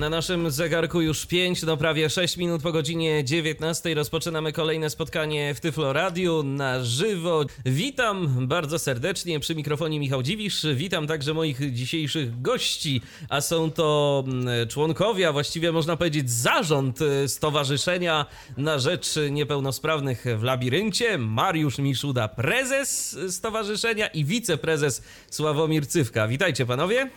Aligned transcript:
Na 0.00 0.08
naszym 0.08 0.50
zegarku 0.50 1.00
już 1.00 1.26
5, 1.26 1.62
no 1.62 1.76
prawie 1.76 2.10
6 2.10 2.36
minut 2.36 2.62
po 2.62 2.72
godzinie 2.72 3.24
19 3.24 3.94
rozpoczynamy 3.94 4.52
kolejne 4.52 4.90
spotkanie 4.90 5.54
w 5.54 5.60
Tyflo 5.60 5.92
Radio 5.92 6.42
na 6.42 6.84
żywo. 6.84 7.44
Witam 7.64 8.46
bardzo 8.48 8.78
serdecznie 8.78 9.40
przy 9.40 9.54
mikrofonie 9.54 10.00
Michał 10.00 10.22
Dziwisz. 10.22 10.66
Witam 10.74 11.06
także 11.06 11.34
moich 11.34 11.72
dzisiejszych 11.72 12.42
gości, 12.42 13.02
a 13.28 13.40
są 13.40 13.70
to 13.70 14.24
mm, 14.26 14.68
członkowie, 14.68 15.28
a 15.28 15.32
właściwie 15.32 15.72
można 15.72 15.96
powiedzieć 15.96 16.30
zarząd 16.30 17.00
y, 17.00 17.28
Stowarzyszenia 17.28 18.26
na 18.56 18.78
Rzecz 18.78 19.14
Niepełnosprawnych 19.30 20.24
w 20.36 20.42
Labiryncie. 20.42 21.18
Mariusz 21.18 21.78
Miszuda, 21.78 22.28
prezes 22.28 23.18
stowarzyszenia 23.28 24.06
i 24.06 24.24
wiceprezes 24.24 25.02
Sławomir 25.30 25.86
Cywka. 25.86 26.28
Witajcie 26.28 26.66
panowie. 26.66 27.10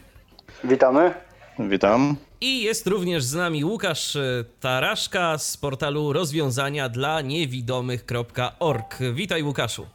Witamy. 0.63 1.32
Witam. 1.59 2.15
I 2.41 2.61
jest 2.63 2.87
również 2.87 3.23
z 3.23 3.35
nami 3.35 3.65
Łukasz 3.65 4.17
Taraszka 4.59 5.37
z 5.37 5.57
portalu 5.57 6.13
rozwiązania 6.13 6.89
dla 6.89 7.21
niewidomych.org. 7.21 8.99
Witaj 9.13 9.43
Łukaszu. 9.43 9.85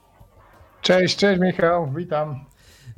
Cześć, 0.83 1.17
cześć 1.17 1.41
Michał, 1.41 1.93
witam. 1.97 2.45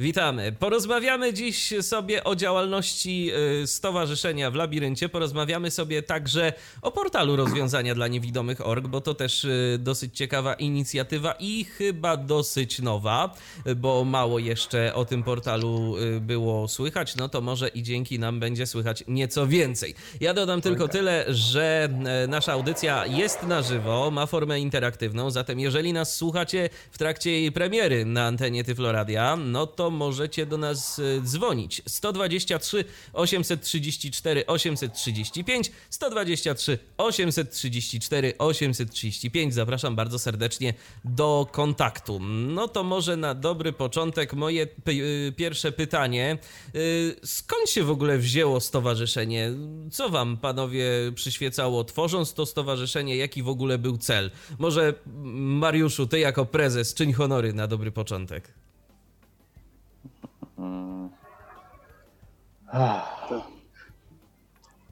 Witamy. 0.00 0.52
Porozmawiamy 0.52 1.32
dziś 1.32 1.74
sobie 1.80 2.24
o 2.24 2.36
działalności 2.36 3.30
y, 3.62 3.66
Stowarzyszenia 3.66 4.50
w 4.50 4.54
Labiryncie. 4.54 5.08
Porozmawiamy 5.08 5.70
sobie 5.70 6.02
także 6.02 6.52
o 6.82 6.90
portalu 6.90 7.36
rozwiązania 7.36 7.94
dla 7.94 8.08
niewidomych.org, 8.08 8.86
bo 8.86 9.00
to 9.00 9.14
też 9.14 9.44
y, 9.44 9.78
dosyć 9.80 10.16
ciekawa 10.16 10.54
inicjatywa 10.54 11.34
i 11.38 11.64
chyba 11.64 12.16
dosyć 12.16 12.78
nowa, 12.78 13.34
bo 13.76 14.04
mało 14.04 14.38
jeszcze 14.38 14.94
o 14.94 15.04
tym 15.04 15.22
portalu 15.22 15.96
y, 15.98 16.20
było 16.20 16.68
słychać. 16.68 17.16
No 17.16 17.28
to 17.28 17.40
może 17.40 17.68
i 17.68 17.82
dzięki 17.82 18.18
nam 18.18 18.40
będzie 18.40 18.66
słychać 18.66 19.04
nieco 19.08 19.46
więcej. 19.46 19.94
Ja 20.20 20.34
dodam 20.34 20.60
tylko 20.60 20.88
tyle, 20.88 21.24
że 21.28 21.88
nasza 22.28 22.52
audycja 22.52 23.06
jest 23.06 23.42
na 23.42 23.62
żywo, 23.62 24.10
ma 24.10 24.26
formę 24.26 24.60
interaktywną, 24.60 25.30
zatem 25.30 25.60
jeżeli 25.60 25.92
nas 25.92 26.16
słuchacie 26.16 26.70
w 26.90 26.98
trakcie 26.98 27.30
jej 27.30 27.52
premiery 27.52 28.04
na 28.04 28.26
antenie 28.26 28.64
Tyfloradia, 28.64 29.36
no 29.36 29.66
to 29.66 29.89
możecie 29.90 30.46
do 30.46 30.58
nas 30.58 30.98
e, 30.98 31.20
dzwonić. 31.20 31.82
123 31.86 32.84
834 33.12 34.46
835 34.46 35.70
123 35.90 36.78
834 36.96 38.34
835. 38.38 39.54
Zapraszam 39.54 39.96
bardzo 39.96 40.18
serdecznie 40.18 40.74
do 41.04 41.46
kontaktu. 41.52 42.20
No 42.20 42.68
to 42.68 42.84
może 42.84 43.16
na 43.16 43.34
dobry 43.34 43.72
początek 43.72 44.34
moje 44.34 44.66
pierwsze 45.36 45.72
pytanie. 45.72 46.38
E, 46.68 46.78
skąd 47.26 47.70
się 47.70 47.84
w 47.84 47.90
ogóle 47.90 48.18
wzięło 48.18 48.60
stowarzyszenie? 48.60 49.50
Co 49.90 50.08
wam 50.08 50.36
panowie 50.36 50.90
przyświecało 51.14 51.84
tworząc 51.84 52.34
to 52.34 52.46
stowarzyszenie? 52.46 53.16
Jaki 53.16 53.42
w 53.42 53.48
ogóle 53.48 53.78
był 53.78 53.98
cel? 53.98 54.30
Może 54.58 54.94
Mariuszu, 55.34 56.06
ty 56.06 56.18
jako 56.18 56.46
prezes 56.46 56.94
czyń 56.94 57.12
honory 57.12 57.52
na 57.52 57.66
dobry 57.66 57.90
początek. 57.90 58.59
To, 63.28 63.42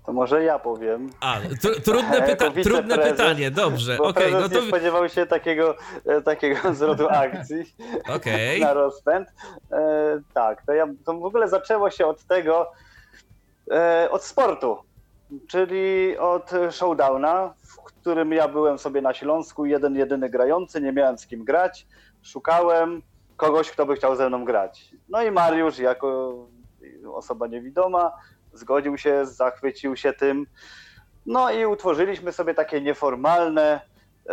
to 0.07 0.13
może 0.13 0.45
ja 0.45 0.59
powiem. 0.59 1.11
A, 1.21 1.37
tr 1.63 1.83
trudne, 1.83 2.23
pyta 2.29 2.51
trudne 2.51 2.99
pytanie, 2.99 3.51
dobrze. 3.51 3.97
Bo 3.97 4.05
okay, 4.05 4.31
no 4.31 4.49
to... 4.49 4.61
nie 4.61 4.69
spodziewał 4.69 5.09
się 5.09 5.27
takiego, 5.27 5.77
e, 6.07 6.23
takiego 6.23 6.57
zwrotu 6.75 7.09
akcji 7.09 7.75
okay. 8.17 8.59
na 8.61 8.73
rozpęd. 8.73 9.29
E, 9.73 10.21
tak, 10.35 10.67
to, 10.67 10.73
ja, 10.73 10.87
to 11.05 11.15
w 11.15 11.25
ogóle 11.25 11.49
zaczęło 11.49 11.91
się 11.91 12.07
od 12.07 12.25
tego, 12.25 12.73
e, 13.73 14.09
od 14.11 14.25
sportu, 14.25 14.79
czyli 15.49 16.19
od 16.19 16.51
showdowna, 16.71 17.55
w 17.63 17.77
którym 17.77 18.33
ja 18.33 18.49
byłem 18.49 18.79
sobie 18.79 19.03
na 19.03 19.15
Śląsku, 19.15 19.67
jeden 19.67 19.97
jedyny 19.97 20.31
grający, 20.31 20.81
nie 20.81 20.93
miałem 20.93 21.19
z 21.19 21.27
kim 21.27 21.45
grać, 21.45 21.87
szukałem 22.23 23.03
kogoś, 23.39 23.71
kto 23.71 23.87
by 23.87 23.97
chciał 23.97 24.17
ze 24.17 24.29
mną 24.29 24.45
grać. 24.45 24.95
No 25.09 25.23
i 25.23 25.31
Mariusz 25.31 25.79
jako 25.79 26.35
osoba 27.15 27.47
niewidoma 27.47 28.13
zgodził 28.53 28.99
się, 28.99 29.27
zachwycił 29.27 29.97
się 29.97 30.13
tym. 30.13 30.47
No 31.27 31.51
i 31.51 31.67
utworzyliśmy 31.67 32.33
sobie 32.33 32.55
takie 32.55 32.81
nieformalne 32.81 33.81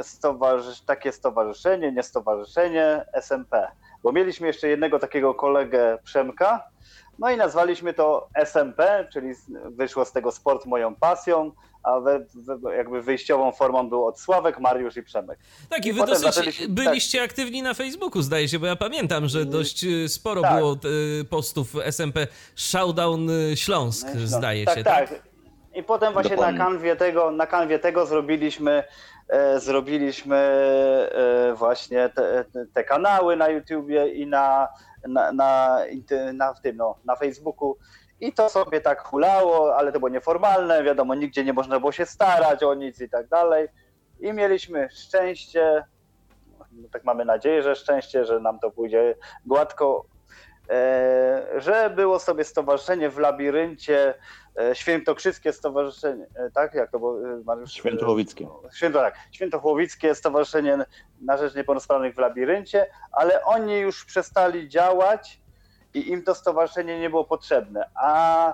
stowarzysz 0.01 0.81
takie 0.81 1.11
stowarzyszenie, 1.11 1.91
nie 1.91 2.03
stowarzyszenie 2.03 3.05
SMP. 3.13 3.67
Bo 4.03 4.11
mieliśmy 4.11 4.47
jeszcze 4.47 4.67
jednego 4.67 4.99
takiego 4.99 5.33
kolegę 5.33 5.97
Przemka, 6.03 6.63
no 7.19 7.31
i 7.31 7.37
nazwaliśmy 7.37 7.93
to 7.93 8.27
SMP, 8.33 9.07
czyli 9.13 9.33
wyszło 9.69 10.05
z 10.05 10.11
tego 10.11 10.31
sport 10.31 10.65
moją 10.65 10.95
pasją, 10.95 11.51
a 11.85 11.99
we, 11.99 12.25
we, 12.35 12.75
jakby 12.75 13.01
wyjściową 13.01 13.51
formą 13.51 13.89
był 13.89 14.05
od 14.05 14.19
Sławek, 14.19 14.59
Mariusz 14.59 14.97
i 14.97 15.03
Przemek. 15.03 15.39
Tak, 15.69 15.85
i, 15.85 15.89
i 15.89 15.93
wy 15.93 15.99
dosyć 15.99 16.23
zaczęliśmy... 16.23 16.69
byliście 16.69 17.19
tak. 17.19 17.29
aktywni 17.29 17.61
na 17.61 17.73
Facebooku, 17.73 18.21
zdaje 18.21 18.47
się, 18.47 18.59
bo 18.59 18.65
ja 18.65 18.75
pamiętam, 18.75 19.27
że 19.27 19.45
dość 19.45 19.83
y, 19.83 20.09
sporo 20.09 20.41
tak. 20.41 20.55
było 20.55 20.77
y, 21.21 21.25
postów 21.25 21.75
SMP 21.75 22.27
Showdown 22.55 23.29
y, 23.29 23.57
Śląsk, 23.57 24.07
no, 24.15 24.27
zdaje 24.27 24.65
tak, 24.65 24.77
się. 24.77 24.83
Tak, 24.83 25.09
tak. 25.09 25.21
I 25.75 25.83
potem 25.83 26.13
właśnie 26.13 26.35
na 26.35 26.53
kanwie, 26.53 26.95
tego, 26.95 27.31
na 27.31 27.47
kanwie 27.47 27.79
tego 27.79 28.05
zrobiliśmy 28.05 28.83
e, 29.29 29.59
zrobiliśmy 29.59 30.35
e, 30.35 31.53
właśnie 31.53 32.09
te, 32.09 32.45
te, 32.73 32.83
kanały 32.83 33.35
na 33.35 33.49
YouTubie 33.49 34.07
i 34.07 34.27
na, 34.27 34.67
na, 35.07 35.31
na, 35.31 35.79
na, 36.33 36.53
w 36.53 36.61
tym, 36.61 36.77
no, 36.77 36.95
na 37.05 37.15
Facebooku 37.15 37.77
i 38.19 38.33
to 38.33 38.49
sobie 38.49 38.81
tak 38.81 39.01
hulało, 39.01 39.75
ale 39.77 39.91
to 39.91 39.99
było 39.99 40.09
nieformalne, 40.09 40.83
wiadomo, 40.83 41.15
nigdzie 41.15 41.43
nie 41.43 41.53
można 41.53 41.79
było 41.79 41.91
się 41.91 42.05
starać 42.05 42.63
o 42.63 42.73
nic 42.73 43.01
i 43.01 43.09
tak 43.09 43.27
dalej. 43.27 43.67
I 44.19 44.33
mieliśmy 44.33 44.89
szczęście, 44.91 45.83
no 46.71 46.87
tak 46.91 47.03
mamy 47.03 47.25
nadzieję, 47.25 47.63
że 47.63 47.75
szczęście, 47.75 48.25
że 48.25 48.39
nam 48.39 48.59
to 48.59 48.71
pójdzie 48.71 49.15
gładko, 49.45 50.05
e, 50.69 51.45
że 51.55 51.89
było 51.89 52.19
sobie 52.19 52.43
stowarzyszenie 52.43 53.09
w 53.09 53.17
labiryncie, 53.17 54.13
e, 54.59 54.75
Świętokrzyskie 54.75 55.53
Stowarzyszenie, 55.53 56.25
e, 56.35 56.51
tak? 56.51 56.73
Jak 56.73 56.91
to 56.91 56.99
było? 56.99 57.17
Mariusz? 57.45 57.73
Świętochłowickie. 57.73 58.47
Święto, 58.73 58.99
tak. 58.99 59.15
Świętochłowickie 59.31 60.15
Stowarzyszenie 60.15 60.77
na 61.21 61.37
Rzecz 61.37 61.55
Niepełnosprawnych 61.55 62.15
w 62.15 62.17
labiryncie, 62.17 62.87
ale 63.11 63.43
oni 63.43 63.79
już 63.79 64.05
przestali 64.05 64.69
działać 64.69 65.44
i 65.95 66.09
im 66.09 66.23
to 66.23 66.35
stowarzyszenie 66.35 66.99
nie 66.99 67.09
było 67.09 67.23
potrzebne. 67.23 67.89
A 67.95 68.53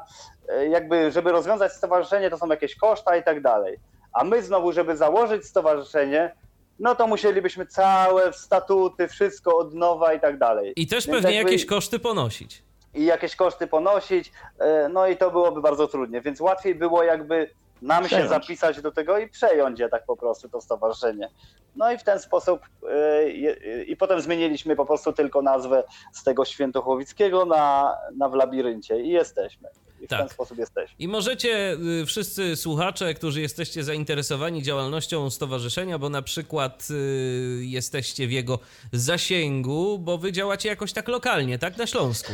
e, 0.50 0.68
jakby, 0.68 1.12
żeby 1.12 1.31
rozwiązać 1.31 1.74
stowarzyszenie, 1.74 2.29
to 2.29 2.38
są 2.38 2.47
jakieś 2.47 2.75
koszta 2.75 3.16
i 3.16 3.24
tak 3.24 3.41
dalej. 3.41 3.79
A 4.13 4.24
my 4.24 4.44
znowu, 4.44 4.72
żeby 4.72 4.97
założyć 4.97 5.46
stowarzyszenie, 5.46 6.35
no 6.79 6.96
to 6.96 7.07
musielibyśmy 7.07 7.66
całe 7.66 8.34
statuty, 8.34 9.07
wszystko 9.07 9.57
od 9.57 9.74
nowa 9.74 10.13
i 10.13 10.19
tak 10.19 10.38
dalej. 10.38 10.74
I 10.75 10.88
też 10.88 11.07
Więc 11.07 11.18
pewnie 11.18 11.38
jakby... 11.38 11.52
jakieś 11.52 11.66
koszty 11.66 12.00
ponosić. 12.00 12.63
I 12.94 13.06
jakieś 13.06 13.35
koszty 13.35 13.68
ponosić, 13.68 14.31
e, 14.59 14.90
no 14.90 15.08
i 15.08 15.18
to 15.18 15.31
byłoby 15.31 15.62
bardzo 15.62 15.88
trudnie. 15.88 16.22
Więc 16.22 16.41
łatwiej 16.41 16.75
było 16.75 17.03
jakby 17.03 17.50
nam 17.81 18.06
przejąć. 18.06 18.25
się 18.25 18.30
zapisać 18.30 18.81
do 18.81 18.92
tego 18.92 19.18
i 19.18 19.30
przejąć 19.30 19.80
je 19.80 19.90
tak 19.90 20.06
po 20.06 20.18
prostu 20.18 20.50
to 20.50 20.62
stowarzyszenie. 20.62 21.30
No 21.75 21.92
i 21.92 21.97
w 21.97 22.03
ten 22.03 22.19
sposób 22.19 22.62
yy, 22.84 23.84
i 23.84 23.97
potem 23.97 24.22
zmieniliśmy 24.22 24.75
po 24.75 24.86
prostu 24.86 25.14
tylko 25.14 25.42
nazwę 25.42 25.84
z 26.14 26.24
tego 26.24 26.46
Świętochłowickiego 26.46 27.46
na, 27.46 27.96
na 28.18 28.30
w 28.30 28.34
labiryncie 28.34 29.02
i 29.02 29.09
jesteśmy. 29.09 29.70
I 30.02 30.06
w 30.06 30.09
tak. 30.09 30.20
ten 30.20 30.30
sposób 30.30 30.58
jesteśmy. 30.58 30.96
I 31.00 31.08
możecie 31.08 31.78
y, 32.02 32.06
wszyscy 32.06 32.56
słuchacze, 32.56 33.14
którzy 33.14 33.41
jesteście 33.41 33.84
zainteresowani 33.84 34.64
działalnością 34.64 35.29
stowarzyszenia, 35.29 36.00
bo 36.00 36.09
na 36.09 36.22
przykład 36.22 36.88
y, 36.91 37.66
jesteście 37.66 38.28
w 38.28 38.32
jego 38.32 38.59
zasięgu, 38.94 40.00
bo 40.00 40.17
wy 40.17 40.32
działacie 40.32 40.70
jakoś 40.70 40.94
tak 40.94 41.08
lokalnie, 41.08 41.59
tak? 41.59 41.78
Na 41.78 41.88
Śląsku. 41.88 42.34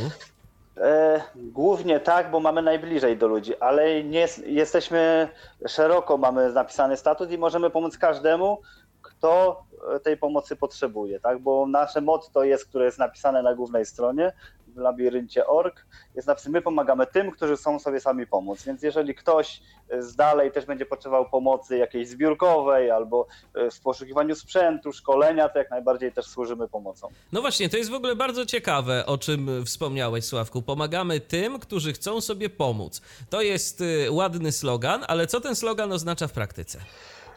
E, 0.80 1.20
głównie 1.34 2.00
tak, 2.00 2.30
bo 2.30 2.40
mamy 2.40 2.62
najbliżej 2.62 3.16
do 3.16 3.28
ludzi, 3.28 3.56
ale 3.60 4.04
nie 4.04 4.26
jesteśmy 4.46 5.28
szeroko, 5.66 6.16
mamy 6.16 6.52
napisany 6.52 6.96
statut 6.96 7.30
i 7.30 7.38
możemy 7.38 7.70
pomóc 7.70 7.98
każdemu, 7.98 8.58
kto 9.02 9.62
tej 10.02 10.16
pomocy 10.16 10.56
potrzebuje, 10.56 11.20
tak? 11.20 11.38
Bo 11.38 11.66
nasze 11.66 12.00
motto 12.00 12.44
jest, 12.44 12.66
które 12.68 12.84
jest 12.84 12.98
napisane 12.98 13.42
na 13.42 13.54
głównej 13.54 13.86
stronie, 13.86 14.32
w 14.78 14.80
labiryncie 14.80 15.46
org 15.46 15.86
jest 16.14 16.28
napisane, 16.28 16.52
my 16.52 16.62
pomagamy 16.62 17.06
tym, 17.06 17.30
którzy 17.30 17.56
chcą 17.56 17.78
sobie 17.78 18.00
sami 18.00 18.26
pomóc. 18.26 18.62
Więc 18.62 18.82
jeżeli 18.82 19.14
ktoś 19.14 19.62
z 19.98 20.16
dalej 20.16 20.52
też 20.52 20.66
będzie 20.66 20.86
potrzebował 20.86 21.30
pomocy 21.30 21.78
jakiejś 21.78 22.08
zbiórkowej 22.08 22.90
albo 22.90 23.26
w 23.54 23.80
poszukiwaniu 23.80 24.34
sprzętu, 24.34 24.92
szkolenia, 24.92 25.48
to 25.48 25.58
jak 25.58 25.70
najbardziej 25.70 26.12
też 26.12 26.26
służymy 26.26 26.68
pomocą. 26.68 27.08
No 27.32 27.40
właśnie, 27.40 27.68
to 27.68 27.76
jest 27.76 27.90
w 27.90 27.94
ogóle 27.94 28.16
bardzo 28.16 28.46
ciekawe, 28.46 29.06
o 29.06 29.18
czym 29.18 29.64
wspomniałeś, 29.64 30.24
Sławku. 30.24 30.62
Pomagamy 30.62 31.20
tym, 31.20 31.58
którzy 31.58 31.92
chcą 31.92 32.20
sobie 32.20 32.50
pomóc. 32.50 33.02
To 33.30 33.42
jest 33.42 33.82
ładny 34.10 34.52
slogan, 34.52 35.04
ale 35.08 35.26
co 35.26 35.40
ten 35.40 35.56
slogan 35.56 35.92
oznacza 35.92 36.28
w 36.28 36.32
praktyce? 36.32 36.78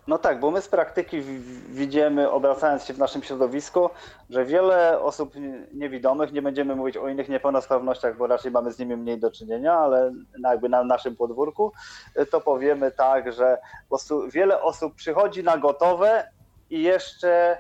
No 0.08 0.18
tak, 0.18 0.40
bo 0.40 0.52
my 0.52 0.62
z 0.62 0.68
praktyki 0.68 1.22
widzimy, 1.70 2.32
obracając 2.32 2.84
się 2.84 2.94
w 2.94 2.98
naszym 2.98 3.24
środowisku, 3.24 3.90
że 4.30 4.46
wiele 4.46 5.00
osób 5.02 5.34
niewidomych, 5.74 6.32
nie 6.32 6.42
będziemy 6.42 6.76
mówić 6.76 6.98
o 6.98 7.08
innych 7.08 7.30
niepełnosprawnościach, 7.30 8.18
bo 8.18 8.28
raczej 8.28 8.52
mamy 8.52 8.72
z 8.72 8.80
nimi 8.80 8.98
mniej 8.98 9.20
do 9.20 9.32
czynienia, 9.32 9.74
ale 9.74 10.14
jakby 10.44 10.70
na 10.70 10.84
naszym 10.84 11.16
podwórku, 11.16 11.74
to 12.32 12.42
powiemy 12.42 12.92
tak, 12.92 13.34
że 13.34 13.58
wiele 14.32 14.62
osób 14.62 14.96
przychodzi 14.96 15.44
na 15.44 15.58
gotowe 15.58 16.28
i 16.70 16.82
jeszcze 16.82 17.58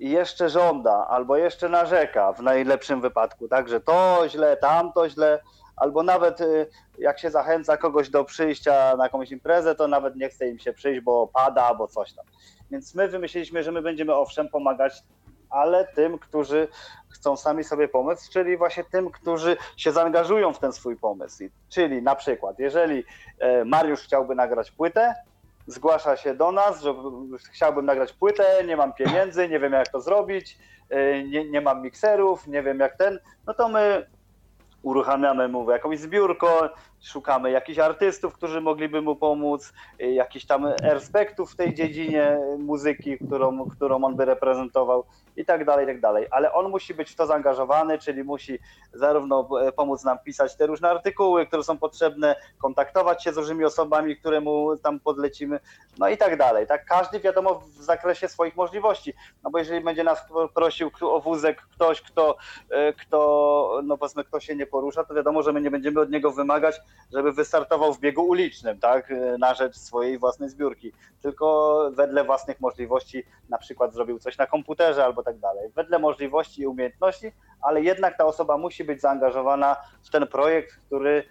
i 0.00 0.10
jeszcze 0.10 0.48
żąda, 0.48 1.06
albo 1.08 1.36
jeszcze 1.36 1.68
narzeka 1.68 2.32
w 2.32 2.42
najlepszym 2.42 3.00
wypadku, 3.00 3.48
tak, 3.48 3.68
że 3.68 3.80
to 3.80 4.24
źle, 4.28 4.56
tamto 4.56 5.08
źle, 5.08 5.40
albo 5.80 6.02
nawet 6.02 6.40
y, 6.40 6.66
jak 6.98 7.18
się 7.18 7.30
zachęca 7.30 7.76
kogoś 7.76 8.10
do 8.10 8.24
przyjścia 8.24 8.96
na 8.96 9.04
jakąś 9.04 9.30
imprezę, 9.30 9.74
to 9.74 9.88
nawet 9.88 10.16
nie 10.16 10.28
chce 10.28 10.48
im 10.48 10.58
się 10.58 10.72
przyjść, 10.72 11.00
bo 11.00 11.26
pada, 11.26 11.62
albo 11.62 11.88
coś 11.88 12.12
tam. 12.12 12.24
Więc 12.70 12.94
my 12.94 13.08
wymyśliliśmy, 13.08 13.62
że 13.62 13.72
my 13.72 13.82
będziemy 13.82 14.14
owszem 14.14 14.48
pomagać, 14.48 15.02
ale 15.50 15.86
tym, 15.86 16.18
którzy 16.18 16.68
chcą 17.08 17.36
sami 17.36 17.64
sobie 17.64 17.88
pomóc, 17.88 18.28
czyli 18.30 18.56
właśnie 18.56 18.84
tym, 18.84 19.10
którzy 19.10 19.56
się 19.76 19.92
zaangażują 19.92 20.52
w 20.52 20.58
ten 20.58 20.72
swój 20.72 20.96
pomysł. 20.96 21.44
Czyli 21.68 22.02
na 22.02 22.14
przykład, 22.14 22.58
jeżeli 22.58 23.04
e, 23.38 23.64
Mariusz 23.64 24.00
chciałby 24.00 24.34
nagrać 24.34 24.70
płytę, 24.70 25.14
zgłasza 25.66 26.16
się 26.16 26.34
do 26.34 26.52
nas, 26.52 26.82
że 26.82 26.94
chciałbym 27.52 27.86
nagrać 27.86 28.12
płytę, 28.12 28.64
nie 28.66 28.76
mam 28.76 28.92
pieniędzy, 28.92 29.48
nie 29.48 29.60
wiem 29.60 29.72
jak 29.72 29.88
to 29.88 30.00
zrobić, 30.00 30.58
e, 30.90 31.22
nie, 31.22 31.50
nie 31.50 31.60
mam 31.60 31.82
mikserów, 31.82 32.46
nie 32.46 32.62
wiem 32.62 32.80
jak 32.80 32.96
ten, 32.96 33.18
no 33.46 33.54
to 33.54 33.68
my 33.68 34.06
uruchamiamy 34.88 35.48
mu 35.48 35.70
jakąś 35.70 35.98
zbiórkę, 35.98 36.46
szukamy 37.00 37.50
jakichś 37.50 37.78
artystów, 37.78 38.34
którzy 38.34 38.60
mogliby 38.60 39.02
mu 39.02 39.16
pomóc, 39.16 39.72
jakichś 39.98 40.46
tam 40.46 40.66
respektów 40.66 41.52
w 41.52 41.56
tej 41.56 41.74
dziedzinie 41.74 42.38
muzyki, 42.58 43.18
którą, 43.18 43.68
którą 43.68 44.04
on 44.04 44.16
by 44.16 44.24
reprezentował 44.24 45.04
i 45.38 45.44
tak 45.44 45.64
dalej, 45.64 45.84
i 45.84 45.88
tak 45.88 46.00
dalej. 46.00 46.26
Ale 46.30 46.52
on 46.52 46.70
musi 46.70 46.94
być 46.94 47.10
w 47.10 47.16
to 47.16 47.26
zaangażowany, 47.26 47.98
czyli 47.98 48.24
musi 48.24 48.58
zarówno 48.92 49.48
pomóc 49.76 50.04
nam 50.04 50.18
pisać 50.18 50.56
te 50.56 50.66
różne 50.66 50.90
artykuły, 50.90 51.46
które 51.46 51.62
są 51.62 51.78
potrzebne, 51.78 52.36
kontaktować 52.58 53.24
się 53.24 53.32
z 53.32 53.36
różnymi 53.36 53.64
osobami, 53.64 54.16
które 54.16 54.40
mu 54.40 54.76
tam 54.76 55.00
podlecimy, 55.00 55.60
no 55.98 56.08
i 56.08 56.16
tak 56.16 56.36
dalej. 56.36 56.66
Tak 56.66 56.84
każdy 56.84 57.20
wiadomo 57.20 57.54
w 57.54 57.82
zakresie 57.82 58.28
swoich 58.28 58.56
możliwości, 58.56 59.14
no 59.44 59.50
bo 59.50 59.58
jeżeli 59.58 59.84
będzie 59.84 60.04
nas 60.04 60.26
prosił 60.54 60.90
o 61.00 61.20
wózek 61.20 61.62
ktoś, 61.62 62.02
kto, 62.02 62.36
kto 63.00 63.80
no 63.84 63.98
powiedzmy, 63.98 64.24
kto 64.24 64.40
się 64.40 64.56
nie 64.56 64.66
porusza, 64.66 65.04
to 65.04 65.14
wiadomo, 65.14 65.42
że 65.42 65.52
my 65.52 65.60
nie 65.60 65.70
będziemy 65.70 66.00
od 66.00 66.10
niego 66.10 66.30
wymagać, 66.30 66.80
żeby 67.12 67.32
wystartował 67.32 67.94
w 67.94 68.00
biegu 68.00 68.22
ulicznym, 68.22 68.80
tak, 68.80 69.12
na 69.38 69.54
rzecz 69.54 69.76
swojej 69.76 70.18
własnej 70.18 70.48
zbiórki, 70.48 70.92
tylko 71.22 71.78
wedle 71.92 72.24
własnych 72.24 72.60
możliwości, 72.60 73.24
na 73.48 73.58
przykład 73.58 73.92
zrobił 73.92 74.18
coś 74.18 74.38
na 74.38 74.46
komputerze 74.46 75.04
albo 75.04 75.22
tak 75.28 75.38
dalej, 75.38 75.68
wedle 75.74 75.98
możliwości 75.98 76.62
i 76.62 76.66
umiejętności, 76.66 77.32
ale 77.60 77.82
jednak 77.82 78.16
ta 78.18 78.24
osoba 78.24 78.58
musi 78.58 78.84
być 78.84 79.00
zaangażowana 79.00 79.76
w 80.02 80.10
ten 80.10 80.26
projekt, 80.26 80.72
który, 80.86 81.24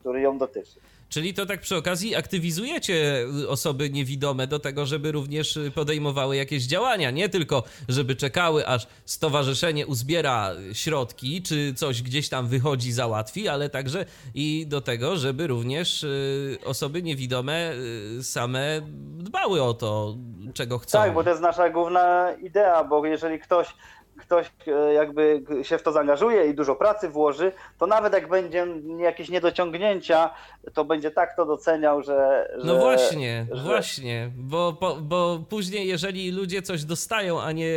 który 0.00 0.20
ją 0.20 0.38
dotyczy. 0.38 0.80
Czyli 1.12 1.34
to 1.34 1.46
tak 1.46 1.60
przy 1.60 1.76
okazji 1.76 2.16
aktywizujecie 2.16 3.26
osoby 3.48 3.90
niewidome 3.90 4.46
do 4.46 4.58
tego, 4.58 4.86
żeby 4.86 5.12
również 5.12 5.58
podejmowały 5.74 6.36
jakieś 6.36 6.62
działania, 6.62 7.10
nie 7.10 7.28
tylko 7.28 7.62
żeby 7.88 8.16
czekały, 8.16 8.66
aż 8.66 8.86
stowarzyszenie 9.04 9.86
uzbiera 9.86 10.50
środki, 10.72 11.42
czy 11.42 11.74
coś 11.74 12.02
gdzieś 12.02 12.28
tam 12.28 12.48
wychodzi, 12.48 12.92
załatwi, 12.92 13.48
ale 13.48 13.70
także 13.70 14.04
i 14.34 14.66
do 14.68 14.80
tego, 14.80 15.16
żeby 15.16 15.46
również 15.46 16.02
y, 16.02 16.58
osoby 16.64 17.02
niewidome 17.02 17.72
y, 18.18 18.24
same 18.24 18.80
dbały 19.18 19.62
o 19.62 19.74
to, 19.74 20.16
czego 20.54 20.78
chcą. 20.78 20.98
Tak, 20.98 21.14
bo 21.14 21.24
to 21.24 21.30
jest 21.30 21.42
nasza 21.42 21.70
główna 21.70 22.32
idea, 22.42 22.84
bo 22.84 23.06
jeżeli 23.06 23.38
ktoś 23.38 23.74
ktoś 24.22 24.50
e, 24.66 24.92
jakby 24.92 25.42
się 25.62 25.78
w 25.78 25.82
to 25.82 25.92
zaangażuje 25.92 26.46
i 26.46 26.54
dużo 26.54 26.74
pracy 26.74 27.08
włoży, 27.08 27.52
to 27.78 27.86
nawet 27.86 28.12
jak 28.12 28.28
będzie 28.28 28.66
jakieś 28.98 29.28
niedociągnięcia, 29.28 30.30
to 30.74 30.84
będzie 30.84 31.10
tak 31.10 31.36
to 31.36 31.46
doceniał, 31.46 32.02
że. 32.02 32.50
że 32.58 32.66
no 32.66 32.78
właśnie, 32.78 33.46
że... 33.52 33.62
właśnie, 33.62 34.30
bo, 34.36 34.72
bo, 34.80 34.96
bo 34.96 35.44
później, 35.48 35.88
jeżeli 35.88 36.30
ludzie 36.30 36.62
coś 36.62 36.84
dostają, 36.84 37.42
a 37.42 37.52
nie 37.52 37.72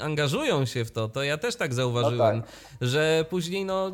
angażują 0.00 0.64
się 0.64 0.84
w 0.84 0.90
to, 0.90 1.08
to 1.08 1.22
ja 1.22 1.38
też 1.38 1.56
tak 1.56 1.74
zauważyłem, 1.74 2.36
no 2.36 2.42
tak. 2.42 2.50
że 2.80 3.24
później 3.30 3.64
no 3.64 3.92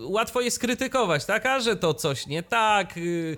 łatwo 0.00 0.40
jest 0.40 0.58
krytykować, 0.58 1.24
tak? 1.24 1.46
A 1.46 1.60
że 1.60 1.76
to 1.76 1.94
coś 1.94 2.26
nie 2.26 2.42
tak, 2.42 2.96
y, 2.96 3.36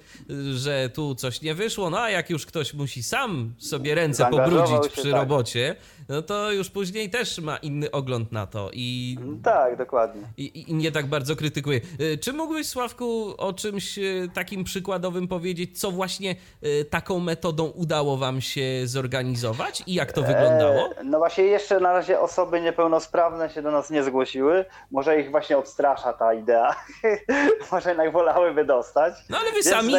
że 0.55 0.91
tu 0.95 1.15
coś 1.15 1.43
nie 1.43 1.55
wyszło, 1.55 1.91
no 1.91 2.01
a 2.01 2.11
jak 2.11 2.31
już 2.31 2.47
ktoś 2.47 2.75
musi 2.75 3.03
sam 3.03 3.55
sobie 3.59 3.95
ręce 3.95 4.27
pobrudzić 4.31 4.93
przy 4.93 5.11
tak. 5.11 5.13
robocie, 5.13 5.77
no 6.13 6.23
to 6.23 6.53
już 6.53 6.71
później 6.71 7.11
też 7.11 7.39
ma 7.39 7.57
inny 7.57 7.91
ogląd 7.91 8.33
na 8.33 8.47
to 8.47 8.71
i... 8.73 9.17
Tak, 9.45 9.77
dokładnie. 9.77 10.23
I, 10.37 10.71
i 10.71 10.75
nie 10.75 10.93
tak 10.93 11.07
bardzo 11.07 11.37
krytykuje. 11.37 11.81
Y, 12.01 12.19
czy 12.19 12.33
mógłbyś, 12.33 12.67
Sławku, 12.67 13.35
o 13.39 13.53
czymś 13.53 13.99
y, 13.99 14.29
takim 14.35 14.65
przykładowym 14.65 15.29
powiedzieć, 15.29 15.81
co 15.81 15.91
właśnie 15.91 16.37
taką 16.91 17.19
metodą 17.19 17.65
udało 17.65 18.17
wam 18.17 18.41
się 18.41 18.63
zorganizować 18.85 19.83
i 19.87 19.95
jak 19.95 20.13
to 20.13 20.23
wyglądało? 20.23 20.91
E, 20.97 21.05
no 21.05 21.19
właśnie 21.19 21.45
jeszcze 21.45 21.81
na 21.81 21.93
razie 21.93 22.21
osoby 22.21 22.61
niepełnosprawne 22.61 23.51
się 23.51 23.63
do 23.63 23.71
nas 23.71 23.91
nie 23.91 24.03
zgłosiły. 24.03 24.65
Może 24.91 25.21
ich 25.21 25.31
właśnie 25.31 25.59
odstrasza 25.59 26.13
ta 26.13 26.35
idea. 26.35 26.77
Może 27.73 27.89
jednak 27.89 28.13
wolałyby 28.13 28.65
dostać. 28.65 29.15
No 29.31 29.39
ale 29.39 29.53
wy 29.53 29.63
sami, 29.63 29.95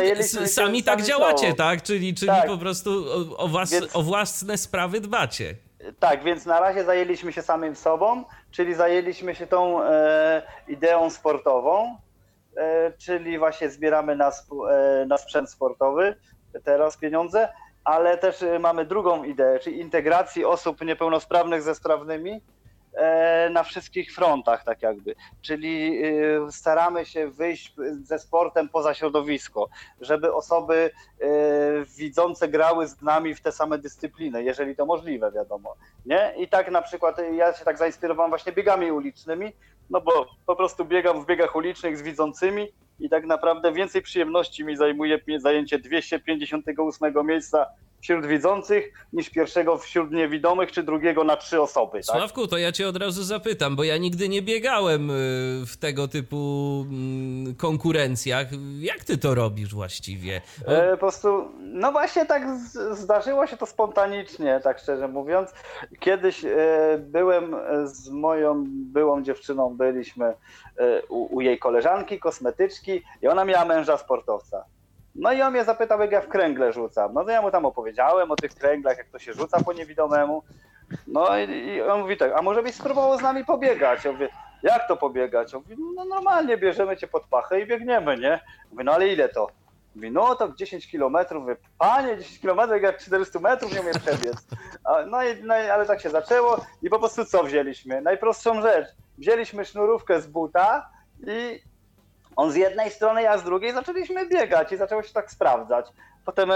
sami 0.45 0.83
tak 0.83 1.01
działacie, 1.01 1.53
tak? 1.53 1.83
Czyli, 1.83 2.13
czyli 2.13 2.31
tak. 2.31 2.47
po 2.47 2.57
prostu 2.57 3.05
o, 3.07 3.37
o, 3.37 3.47
was, 3.47 3.71
Więc... 3.71 3.95
o 3.95 4.01
własne 4.01 4.57
sprawy 4.57 5.01
dbacie. 5.01 5.55
Tak, 5.99 6.23
więc 6.23 6.45
na 6.45 6.59
razie 6.59 6.83
zajęliśmy 6.83 7.33
się 7.33 7.41
samym 7.41 7.75
sobą, 7.75 8.23
czyli 8.51 8.73
zajęliśmy 8.73 9.35
się 9.35 9.47
tą 9.47 9.83
e, 9.83 10.41
ideą 10.67 11.09
sportową, 11.09 11.97
e, 12.57 12.91
czyli 12.91 13.39
właśnie 13.39 13.69
zbieramy 13.69 14.15
na, 14.15 14.31
e, 14.71 15.05
na 15.05 15.17
sprzęt 15.17 15.49
sportowy 15.49 16.15
teraz 16.63 16.97
pieniądze, 16.97 17.49
ale 17.83 18.17
też 18.17 18.41
y, 18.41 18.59
mamy 18.59 18.85
drugą 18.85 19.23
ideę, 19.23 19.59
czyli 19.59 19.79
integracji 19.79 20.45
osób 20.45 20.81
niepełnosprawnych 20.81 21.61
ze 21.61 21.75
sprawnymi. 21.75 22.31
e, 22.31 22.41
na 23.51 23.63
wszystkich 23.63 24.13
frontach, 24.13 24.63
tak 24.63 24.81
jakby. 24.81 25.15
Czyli 25.41 26.05
y, 26.05 26.51
staramy 26.51 27.05
się 27.05 27.27
wyjść 27.27 27.75
ze 28.01 28.19
sportem 28.19 28.69
poza 28.69 28.93
środowisko, 28.93 29.69
żeby 30.01 30.33
osoby 30.33 30.91
e, 31.21 31.27
widzące 31.97 32.47
grały 32.47 32.87
z 32.87 33.01
nami 33.01 33.35
w 33.35 33.41
te 33.41 33.51
same 33.51 33.77
dyscypliny, 33.77 34.43
jeżeli 34.43 34.75
to 34.75 34.85
możliwe, 34.85 35.31
wiadomo. 35.31 35.75
Nie? 36.05 36.33
I 36.37 36.47
tak 36.47 36.71
na 36.71 36.81
przykład 36.81 37.17
ja 37.33 37.53
się 37.53 37.65
tak 37.65 37.77
zainspirowałem 37.77 38.31
właśnie 38.31 38.51
biegami 38.51 38.91
ulicznymi, 38.91 39.53
no 39.89 40.01
bo 40.01 40.25
po 40.45 40.55
prostu 40.55 40.85
biegam 40.85 41.23
w 41.23 41.25
biegach 41.25 41.55
ulicznych 41.55 41.97
z 41.97 42.01
widzącymi 42.01 42.67
i 42.99 43.09
tak 43.09 43.25
naprawdę 43.25 43.71
więcej 43.71 44.01
przyjemności 44.01 44.63
mi 44.63 44.77
zajmuje 44.77 45.19
zajęcie 45.37 45.79
258 45.79 47.27
miejsca 47.27 47.65
wśród 48.03 48.25
widzących 48.25 48.93
niż 49.13 49.29
pierwszego 49.29 49.77
wśród 49.77 50.11
niewidomych, 50.11 50.71
czy 50.71 50.83
drugiego 50.83 51.23
na 51.23 51.37
trzy 51.37 51.61
osoby. 51.61 51.91
Tak? 51.91 52.17
Sławku, 52.17 52.47
to 52.47 52.57
ja 52.57 52.71
cię 52.71 52.87
od 52.87 52.97
razu 52.97 53.23
zapytam, 53.23 53.75
bo 53.75 53.83
ja 53.83 53.97
nigdy 53.97 54.29
nie 54.29 54.41
biegałem 54.41 55.09
y, 55.09 55.13
w 55.65 55.77
tego 55.77 56.07
typu 56.07 56.85
mm, 56.89 57.55
konkurencjach. 57.55 58.47
Jak 58.79 59.03
ty 59.03 59.17
to 59.17 59.35
robisz 59.35 59.73
właściwie? 59.73 60.41
E, 60.67 60.91
po 60.91 60.97
prostu, 60.97 61.49
no 61.59 61.91
właśnie 61.91 62.25
tak 62.25 62.43
zdarzyło 62.91 63.47
się 63.47 63.57
to 63.57 63.65
spontanicznie, 63.65 64.59
tak 64.63 64.79
szczerze 64.79 65.07
mówiąc. 65.07 65.53
Kiedyś 65.99 66.45
e, 66.45 66.49
byłem 66.99 67.55
z 67.83 68.09
moją 68.09 68.63
byłą 68.67 69.23
dziewczyną, 69.23 69.77
byliśmy 69.77 70.25
e, 70.25 70.35
u, 71.09 71.35
u 71.35 71.41
jej 71.41 71.59
koleżanki, 71.59 72.19
kosmetyczki 72.19 73.01
i 73.21 73.27
ona 73.27 73.45
miała 73.45 73.65
męża 73.65 73.97
sportowca. 73.97 74.65
No 75.15 75.31
i 75.31 75.41
on 75.41 75.53
mnie 75.53 75.63
zapytał, 75.63 76.01
jak 76.01 76.11
ja 76.11 76.21
w 76.21 76.27
kręgle 76.27 76.73
rzucam. 76.73 77.13
No 77.13 77.23
to 77.23 77.31
ja 77.31 77.41
mu 77.41 77.51
tam 77.51 77.65
opowiedziałem 77.65 78.31
o 78.31 78.35
tych 78.35 78.55
kręglach, 78.55 78.97
jak 78.97 79.09
to 79.09 79.19
się 79.19 79.33
rzuca 79.33 79.63
po 79.63 79.73
niewidomemu. 79.73 80.43
No 81.07 81.37
i, 81.37 81.51
i 81.51 81.81
on 81.81 82.01
mówi 82.01 82.17
tak, 82.17 82.31
a 82.35 82.41
może 82.41 82.63
byś 82.63 82.75
spróbował 82.75 83.17
z 83.17 83.21
nami 83.21 83.45
pobiegać? 83.45 84.05
Ja 84.05 84.11
mówię, 84.11 84.29
jak 84.63 84.87
to 84.87 84.97
pobiegać? 84.97 85.55
On 85.55 85.61
mówi, 85.61 85.83
no 85.95 86.05
normalnie 86.05 86.57
bierzemy 86.57 86.97
cię 86.97 87.07
pod 87.07 87.23
pachę 87.27 87.61
i 87.61 87.67
biegniemy, 87.67 88.17
nie? 88.17 88.39
Mówię, 88.71 88.83
no 88.83 88.91
ale 88.91 89.07
ile 89.07 89.29
to? 89.29 89.47
Mówi, 89.95 90.11
no 90.11 90.35
to 90.35 90.53
10 90.53 90.87
kilometrów. 90.87 91.43
Panie, 91.77 92.17
10 92.17 92.39
kilometrów, 92.39 92.81
jak 92.81 92.97
400 92.97 93.39
metrów 93.39 93.73
nie 93.73 93.81
umiem 93.81 93.93
przebiec. 93.93 94.47
No, 95.07 95.23
i, 95.23 95.43
no 95.43 95.57
i, 95.57 95.69
ale 95.69 95.85
tak 95.85 96.01
się 96.01 96.09
zaczęło 96.09 96.65
i 96.81 96.89
po 96.89 96.99
prostu 96.99 97.25
co 97.25 97.43
wzięliśmy? 97.43 98.01
Najprostszą 98.01 98.61
rzecz. 98.61 98.87
Wzięliśmy 99.17 99.65
sznurówkę 99.65 100.21
z 100.21 100.27
buta, 100.27 100.89
I 101.27 101.61
on 102.35 102.51
z 102.51 102.55
jednej 102.55 102.91
strony, 102.91 103.21
ja 103.21 103.37
z 103.37 103.43
drugiej 103.43 103.73
zaczęliśmy 103.73 104.29
biegać 104.29 104.71
i 104.71 104.77
zaczęło 104.77 105.03
się 105.03 105.13
tak 105.13 105.31
sprawdzać. 105.31 105.85
Potem 106.25 106.51
e, 106.51 106.55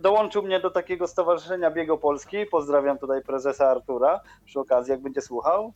dołączył 0.00 0.42
mnie 0.42 0.60
do 0.60 0.70
takiego 0.70 1.06
stowarzyszenia 1.06 1.70
Biego 1.70 1.98
Polski. 1.98 2.46
Pozdrawiam 2.46 2.98
tutaj 2.98 3.22
prezesa 3.22 3.70
Artura 3.70 4.20
przy 4.44 4.60
okazji, 4.60 4.90
jak 4.90 5.02
będzie 5.02 5.20
słuchał, 5.20 5.72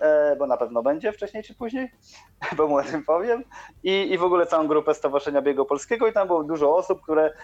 e, 0.00 0.36
bo 0.36 0.46
na 0.46 0.56
pewno 0.56 0.82
będzie 0.82 1.12
wcześniej 1.12 1.42
czy 1.42 1.54
później, 1.54 1.92
bo 2.56 2.66
mu 2.66 2.76
o 2.76 2.82
tym 2.82 3.04
powiem. 3.04 3.44
I, 3.82 4.12
I 4.12 4.18
w 4.18 4.24
ogóle 4.24 4.46
całą 4.46 4.66
grupę 4.66 4.94
Stowarzyszenia 4.94 5.42
Biegu 5.42 5.64
Polskiego 5.64 6.06
i 6.06 6.12
tam 6.12 6.26
było 6.26 6.44
dużo 6.44 6.76
osób, 6.76 7.02
które 7.02 7.34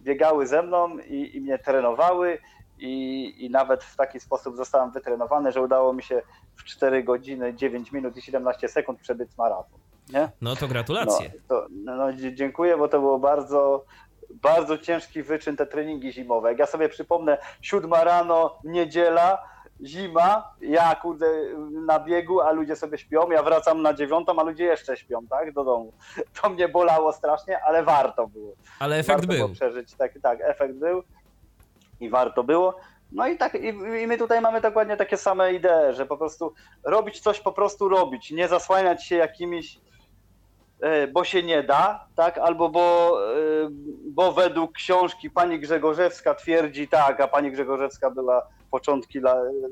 biegały 0.00 0.46
ze 0.46 0.62
mną 0.62 0.98
i, 0.98 1.36
i 1.36 1.40
mnie 1.40 1.58
trenowały 1.58 2.38
i, 2.78 3.34
i 3.44 3.50
nawet 3.50 3.84
w 3.84 3.96
taki 3.96 4.20
sposób 4.20 4.56
zostałem 4.56 4.90
wytrenowany, 4.90 5.52
że 5.52 5.62
udało 5.62 5.92
mi 5.92 6.02
się 6.02 6.22
w 6.56 6.64
4 6.64 7.04
godziny 7.04 7.54
9 7.54 7.92
minut 7.92 8.16
i 8.16 8.22
17 8.22 8.68
sekund 8.68 9.00
przebyć 9.00 9.36
maraton. 9.38 9.78
Nie? 10.12 10.28
No 10.40 10.56
to 10.56 10.68
gratulacje. 10.68 11.32
No, 11.34 11.40
to, 11.48 11.66
no, 11.70 12.12
dziękuję, 12.12 12.76
bo 12.76 12.88
to 12.88 13.00
było 13.00 13.18
bardzo, 13.18 13.84
bardzo 14.30 14.78
ciężki 14.78 15.22
wyczyn 15.22 15.56
te 15.56 15.66
treningi 15.66 16.12
zimowe. 16.12 16.48
Jak 16.48 16.58
ja 16.58 16.66
sobie 16.66 16.88
przypomnę, 16.88 17.38
siódma 17.62 18.04
rano, 18.04 18.58
niedziela, 18.64 19.54
zima, 19.84 20.54
ja 20.60 20.94
kurde 20.94 21.26
na 21.86 22.00
biegu, 22.00 22.40
a 22.40 22.52
ludzie 22.52 22.76
sobie 22.76 22.98
śpią, 22.98 23.30
ja 23.30 23.42
wracam 23.42 23.82
na 23.82 23.94
dziewiątą, 23.94 24.38
a 24.38 24.42
ludzie 24.42 24.64
jeszcze 24.64 24.96
śpią, 24.96 25.26
tak, 25.30 25.52
do 25.52 25.64
domu. 25.64 25.92
To 26.42 26.50
mnie 26.50 26.68
bolało 26.68 27.12
strasznie, 27.12 27.60
ale 27.62 27.82
warto 27.82 28.26
było. 28.26 28.54
Ale 28.78 28.96
efekt 28.96 29.20
warto 29.20 29.26
był. 29.26 29.36
Było 29.36 29.48
przeżyć, 29.48 29.94
tak, 29.94 30.12
tak, 30.22 30.38
efekt 30.42 30.74
był 30.74 31.02
i 32.00 32.10
warto 32.10 32.44
było. 32.44 32.76
No 33.12 33.26
i 33.28 33.38
tak, 33.38 33.54
i, 33.54 33.68
i 34.02 34.06
my 34.06 34.18
tutaj 34.18 34.40
mamy 34.40 34.60
dokładnie 34.60 34.96
takie 34.96 35.16
same 35.16 35.52
idee, 35.52 35.92
że 35.92 36.06
po 36.06 36.16
prostu 36.16 36.54
robić 36.84 37.20
coś, 37.20 37.40
po 37.40 37.52
prostu 37.52 37.88
robić, 37.88 38.30
nie 38.30 38.48
zasłaniać 38.48 39.04
się 39.06 39.16
jakimiś 39.16 39.80
bo 41.12 41.24
się 41.24 41.42
nie 41.42 41.62
da, 41.62 42.06
tak? 42.16 42.38
Albo 42.38 42.68
bo, 42.68 43.18
e, 43.36 43.68
bo 44.06 44.32
według 44.32 44.72
książki 44.72 45.30
pani 45.30 45.60
Grzegorzewska 45.60 46.34
twierdzi 46.34 46.88
tak, 46.88 47.20
a 47.20 47.28
pani 47.28 47.52
Grzegorzewska 47.52 48.10
była 48.10 48.48
początki 48.70 49.20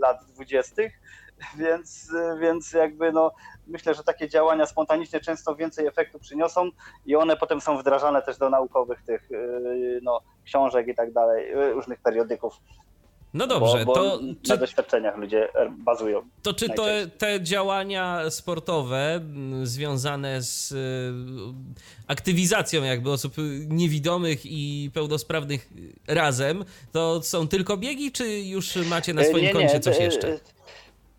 lat 0.00 0.24
dwudziestych, 0.28 0.92
więc, 1.58 2.12
więc 2.40 2.72
jakby 2.72 3.12
no, 3.12 3.32
myślę, 3.66 3.94
że 3.94 4.04
takie 4.04 4.28
działania 4.28 4.66
spontaniczne 4.66 5.20
często 5.20 5.56
więcej 5.56 5.86
efektu 5.86 6.18
przyniosą 6.18 6.70
i 7.06 7.16
one 7.16 7.36
potem 7.36 7.60
są 7.60 7.78
wdrażane 7.78 8.22
też 8.22 8.38
do 8.38 8.50
naukowych 8.50 9.02
tych 9.02 9.32
e, 9.32 9.36
no, 10.02 10.20
książek 10.44 10.88
i 10.88 10.94
tak 10.94 11.12
dalej, 11.12 11.54
różnych 11.72 12.00
periodyków. 12.00 12.54
No 13.34 13.46
dobrze, 13.46 13.84
bo, 13.84 13.84
bo 13.84 13.94
to 13.94 14.18
na 14.22 14.34
czy, 14.42 14.58
doświadczeniach 14.58 15.16
ludzie 15.16 15.48
bazują. 15.70 16.22
to 16.42 16.54
czy 16.54 16.68
to, 16.68 16.84
te 17.18 17.42
działania 17.42 18.30
sportowe 18.30 19.20
związane 19.62 20.42
z 20.42 20.74
aktywizacją 22.06 22.82
jakby 22.82 23.10
osób 23.10 23.34
niewidomych 23.68 24.40
i 24.44 24.90
pełnosprawnych 24.94 25.68
razem, 26.08 26.64
to 26.92 27.22
są 27.22 27.48
tylko 27.48 27.76
biegi, 27.76 28.12
czy 28.12 28.40
już 28.40 28.76
macie 28.76 29.14
na 29.14 29.24
swoim 29.24 29.44
nie, 29.44 29.52
nie, 29.52 29.52
koncie 29.52 29.80
coś 29.80 29.98
jeszcze? 29.98 30.38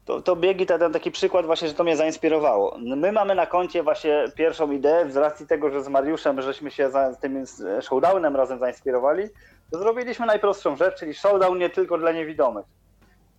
To, 0.05 0.21
to 0.21 0.35
biegi 0.35 0.65
to 0.65 0.79
ten 0.79 0.93
taki 0.93 1.11
przykład 1.11 1.45
właśnie, 1.45 1.67
że 1.67 1.73
to 1.73 1.83
mnie 1.83 1.97
zainspirowało. 1.97 2.77
My 2.81 3.11
mamy 3.11 3.35
na 3.35 3.45
koncie 3.45 3.83
właśnie 3.83 4.25
pierwszą 4.35 4.71
ideę 4.71 5.11
z 5.11 5.15
racji 5.15 5.47
tego, 5.47 5.69
że 5.69 5.83
z 5.83 5.87
Mariuszem 5.87 6.41
żeśmy 6.41 6.71
się 6.71 6.89
za 6.91 7.15
tym 7.15 7.45
showdownem 7.81 8.35
razem 8.35 8.59
zainspirowali, 8.59 9.23
to 9.29 9.62
zrobiliśmy 9.77 10.25
najprostszą 10.25 10.75
rzecz, 10.75 10.99
czyli 10.99 11.13
showdown 11.13 11.57
nie 11.57 11.69
tylko 11.69 11.97
dla 11.97 12.11
niewidomych. 12.11 12.65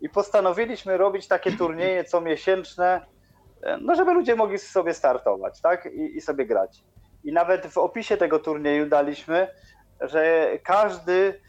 I 0.01 0.09
postanowiliśmy 0.09 0.97
robić 0.97 1.29
takie 1.29 1.53
turnieje 1.53 2.05
comiesięczne, 2.05 3.07
no 3.81 3.95
żeby 3.95 4.13
ludzie 4.13 4.37
mogli 4.37 4.59
sobie 4.59 4.95
startować, 4.95 5.61
tak? 5.61 5.87
I, 5.87 6.17
i 6.17 6.21
sobie 6.21 6.47
grać. 6.47 6.85
I 7.25 7.33
nawet 7.33 7.67
w 7.67 7.79
opisie 7.79 8.17
tego 8.17 8.39
turnieju 8.39 8.87
daliśmy, 8.87 9.49
że 10.01 10.49
każdy 10.65 11.41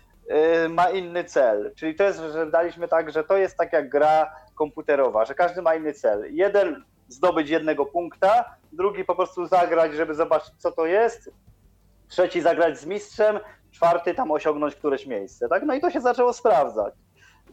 y, 0.65 0.69
ma 0.69 0.89
inny 0.89 1.23
cel. 1.23 1.73
Czyli 1.75 1.95
to 1.95 2.03
jest, 2.03 2.19
że 2.19 2.51
daliśmy 2.51 2.87
tak, 2.87 3.11
że 3.11 3.23
to 3.23 3.37
jest 3.37 3.57
tak 3.57 3.73
jak 3.73 3.89
gra 3.89 4.35
komputerowa, 4.55 5.25
że 5.25 5.35
każdy 5.35 5.61
ma 5.61 5.75
inny 5.75 5.93
cel. 5.93 6.35
Jeden 6.35 6.83
zdobyć 7.07 7.49
jednego 7.49 7.85
punkta, 7.85 8.55
drugi 8.71 9.05
po 9.05 9.15
prostu 9.15 9.45
zagrać, 9.45 9.93
żeby 9.93 10.15
zobaczyć, 10.15 10.53
co 10.57 10.71
to 10.71 10.85
jest, 10.85 11.31
trzeci 12.07 12.41
zagrać 12.41 12.79
z 12.79 12.85
mistrzem, 12.85 13.39
czwarty 13.75 14.13
tam 14.13 14.31
osiągnąć 14.31 14.75
któreś 14.75 15.05
miejsce. 15.05 15.49
Tak? 15.49 15.63
No 15.63 15.73
i 15.73 15.81
to 15.81 15.91
się 15.91 16.01
zaczęło 16.01 16.33
sprawdzać. 16.33 16.93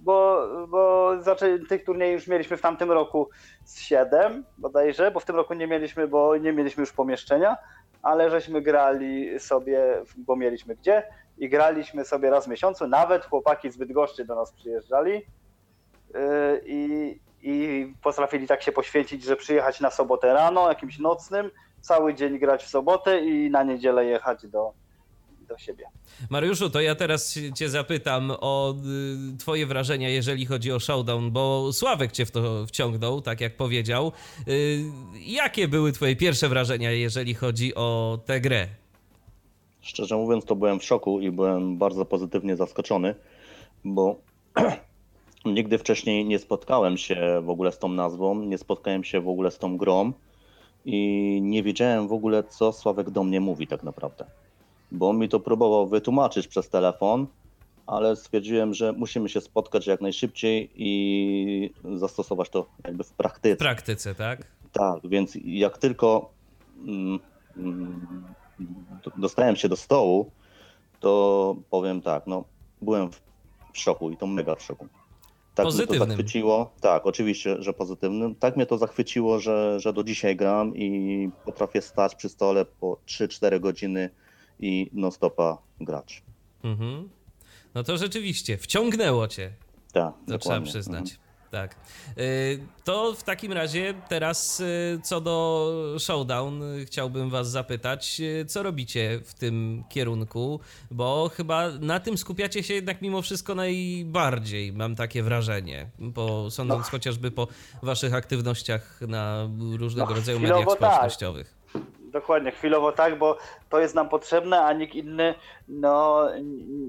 Bo, 0.00 0.46
bo 0.68 1.12
zaczę, 1.20 1.58
tych 1.58 1.84
turniejów 1.84 2.20
już 2.20 2.28
mieliśmy 2.28 2.56
w 2.56 2.60
tamtym 2.60 2.92
roku 2.92 3.28
z 3.64 3.80
siedem 3.80 4.44
bodajże, 4.58 5.10
bo 5.10 5.20
w 5.20 5.24
tym 5.24 5.36
roku 5.36 5.54
nie 5.54 5.66
mieliśmy, 5.66 6.08
bo 6.08 6.36
nie 6.36 6.52
mieliśmy 6.52 6.80
już 6.80 6.92
pomieszczenia, 6.92 7.56
ale 8.02 8.30
żeśmy 8.30 8.62
grali 8.62 9.40
sobie, 9.40 10.02
bo 10.16 10.36
mieliśmy 10.36 10.76
gdzie 10.76 11.02
i 11.38 11.48
graliśmy 11.48 12.04
sobie 12.04 12.30
raz 12.30 12.46
w 12.46 12.48
miesiącu. 12.48 12.86
Nawet 12.86 13.24
chłopaki 13.24 13.70
z 13.70 13.76
Bydgoszczy 13.76 14.24
do 14.24 14.34
nas 14.34 14.52
przyjeżdżali 14.52 15.12
yy, 15.12 15.20
i, 16.64 17.20
i 17.42 17.86
potrafili 18.02 18.46
tak 18.46 18.62
się 18.62 18.72
poświęcić, 18.72 19.24
że 19.24 19.36
przyjechać 19.36 19.80
na 19.80 19.90
sobotę 19.90 20.34
rano, 20.34 20.68
jakimś 20.68 20.98
nocnym, 20.98 21.50
cały 21.80 22.14
dzień 22.14 22.38
grać 22.38 22.64
w 22.64 22.68
sobotę 22.68 23.20
i 23.20 23.50
na 23.50 23.62
niedzielę 23.62 24.04
jechać 24.04 24.46
do, 24.46 24.72
do 25.52 25.58
siebie. 25.58 25.84
Mariuszu, 26.30 26.70
to 26.70 26.80
ja 26.80 26.94
teraz 26.94 27.38
cię 27.54 27.68
zapytam 27.68 28.32
o 28.40 28.74
y, 29.34 29.38
twoje 29.38 29.66
wrażenia, 29.66 30.08
jeżeli 30.08 30.46
chodzi 30.46 30.72
o 30.72 30.80
Showdown, 30.80 31.30
bo 31.30 31.72
Sławek 31.72 32.12
cię 32.12 32.26
w 32.26 32.30
to 32.30 32.66
wciągnął, 32.66 33.20
tak 33.20 33.40
jak 33.40 33.56
powiedział. 33.56 34.12
Y, 34.48 34.84
jakie 35.26 35.68
były 35.68 35.92
twoje 35.92 36.16
pierwsze 36.16 36.48
wrażenia, 36.48 36.90
jeżeli 36.90 37.34
chodzi 37.34 37.74
o 37.74 38.18
tę 38.26 38.40
grę? 38.40 38.68
Szczerze 39.80 40.16
mówiąc, 40.16 40.44
to 40.44 40.56
byłem 40.56 40.80
w 40.80 40.84
szoku 40.84 41.20
i 41.20 41.30
byłem 41.30 41.78
bardzo 41.78 42.04
pozytywnie 42.04 42.56
zaskoczony, 42.56 43.14
bo 43.84 44.16
nigdy 45.44 45.78
wcześniej 45.78 46.24
nie 46.24 46.38
spotkałem 46.38 46.96
się 46.96 47.42
w 47.42 47.50
ogóle 47.50 47.72
z 47.72 47.78
tą 47.78 47.88
nazwą, 47.88 48.34
nie 48.34 48.58
spotkałem 48.58 49.04
się 49.04 49.20
w 49.20 49.28
ogóle 49.28 49.50
z 49.50 49.58
tą 49.58 49.76
grą 49.76 50.12
i 50.84 51.38
nie 51.42 51.62
wiedziałem 51.62 52.08
w 52.08 52.12
ogóle, 52.12 52.44
co 52.44 52.72
Sławek 52.72 53.10
do 53.10 53.24
mnie 53.24 53.40
mówi 53.40 53.66
tak 53.66 53.82
naprawdę 53.82 54.24
bo 54.92 55.08
on 55.08 55.18
mi 55.18 55.28
to 55.28 55.40
próbował 55.40 55.86
wytłumaczyć 55.88 56.48
przez 56.48 56.68
telefon, 56.68 57.26
ale 57.86 58.16
stwierdziłem, 58.16 58.74
że 58.74 58.92
musimy 58.92 59.28
się 59.28 59.40
spotkać 59.40 59.86
jak 59.86 60.00
najszybciej 60.00 60.70
i 60.74 61.70
zastosować 61.94 62.50
to 62.50 62.66
jakby 62.84 63.04
w 63.04 63.12
praktyce. 63.12 63.56
W 63.56 63.58
praktyce, 63.58 64.14
tak? 64.14 64.46
Tak, 64.72 65.00
więc 65.04 65.38
jak 65.44 65.78
tylko 65.78 66.32
mm, 66.86 67.18
mm, 67.56 68.24
dostałem 69.16 69.56
się 69.56 69.68
do 69.68 69.76
stołu, 69.76 70.30
to 71.00 71.56
powiem 71.70 72.02
tak, 72.02 72.26
no 72.26 72.44
byłem 72.82 73.10
w 73.10 73.20
szoku 73.78 74.10
i 74.10 74.16
to 74.16 74.26
mega 74.26 74.54
w 74.54 74.62
szoku. 74.62 74.88
Tak 75.54 75.66
pozytywnym. 75.66 75.98
mnie 75.98 76.06
to 76.06 76.10
zachwyciło. 76.10 76.72
Tak, 76.80 77.06
oczywiście, 77.06 77.56
że 77.58 77.72
pozytywnym. 77.72 78.34
Tak 78.34 78.56
mnie 78.56 78.66
to 78.66 78.78
zachwyciło, 78.78 79.40
że, 79.40 79.80
że 79.80 79.92
do 79.92 80.04
dzisiaj 80.04 80.36
gram 80.36 80.76
i 80.76 81.30
potrafię 81.44 81.82
stać 81.82 82.14
przy 82.14 82.28
stole 82.28 82.64
po 82.64 82.98
3-4 83.06 83.60
godziny 83.60 84.10
i 84.62 84.90
non-stopa 84.92 85.58
gracz. 85.80 86.22
Mhm. 86.64 87.08
No 87.74 87.82
to 87.82 87.98
rzeczywiście, 87.98 88.58
wciągnęło 88.58 89.28
cię. 89.28 89.52
Tak, 89.92 90.14
To 90.28 90.38
trzeba 90.38 90.60
przyznać. 90.60 91.00
Mhm. 91.00 91.22
Tak. 91.52 91.76
Y, 92.18 92.58
to 92.84 93.14
w 93.14 93.22
takim 93.22 93.52
razie 93.52 93.94
teraz 94.08 94.60
y, 94.60 95.00
co 95.02 95.20
do 95.20 95.96
Showdown 95.98 96.62
y, 96.62 96.84
chciałbym 96.86 97.30
was 97.30 97.50
zapytać, 97.50 98.20
co 98.46 98.62
robicie 98.62 99.20
w 99.24 99.34
tym 99.34 99.84
kierunku, 99.88 100.60
bo 100.90 101.30
chyba 101.34 101.70
na 101.70 102.00
tym 102.00 102.18
skupiacie 102.18 102.62
się 102.62 102.74
jednak 102.74 103.02
mimo 103.02 103.22
wszystko 103.22 103.54
najbardziej, 103.54 104.72
mam 104.72 104.94
takie 104.96 105.22
wrażenie, 105.22 105.90
bo 105.98 106.50
sądząc 106.50 106.86
no. 106.86 106.90
chociażby 106.90 107.30
po 107.30 107.48
waszych 107.82 108.14
aktywnościach 108.14 109.00
na 109.00 109.48
różnego 109.78 110.10
no, 110.10 110.16
rodzaju 110.16 110.40
mediach 110.40 110.66
tak. 110.66 110.76
społecznościowych. 110.76 111.50
Tak. 111.50 111.61
Dokładnie, 112.12 112.50
chwilowo 112.50 112.92
tak, 112.92 113.18
bo 113.18 113.38
to 113.68 113.80
jest 113.80 113.94
nam 113.94 114.08
potrzebne, 114.08 114.64
a 114.64 114.72
nikt 114.72 114.94
inny 114.94 115.34
no, 115.68 116.28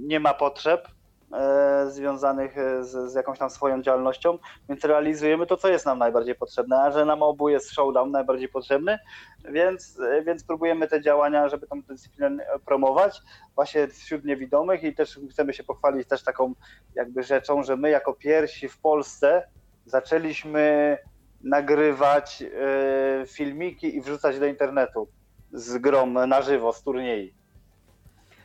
nie 0.01 0.19
ma 0.19 0.33
potrzeb 0.33 0.87
e, 1.33 1.85
związanych 1.89 2.55
z, 2.81 3.11
z, 3.11 3.15
jakąś 3.15 3.39
tam 3.39 3.49
swoją 3.49 3.81
działalnością, 3.81 4.37
więc 4.69 4.85
realizujemy 4.85 5.45
to, 5.45 5.57
co 5.57 5.67
jest 5.67 5.85
nam 5.85 5.99
najbardziej 5.99 6.35
potrzebne, 6.35 6.81
a 6.81 6.91
że 6.91 7.05
nam 7.05 7.23
obu 7.23 7.49
jest 7.49 7.71
showdown 7.71 8.11
najbardziej 8.11 8.49
potrzebny, 8.49 8.99
więc, 9.45 9.99
więc 10.25 10.43
próbujemy 10.43 10.87
te 10.87 11.01
działania, 11.01 11.49
żeby 11.49 11.67
tą 11.67 11.81
dyscyplinę 11.81 12.45
promować 12.65 13.21
właśnie 13.55 13.87
wśród 13.87 14.25
niewidomych 14.25 14.83
i 14.83 14.95
też 14.95 15.19
chcemy 15.31 15.53
się 15.53 15.63
pochwalić 15.63 16.07
też 16.07 16.23
taką 16.23 16.53
jakby 16.95 17.23
rzeczą, 17.23 17.63
że 17.63 17.77
my 17.77 17.89
jako 17.89 18.13
pierwsi 18.13 18.69
w 18.69 18.79
Polsce 18.79 19.47
zaczęliśmy 19.85 20.97
nagrywać 21.43 22.43
e, 22.43 23.25
filmiki 23.27 23.95
i 23.95 24.01
wrzucać 24.01 24.39
do 24.39 24.45
internetu 24.45 25.07
z 25.51 25.77
grom 25.77 26.13
na 26.13 26.41
żywo, 26.41 26.73
z 26.73 26.83
turniej. 26.83 27.33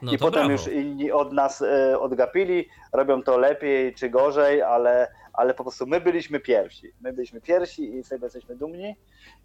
No 0.02 0.12
I 0.12 0.18
potem 0.18 0.46
brawo. 0.46 0.52
już 0.52 0.68
inni 0.68 1.12
od 1.12 1.32
nas 1.32 1.62
e, 1.62 1.98
odgapili, 1.98 2.68
robią 2.92 3.22
to 3.22 3.38
lepiej 3.38 3.94
czy 3.94 4.10
gorzej, 4.10 4.62
ale, 4.62 5.08
ale 5.32 5.54
po 5.54 5.64
prostu 5.64 5.86
my 5.86 6.00
byliśmy 6.00 6.40
pierwsi. 6.40 6.92
My 7.00 7.12
byliśmy 7.12 7.40
pierwsi 7.40 7.96
i 7.96 8.04
sobie 8.04 8.24
jesteśmy 8.24 8.56
dumni 8.56 8.96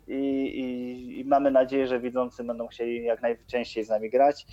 i, 0.07 0.13
i, 0.15 1.19
i 1.19 1.25
mamy 1.25 1.51
nadzieję, 1.51 1.87
że 1.87 1.99
widzący 1.99 2.43
będą 2.43 2.67
chcieli 2.67 3.03
jak 3.03 3.21
najczęściej 3.21 3.83
z 3.83 3.89
nami 3.89 4.09
grać. 4.09 4.45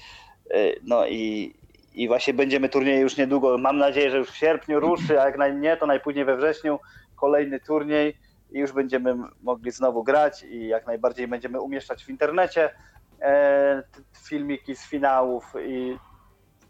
E, 0.50 0.57
No 0.83 1.07
i, 1.07 1.54
i 1.95 2.09
właśnie 2.09 2.35
będziemy 2.35 2.69
turnieje 2.69 3.00
już 3.00 3.16
niedługo. 3.16 3.59
Mam 3.59 3.78
nadzieję, 3.78 4.11
że 4.11 4.19
już 4.19 4.30
w 4.30 4.37
sierpniu 4.37 4.80
ruszy, 4.80 5.21
a 5.21 5.25
jak 5.26 5.61
nie, 5.61 5.76
to 5.76 5.87
najpóźniej 5.87 6.25
we 6.25 6.37
wrześniu 6.37 6.78
kolejny 7.16 7.61
turniej 7.61 8.16
i 8.52 8.59
już 8.59 8.73
będziemy 8.73 9.14
mogli 9.42 9.71
znowu 9.71 10.04
grać 10.04 10.42
i 10.42 10.66
jak 10.69 10.87
najbardziej 10.87 11.28
będziemy 11.28 11.61
umieszczać 11.61 12.04
w 12.04 12.09
internecie 12.09 12.71
e, 13.21 13.83
filmiki 14.28 14.76
z 14.76 14.87
finałów 14.88 15.54
i, 15.66 15.97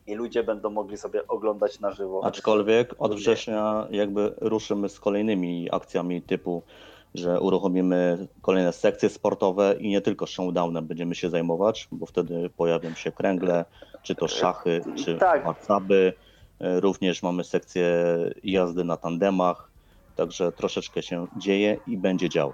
i 0.07 0.15
ludzie 0.15 0.45
będą 0.45 0.71
mogli 0.71 0.97
sobie 0.97 1.27
oglądać 1.29 1.81
na 1.81 1.91
żywo. 1.91 2.21
Aczkolwiek 2.25 2.95
od 2.99 3.15
września 3.15 3.87
jakby 3.91 4.35
ruszymy 4.41 4.89
z 4.89 5.01
kolejnymi 5.01 5.69
akcjami 5.73 6.23
typu, 6.23 6.63
że 7.15 7.41
uruchomimy 7.41 8.29
kolejne 8.43 8.73
sekcje 8.73 9.09
sportowe 9.09 9.75
i 9.79 9.89
nie 9.89 10.01
tylko 10.01 10.27
showdownem 10.27 10.87
będziemy 10.87 11.15
się 11.15 11.31
zajmować, 11.31 11.89
bo 11.93 12.07
wtedy 12.07 12.51
pojawią 12.57 12.95
się 12.95 13.13
kręgle, 13.13 13.65
czy 14.03 14.15
to 14.15 14.29
szachy, 14.29 14.81
czy 15.05 15.19
Tak. 15.19 15.45
warcaby. 15.45 16.13
E, 16.61 16.81
Również 16.81 17.23
mamy 17.23 17.45
sekcję 17.45 17.87
jazdy 18.45 18.85
na 18.85 18.97
tandemach, 18.97 19.70
także 20.21 20.53
troszeczkę 20.53 21.03
się 21.03 21.27
dzieje 21.37 21.77
i 21.87 21.99
będzie 21.99 22.29
działo. 22.29 22.53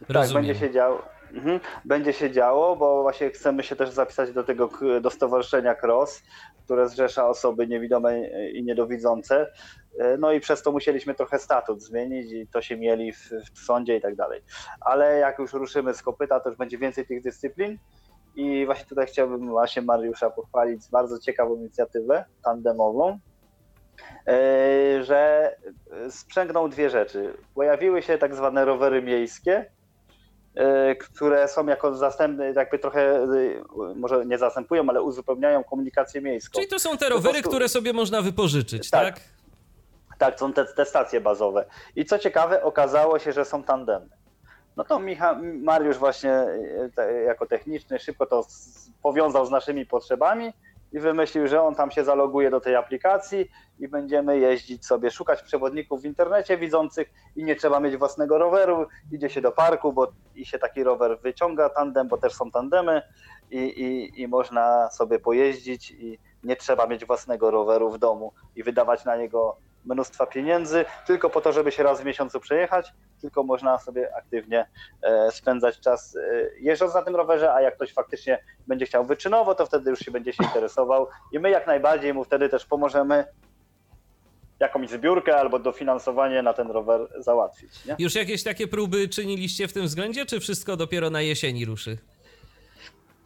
Tak, 0.00 0.10
Rozumiem. 0.10 0.44
będzie 0.46 0.60
się 0.60 0.70
działo. 0.70 1.02
Mhm. 1.34 1.60
Będzie 1.84 2.12
się 2.12 2.30
działo, 2.30 2.76
bo 2.76 3.02
właśnie 3.02 3.30
chcemy 3.30 3.62
się 3.62 3.76
też 3.76 3.90
zapisać 3.90 4.32
do 4.32 4.44
tego 4.44 4.70
do 5.00 5.10
stowarzyszenia 5.10 5.74
CROSS, 5.74 6.22
które 6.64 6.88
zrzesza 6.88 7.28
osoby 7.28 7.66
niewidome 7.66 8.28
i 8.50 8.64
niedowidzące. 8.64 9.52
E, 9.98 10.16
No 10.18 10.32
i 10.32 10.40
przez 10.40 10.62
to 10.62 10.72
musieliśmy 10.72 11.14
trochę 11.14 11.38
statut 11.38 11.82
zmienić 11.82 12.32
i 12.32 12.46
to 12.46 12.62
się 12.62 12.76
mieli 12.76 13.12
w, 13.12 13.30
w 13.54 13.58
sądzie 13.58 13.96
i 13.96 14.00
tak 14.00 14.16
dalej. 14.16 14.40
Ale 14.80 15.18
jak 15.18 15.38
już 15.38 15.52
ruszymy 15.52 15.94
z 15.94 16.02
kopyta, 16.02 16.40
to 16.40 16.48
już 16.48 16.58
będzie 16.58 16.78
więcej 16.78 17.06
tych 17.06 17.22
dyscyplin. 17.22 17.78
I 18.36 18.66
właśnie 18.66 18.86
tutaj 18.86 19.06
chciałbym 19.06 19.48
właśnie 19.50 19.82
Mariusza 19.82 20.30
pochwalić 20.30 20.90
bardzo 20.92 21.18
ciekawą 21.18 21.56
inicjatywę 21.56 22.24
tandemową, 22.44 23.18
że 25.02 25.50
sprzęgną 26.10 26.70
dwie 26.70 26.90
rzeczy. 26.90 27.34
Pojawiły 27.54 28.02
się 28.02 28.18
tak 28.18 28.34
zwane 28.34 28.64
rowery 28.64 29.02
miejskie, 29.02 29.70
e, 30.54 30.94
które 30.94 31.48
są 31.48 31.66
jako 31.66 31.94
zastępne, 31.94 32.52
jakby 32.52 32.78
trochę, 32.78 33.16
e, 33.16 33.28
może 33.94 34.26
nie 34.26 34.38
zastępują, 34.38 34.84
ale 34.88 35.02
uzupełniają 35.02 35.64
komunikację 35.64 36.20
miejską. 36.20 36.54
Czyli 36.54 36.68
to 36.68 36.78
są 36.78 36.98
te 36.98 37.08
rowery, 37.08 37.32
prostu- 37.32 37.48
które 37.48 37.68
sobie 37.68 37.92
można 37.92 38.22
wypożyczyć, 38.22 38.90
tak? 38.90 39.14
Tak. 39.14 39.24
Tak, 40.18 40.38
są 40.40 40.52
te, 40.52 40.64
te 40.64 40.84
stacje 40.84 41.20
bazowe. 41.20 41.64
I 41.96 42.04
co 42.04 42.18
ciekawe, 42.18 42.62
okazało 42.62 43.18
się, 43.18 43.32
że 43.32 43.44
są 43.44 43.62
tandemy. 43.62 44.06
No 44.76 44.84
to 44.84 44.98
Micha, 44.98 45.40
Mariusz 45.62 45.96
właśnie 45.96 46.32
e, 46.32 46.90
te, 46.96 47.12
jako 47.12 47.46
techniczny 47.46 47.98
szybko 47.98 48.26
to 48.26 48.46
powiązał 49.02 49.46
z 49.46 49.50
naszymi 49.50 49.86
potrzebami 49.86 50.52
i 50.94 51.00
wymyślił, 51.00 51.48
że 51.48 51.62
on 51.62 51.74
tam 51.74 51.90
się 51.90 52.04
zaloguje 52.04 52.50
do 52.50 52.60
tej 52.60 52.76
aplikacji 52.76 53.50
i 53.78 53.88
będziemy 53.88 54.38
jeździć 54.38 54.86
sobie, 54.86 55.10
szukać 55.10 55.42
przewodników 55.42 56.02
w 56.02 56.04
internecie 56.04 56.58
widzących 56.58 57.10
i 57.36 57.44
nie 57.44 57.56
trzeba 57.56 57.80
mieć 57.80 57.96
własnego 57.96 58.38
roweru, 58.38 58.86
idzie 59.12 59.30
się 59.30 59.40
do 59.40 59.52
parku, 59.52 59.92
bo 59.92 60.12
i 60.34 60.46
się 60.46 60.58
taki 60.58 60.84
rower 60.84 61.18
wyciąga 61.22 61.68
tandem, 61.68 62.08
bo 62.08 62.18
też 62.18 62.34
są 62.34 62.50
tandemy 62.50 63.02
i, 63.50 63.58
i, 63.58 64.22
i 64.22 64.28
można 64.28 64.90
sobie 64.90 65.18
pojeździć 65.18 65.90
i 65.90 66.18
nie 66.44 66.56
trzeba 66.56 66.86
mieć 66.86 67.04
własnego 67.04 67.50
roweru 67.50 67.90
w 67.90 67.98
domu 67.98 68.32
i 68.56 68.62
wydawać 68.62 69.04
na 69.04 69.16
niego 69.16 69.56
mnóstwa 69.84 70.26
pieniędzy, 70.26 70.84
tylko 71.06 71.30
po 71.30 71.40
to, 71.40 71.52
żeby 71.52 71.72
się 71.72 71.82
raz 71.82 72.00
w 72.00 72.04
miesiącu 72.04 72.40
przejechać, 72.40 72.92
tylko 73.20 73.42
można 73.42 73.78
sobie 73.78 74.16
aktywnie 74.16 74.66
e, 75.02 75.30
spędzać 75.32 75.80
czas 75.80 76.16
e, 76.16 76.20
jeżdżąc 76.60 76.94
na 76.94 77.02
tym 77.02 77.16
rowerze, 77.16 77.54
a 77.54 77.60
jak 77.60 77.74
ktoś 77.76 77.92
faktycznie 77.92 78.38
będzie 78.66 78.86
chciał 78.86 79.04
wyczynowo, 79.04 79.54
to 79.54 79.66
wtedy 79.66 79.90
już 79.90 79.98
się 79.98 80.10
będzie 80.10 80.32
się 80.32 80.44
interesował 80.44 81.06
i 81.32 81.38
my 81.38 81.50
jak 81.50 81.66
najbardziej 81.66 82.14
mu 82.14 82.24
wtedy 82.24 82.48
też 82.48 82.66
pomożemy 82.66 83.24
jakąś 84.60 84.90
zbiórkę 84.90 85.36
albo 85.36 85.58
dofinansowanie 85.58 86.42
na 86.42 86.52
ten 86.52 86.70
rower 86.70 87.00
załatwić. 87.18 87.84
Nie? 87.84 87.96
Już 87.98 88.14
jakieś 88.14 88.42
takie 88.42 88.68
próby 88.68 89.08
czyniliście 89.08 89.68
w 89.68 89.72
tym 89.72 89.84
względzie, 89.86 90.26
czy 90.26 90.40
wszystko 90.40 90.76
dopiero 90.76 91.10
na 91.10 91.20
jesieni 91.22 91.64
ruszy? 91.64 91.98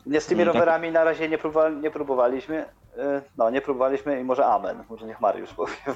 Nie 0.06 0.20
z 0.20 0.26
tymi 0.26 0.42
Mm, 0.42 0.52
tak. 0.52 0.60
rowerami 0.60 0.90
na 0.92 1.04
razie 1.04 1.28
nie, 1.82 1.90
próbowaliśmy. 1.90 2.64
E, 2.98 3.22
No, 3.38 3.50
nie 3.50 3.60
próbowaliśmy 3.60 4.20
i 4.20 4.24
może 4.24 4.46
amen. 4.46 4.84
Może 4.90 5.06
niech 5.06 5.20
Mariusz 5.20 5.54
powie. 5.54 5.72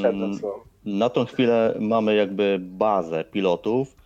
Przedtem 0.00 0.34
słowo. 0.34 0.64
Na 0.84 1.08
tą 1.08 1.24
chwilę 1.24 1.74
mamy 1.80 2.14
jakby 2.14 2.58
bazę 2.60 3.24
pilotów 3.24 3.96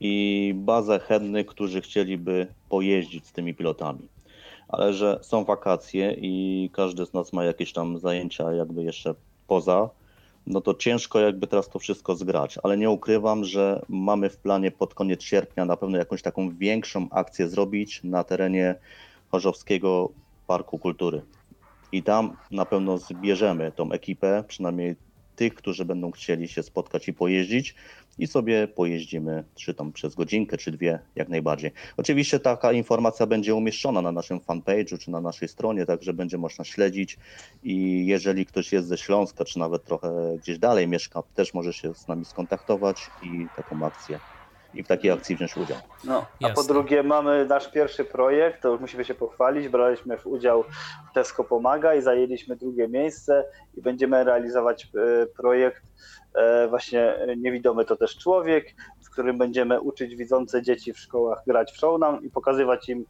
i 0.00 0.52
bazę 0.56 0.98
chętnych, 0.98 1.46
którzy 1.46 1.80
chcieliby 1.80 2.46
pojeździć 2.68 3.26
z 3.26 3.32
tymi 3.32 3.54
pilotami. 3.54 4.08
Ale 4.68 4.92
że 4.92 5.18
są 5.22 5.44
wakacje 5.44 6.12
i 6.18 6.70
każdy 6.72 7.06
z 7.06 7.12
nas 7.12 7.32
ma 7.32 7.44
jakieś 7.44 7.72
tam 7.72 7.98
zajęcia 7.98 8.52
jakby 8.52 8.82
jeszcze 8.82 9.14
poza, 9.46 9.90
no 10.46 10.60
to 10.60 10.74
ciężko 10.74 11.20
jakby 11.20 11.46
teraz 11.46 11.68
to 11.68 11.78
wszystko 11.78 12.14
zgrać, 12.14 12.58
ale 12.62 12.76
nie 12.76 12.90
ukrywam, 12.90 13.44
że 13.44 13.82
mamy 13.88 14.30
w 14.30 14.36
planie 14.36 14.70
pod 14.70 14.94
koniec 14.94 15.22
sierpnia 15.22 15.64
na 15.64 15.76
pewno 15.76 15.98
jakąś 15.98 16.22
taką 16.22 16.56
większą 16.56 17.08
akcję 17.10 17.48
zrobić 17.48 18.00
na 18.04 18.24
terenie 18.24 18.74
Chorzowskiego 19.30 20.08
Parku 20.46 20.78
Kultury. 20.78 21.22
I 21.92 22.02
tam 22.02 22.36
na 22.50 22.64
pewno 22.64 22.98
zbierzemy 22.98 23.72
tą 23.72 23.92
ekipę, 23.92 24.44
przynajmniej 24.48 24.96
tych, 25.36 25.54
którzy 25.54 25.84
będą 25.84 26.10
chcieli 26.10 26.48
się 26.48 26.62
spotkać 26.62 27.08
i 27.08 27.12
pojeździć 27.12 27.74
i 28.18 28.26
sobie 28.26 28.68
pojeździmy, 28.68 29.44
czy 29.54 29.74
tam 29.74 29.92
przez 29.92 30.14
godzinkę, 30.14 30.56
czy 30.56 30.72
dwie, 30.72 30.98
jak 31.14 31.28
najbardziej. 31.28 31.70
Oczywiście 31.96 32.40
taka 32.40 32.72
informacja 32.72 33.26
będzie 33.26 33.54
umieszczona 33.54 34.02
na 34.02 34.12
naszym 34.12 34.40
fanpage'u, 34.40 34.98
czy 34.98 35.10
na 35.10 35.20
naszej 35.20 35.48
stronie, 35.48 35.86
także 35.86 36.12
będzie 36.12 36.38
można 36.38 36.64
śledzić 36.64 37.18
i 37.62 38.06
jeżeli 38.06 38.46
ktoś 38.46 38.72
jest 38.72 38.88
ze 38.88 38.98
Śląska, 38.98 39.44
czy 39.44 39.58
nawet 39.58 39.84
trochę 39.84 40.36
gdzieś 40.38 40.58
dalej 40.58 40.88
mieszka, 40.88 41.22
też 41.34 41.54
może 41.54 41.72
się 41.72 41.94
z 41.94 42.08
nami 42.08 42.24
skontaktować 42.24 43.12
i 43.20 43.50
taką 43.50 43.86
akcję, 43.86 44.20
i 44.78 44.82
w 44.82 44.86
takiej 44.86 45.10
akcji 45.10 45.36
wziąć 45.36 45.56
udział. 45.56 45.78
No, 46.04 46.18
a 46.18 46.24
po 46.40 46.48
Jasne. 46.48 46.64
drugie 46.64 47.02
mamy 47.02 47.46
nasz 47.46 47.70
pierwszy 47.70 48.04
projekt, 48.04 48.62
to 48.62 48.68
już 48.68 48.80
musimy 48.80 49.04
się 49.04 49.14
pochwalić, 49.14 49.68
braliśmy 49.68 50.18
w 50.18 50.26
udział 50.26 50.64
w 51.10 51.14
Tesco 51.14 51.44
Pomaga 51.44 51.94
i 51.94 52.02
zajęliśmy 52.02 52.56
drugie 52.56 52.88
miejsce 52.88 53.44
i 53.74 53.82
będziemy 53.82 54.24
realizować 54.24 54.84
e, 54.84 55.26
projekt 55.26 55.82
e, 56.34 56.68
właśnie 56.68 57.14
e, 57.14 57.36
Niewidomy 57.36 57.84
to 57.84 57.96
też 57.96 58.18
człowiek, 58.18 58.74
w 59.04 59.10
którym 59.10 59.38
będziemy 59.38 59.80
uczyć 59.80 60.16
widzące 60.16 60.62
dzieci 60.62 60.92
w 60.92 60.98
szkołach 60.98 61.42
grać 61.46 61.72
w 61.72 61.76
showdown 61.76 62.24
i 62.24 62.30
pokazywać 62.30 62.88
im 62.88 63.04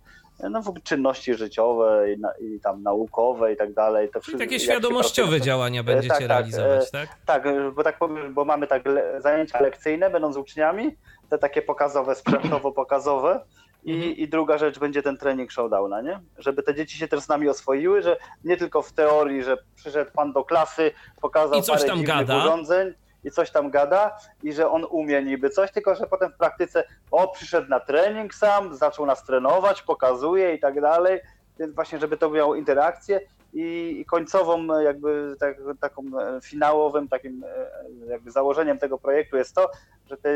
no, 0.51 0.63
w 0.63 0.69
ogóle 0.69 0.83
czynności 0.83 1.35
życiowe 1.35 2.13
i, 2.13 2.19
na, 2.21 2.33
i 2.41 2.61
tam 2.61 2.83
naukowe 2.83 3.53
i 3.53 3.57
tak 3.57 3.73
dalej. 3.73 4.09
To 4.11 4.21
Czyli 4.21 4.39
takie 4.39 4.61
świadomościowe 4.61 5.29
pracuje. 5.29 5.47
działania 5.47 5.81
tak, 5.81 5.87
będziecie 5.87 6.15
tak, 6.19 6.29
realizować, 6.29 6.89
e, 6.89 6.91
tak? 6.93 7.09
Tak, 7.27 7.45
bo 7.75 7.83
tak 7.85 7.99
powiem, 7.99 8.35
bo 8.35 8.45
mamy 8.45 8.67
tak 8.67 8.87
le- 8.87 9.21
zajęcia 9.21 9.61
lekcyjne, 9.61 10.11
będą 10.11 10.33
z 10.33 10.37
uczniami, 10.37 10.97
te 11.31 11.39
takie 11.39 11.63
pokazowe, 11.63 12.15
sprzętowo-pokazowe. 12.15 13.41
I, 13.85 13.93
Mhm. 13.95 14.13
I 14.17 14.29
druga 14.29 14.59
rzecz 14.59 14.79
będzie 14.79 15.03
ten 15.03 15.17
trening 15.17 15.53
showdowna, 15.53 16.01
nie? 16.01 16.21
Żeby 16.39 16.63
te 16.63 16.75
dzieci 16.75 16.99
się 16.99 17.09
też 17.09 17.21
z 17.21 17.29
nami 17.29 17.49
oswoiły, 17.49 18.03
że 18.03 18.17
nie 18.45 18.57
tylko 18.57 18.83
w 18.83 18.93
teorii, 18.93 19.43
że 19.43 19.57
przyszedł 19.77 20.11
pan 20.15 20.33
do 20.33 20.45
klasy, 20.45 20.91
pokazał 21.21 21.59
I 21.59 21.63
coś 21.63 21.77
parę 21.77 21.89
tam 21.89 21.99
dziwnych 21.99 22.17
gada. 22.17 22.37
urządzeń 22.39 22.93
i 23.29 23.31
coś 23.31 23.51
tam 23.51 23.71
gada 23.71 24.17
i 24.43 24.53
że 24.53 24.71
on 24.71 24.85
umie 24.91 25.23
niby 25.23 25.51
coś, 25.51 25.73
tylko 25.73 25.95
że 25.95 26.07
potem 26.07 26.33
w 26.33 26.37
praktyce 26.37 26.85
o, 27.11 27.29
przyszedł 27.29 27.69
na 27.69 27.81
trening 27.81 28.35
sam, 28.35 28.75
zaczął 28.75 29.07
nas 29.07 29.25
trenować, 29.25 29.83
pokazuje 29.83 30.55
i 30.55 30.61
tak 30.61 30.81
dalej, 30.81 31.21
więc 31.59 31.75
właśnie, 31.75 31.99
żeby 31.99 32.17
to 32.17 32.31
miało 32.31 32.55
interakcję 32.55 33.21
i, 33.53 34.05
końcową 34.09 34.75
e, 34.75 34.85
jakby 34.85 35.37
tak, 35.41 35.57
taką 35.81 36.03
e, 36.03 36.41
finałowym 36.41 37.09
takim 37.09 37.45
e, 37.45 38.11
jakby 38.11 38.31
założeniem 38.31 38.79
tego 38.79 38.99
projektu 38.99 39.37
jest 39.37 39.55
to, 39.55 39.71
że 40.07 40.17
te 40.17 40.31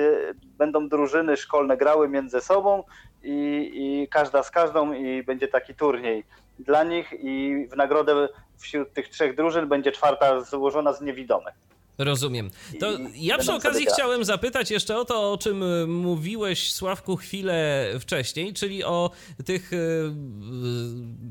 będą 0.59 0.89
drużyny 0.89 1.37
szkolne 1.37 1.77
grały 1.77 2.09
między 2.09 2.41
sobą 2.41 2.85
i, 3.23 3.71
i 3.75 4.09
każda 4.09 4.43
z 4.43 4.51
każdą 4.51 4.93
i 4.93 5.23
będzie 5.23 5.49
taki 5.49 5.75
turniej 5.75 6.25
dla 6.59 6.85
nich 6.85 7.13
i 7.13 7.67
w 7.71 7.77
nagrodę 7.77 8.29
wśród 8.59 8.93
tych 8.93 9.09
trzech 9.09 9.37
drużyn 9.37 9.69
będzie 9.69 9.93
czwarta 9.93 10.41
złożona 10.41 10.93
z 10.93 11.01
niewidomych. 11.01 11.55
Rozumiem. 11.99 12.51
To 12.81 12.87
ja 13.15 13.39
przy 13.39 13.53
okazji 13.53 13.87
chciałem 13.87 14.25
zapytać 14.25 14.71
jeszcze 14.71 14.97
o 14.97 15.05
to, 15.05 15.33
o 15.33 15.39
czym 15.39 15.63
y, 15.63 15.87
mówiłeś, 15.87 16.75
Sławku, 16.75 17.17
chwilę 17.17 17.87
wcześniej, 18.01 18.53
czyli 18.53 18.85
o 18.85 19.11
tych 19.47 19.73
y, 19.73 19.77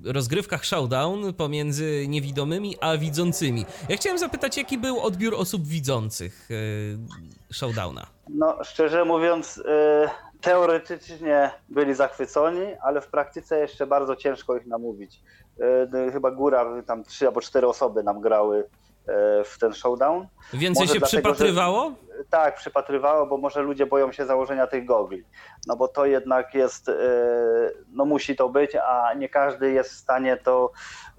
rozgrywkach 0.05 0.65
showdown 0.65 1.33
pomiędzy 1.33 2.05
niewidomymi 2.07 2.75
a 2.81 2.97
widzącymi. 2.97 3.65
Ja 3.89 3.97
chciałem 3.97 4.19
zapytać, 4.19 4.57
jaki 4.57 4.77
był 4.77 4.99
odbiór 4.99 5.35
osób 5.35 5.67
widzących 5.67 6.51
y, 6.51 6.97
showdowna? 7.53 8.07
No, 8.29 8.63
szczerze 8.63 9.05
mówiąc, 9.05 9.63
e, 9.67 10.09
teoretycznie 10.41 11.51
byli 11.69 11.93
zachwyconi, 11.93 12.65
ale 12.81 13.01
w 13.01 13.07
praktyce 13.07 13.59
jeszcze 13.59 13.87
bardzo 13.87 14.15
ciężko 14.15 14.57
ich 14.57 14.65
namówić, 14.65 15.21
e, 15.93 16.11
chyba 16.11 16.31
góra, 16.31 16.65
tam 16.87 17.03
trzy 17.03 17.27
albo 17.27 17.41
cztery 17.41 17.67
osoby 17.67 18.03
nam 18.03 18.21
grały 18.21 18.57
e, 18.59 18.63
w 19.45 19.57
ten 19.59 19.73
showdown. 19.73 20.27
Więcej 20.53 20.83
Może 20.83 20.93
się 20.93 20.99
dlatego, 20.99 21.29
że- 21.29 21.33
przypatrywało? 21.33 21.91
Tak, 22.29 22.55
przypatrywało, 22.55 23.27
bo 23.27 23.37
może 23.37 23.61
ludzie 23.61 23.85
boją 23.85 24.11
się 24.11 24.25
założenia 24.25 24.67
tych 24.67 24.85
gogli. 24.85 25.23
No 25.67 25.75
bo 25.75 25.87
to 25.87 26.05
jednak 26.05 26.53
jest, 26.53 26.89
e, 26.89 26.93
no 27.93 28.05
musi 28.05 28.35
to 28.35 28.49
być, 28.49 28.75
a 28.75 29.13
nie 29.13 29.29
każdy 29.29 29.71
jest 29.71 29.89
w 29.91 29.95
stanie 29.97 30.37
to 30.37 30.71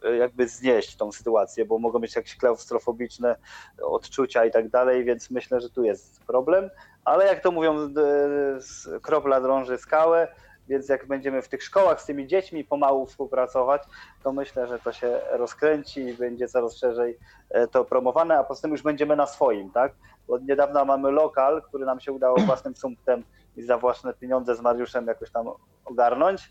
e, 0.05 0.17
jakby 0.17 0.49
znieść, 0.49 0.97
tą 0.97 1.13
sytuację, 1.13 1.65
bo 1.65 1.79
mogą 1.79 1.99
być 1.99 2.17
jakieś 2.17 2.37
klaustrofobiczne 2.37 3.37
odczucia 3.83 4.45
i 4.45 4.51
tak 4.51 4.69
dalej, 4.69 5.05
więc 5.05 5.31
myślę, 5.31 5.61
że 5.61 5.71
tu 5.71 5.85
jest 5.85 6.25
problem. 6.25 6.71
Ale 7.05 7.27
jak 7.27 7.41
to 7.41 7.51
mówią, 7.51 7.77
e, 7.77 9.01
kropla 9.01 9.41
drąży 9.41 9.79
skałę, 9.79 10.29
więc 10.69 10.89
jak 10.89 11.07
będziemy 11.07 11.43
w 11.43 11.49
tych 11.49 11.63
szkołach 11.63 12.03
z 12.03 12.07
tymi 12.07 12.27
dziećmi 12.27 12.65
pomału 12.65 13.07
współpracować, 13.07 13.83
to 14.23 14.33
myślę, 14.33 14.67
że 14.67 14.79
to 14.79 14.93
się 14.93 15.21
rozkręci 15.31 16.01
i 16.01 16.15
będzie 16.15 16.49
coraz 16.49 16.77
szerzej 16.77 17.19
e, 17.51 17.69
to 17.69 17.85
promowane, 17.85 18.39
a 18.39 18.45
poza 18.45 18.63
tym 18.63 18.71
już 18.71 18.83
będziemy 18.83 19.17
na 19.17 19.27
swoim, 19.27 19.71
tak? 19.71 19.93
Od 20.29 20.49
niedawna 20.49 20.85
mamy 20.85 21.11
lokal, 21.11 21.63
który 21.63 21.85
nam 21.85 22.01
się 22.01 22.13
udało 22.13 22.37
własnym 22.47 22.77
sumptem 22.77 23.25
i 23.57 23.63
za 23.63 23.79
własne 23.79 24.15
pieniądze 24.15 24.57
z 24.57 24.61
Mariuszem 24.61 25.07
jakoś 25.07 25.31
tam 25.31 25.47
ogarnąć. 25.85 26.51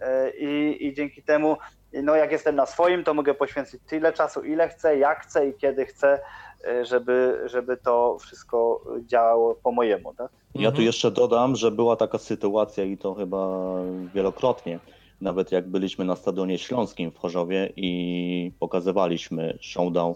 E, 0.00 0.30
I, 0.30 0.86
I 0.86 0.94
dzięki 0.94 1.22
temu, 1.22 1.56
no 1.92 2.16
jak 2.16 2.32
jestem 2.32 2.56
na 2.56 2.66
swoim, 2.66 3.04
to 3.04 3.14
mogę 3.14 3.34
poświęcić 3.34 3.80
tyle 3.86 4.12
czasu, 4.12 4.42
ile 4.42 4.68
chcę, 4.68 4.98
jak 4.98 5.20
chcę 5.20 5.48
i 5.48 5.54
kiedy 5.54 5.86
chcę, 5.86 6.20
żeby, 6.82 7.40
żeby 7.46 7.76
to 7.76 8.16
wszystko 8.20 8.84
działało 9.06 9.54
po 9.54 9.72
mojemu. 9.72 10.14
Tak? 10.14 10.30
Ja 10.54 10.60
tu 10.62 10.68
Mhm. 10.68 10.84
jeszcze 10.84 11.10
dodam, 11.10 11.56
że 11.56 11.70
była 11.70 11.96
taka 11.96 12.18
sytuacja 12.18 12.84
i 12.84 12.98
to 12.98 13.14
chyba 13.14 13.48
wielokrotnie, 14.14 14.80
nawet 15.20 15.52
jak 15.52 15.68
byliśmy 15.68 16.04
na 16.04 16.16
Stadionie 16.16 16.58
Śląskim 16.58 17.10
w 17.10 17.18
Chorzowie 17.18 17.72
i 17.76 18.52
pokazywaliśmy 18.58 19.58
showdown, 19.60 20.14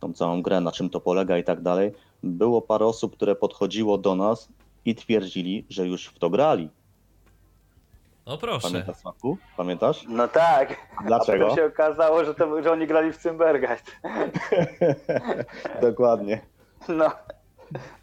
tą 0.00 0.12
całą 0.12 0.42
grę, 0.42 0.60
na 0.60 0.72
czym 0.72 0.90
to 0.90 1.00
polega 1.00 1.38
i 1.38 1.44
tak 1.44 1.62
dalej, 1.62 1.92
było 2.22 2.62
parę 2.62 2.86
osób, 2.86 3.16
które 3.16 3.34
podchodziło 3.36 3.98
do 3.98 4.14
nas 4.14 4.48
i 4.84 4.94
twierdzili, 4.94 5.66
że 5.70 5.86
już 5.86 6.06
w 6.06 6.18
to 6.18 6.30
grali. 6.30 6.68
O 8.28 8.38
proszę. 8.38 8.68
Pamiętasz, 8.68 8.96
Sławku? 8.96 9.38
Pamiętasz? 9.56 10.04
No 10.08 10.28
tak. 10.28 10.76
A 10.96 11.02
Dlaczego? 11.02 11.44
potem 11.44 11.56
się 11.56 11.66
okazało, 11.66 12.24
że, 12.24 12.34
to, 12.34 12.62
że 12.62 12.72
oni 12.72 12.86
grali 12.86 13.12
w 13.12 13.16
Cymbergeist. 13.16 13.90
Dokładnie. 15.82 16.40
No. 16.88 17.10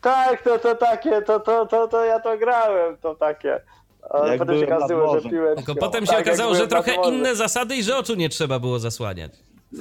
Tak, 0.01 0.41
to, 0.41 0.59
to 0.59 0.75
takie, 0.75 1.21
to, 1.21 1.39
to, 1.39 1.65
to, 1.65 1.87
to 1.87 2.05
ja 2.05 2.19
to 2.19 2.37
grałem, 2.37 2.97
to 2.97 3.15
takie. 3.15 3.61
Ale 4.09 4.37
potem 4.37 4.59
się 4.59 4.75
okazało, 4.75 5.19
że 5.19 5.29
piłem. 5.29 5.55
Potem 5.79 6.05
się 6.05 6.11
Tak, 6.11 6.21
okazało, 6.21 6.55
że 6.55 6.67
trochę 6.67 6.91
inne 7.07 7.35
zasady 7.35 7.75
i 7.75 7.83
że 7.83 7.97
oczu 7.97 8.15
nie 8.15 8.29
trzeba 8.29 8.59
było 8.59 8.79
zasłaniać. 8.79 9.31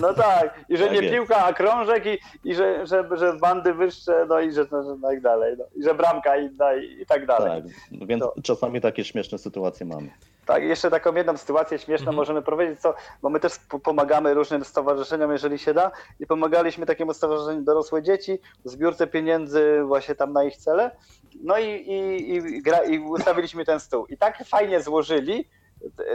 No 0.01 0.15
tak, 0.15 0.61
i 0.69 0.77
że 0.77 0.85
Tak 0.85 0.93
nie 0.95 1.01
jest. 1.03 1.15
piłka, 1.15 1.45
a 1.45 1.53
krążek 1.53 2.07
i, 2.07 2.19
i 2.45 2.55
że, 2.55 2.87
że, 2.87 3.09
że 3.17 3.33
bandy 3.33 3.75
wyższe, 3.75 4.27
no 4.29 4.41
i 4.41 4.53
że, 4.53 4.65
że, 4.65 4.83
że 4.83 4.97
tak 5.03 5.21
dalej, 5.21 5.55
no. 5.59 5.65
i 5.77 5.83
że 5.83 5.95
bramka 5.95 6.37
inna 6.37 6.75
i, 6.75 7.01
i 7.03 7.07
tak 7.07 7.27
dalej. 7.27 7.63
Tak, 7.63 8.09
więc 8.09 8.23
To- 8.23 8.35
czasami 8.43 8.81
takie 8.81 9.05
śmieszne 9.05 9.39
sytuacje 9.39 9.87
mamy. 9.87 10.09
Tak, 10.47 10.63
jeszcze 10.63 10.91
taką 10.91 11.15
jedną 11.15 11.37
sytuację 11.37 11.79
śmieszną 11.79 12.05
Mhm. 12.05 12.17
możemy 12.17 12.43
powiedzieć, 12.43 12.81
co, 12.81 12.95
bo 13.23 13.31
my 13.31 13.41
też 13.41 13.53
pomagamy 13.83 14.35
różnym 14.35 14.65
stowarzyszeniom, 14.65 15.33
jeżeli 15.33 15.59
się 15.59 15.75
da, 15.75 15.91
i 16.21 16.27
pomagaliśmy 16.27 16.87
takiemu 16.87 17.15
stowarzyszeniu 17.15 17.63
dorosłe 17.63 18.03
dzieci 18.03 18.39
w 18.65 18.71
zbiórce 18.71 19.07
pieniędzy 19.07 19.83
właśnie 19.87 20.15
tam 20.15 20.33
na 20.33 20.45
ich 20.45 20.57
cele. 20.57 20.91
No 21.43 21.59
i, 21.59 21.65
i, 21.69 22.33
i, 22.35 22.63
gra, 22.63 22.79
i 22.85 22.99
ustawiliśmy 22.99 23.65
ten 23.65 23.81
stół. 23.81 24.07
I 24.07 24.17
tak 24.17 24.45
fajnie 24.47 24.81
złożyli, 24.83 25.49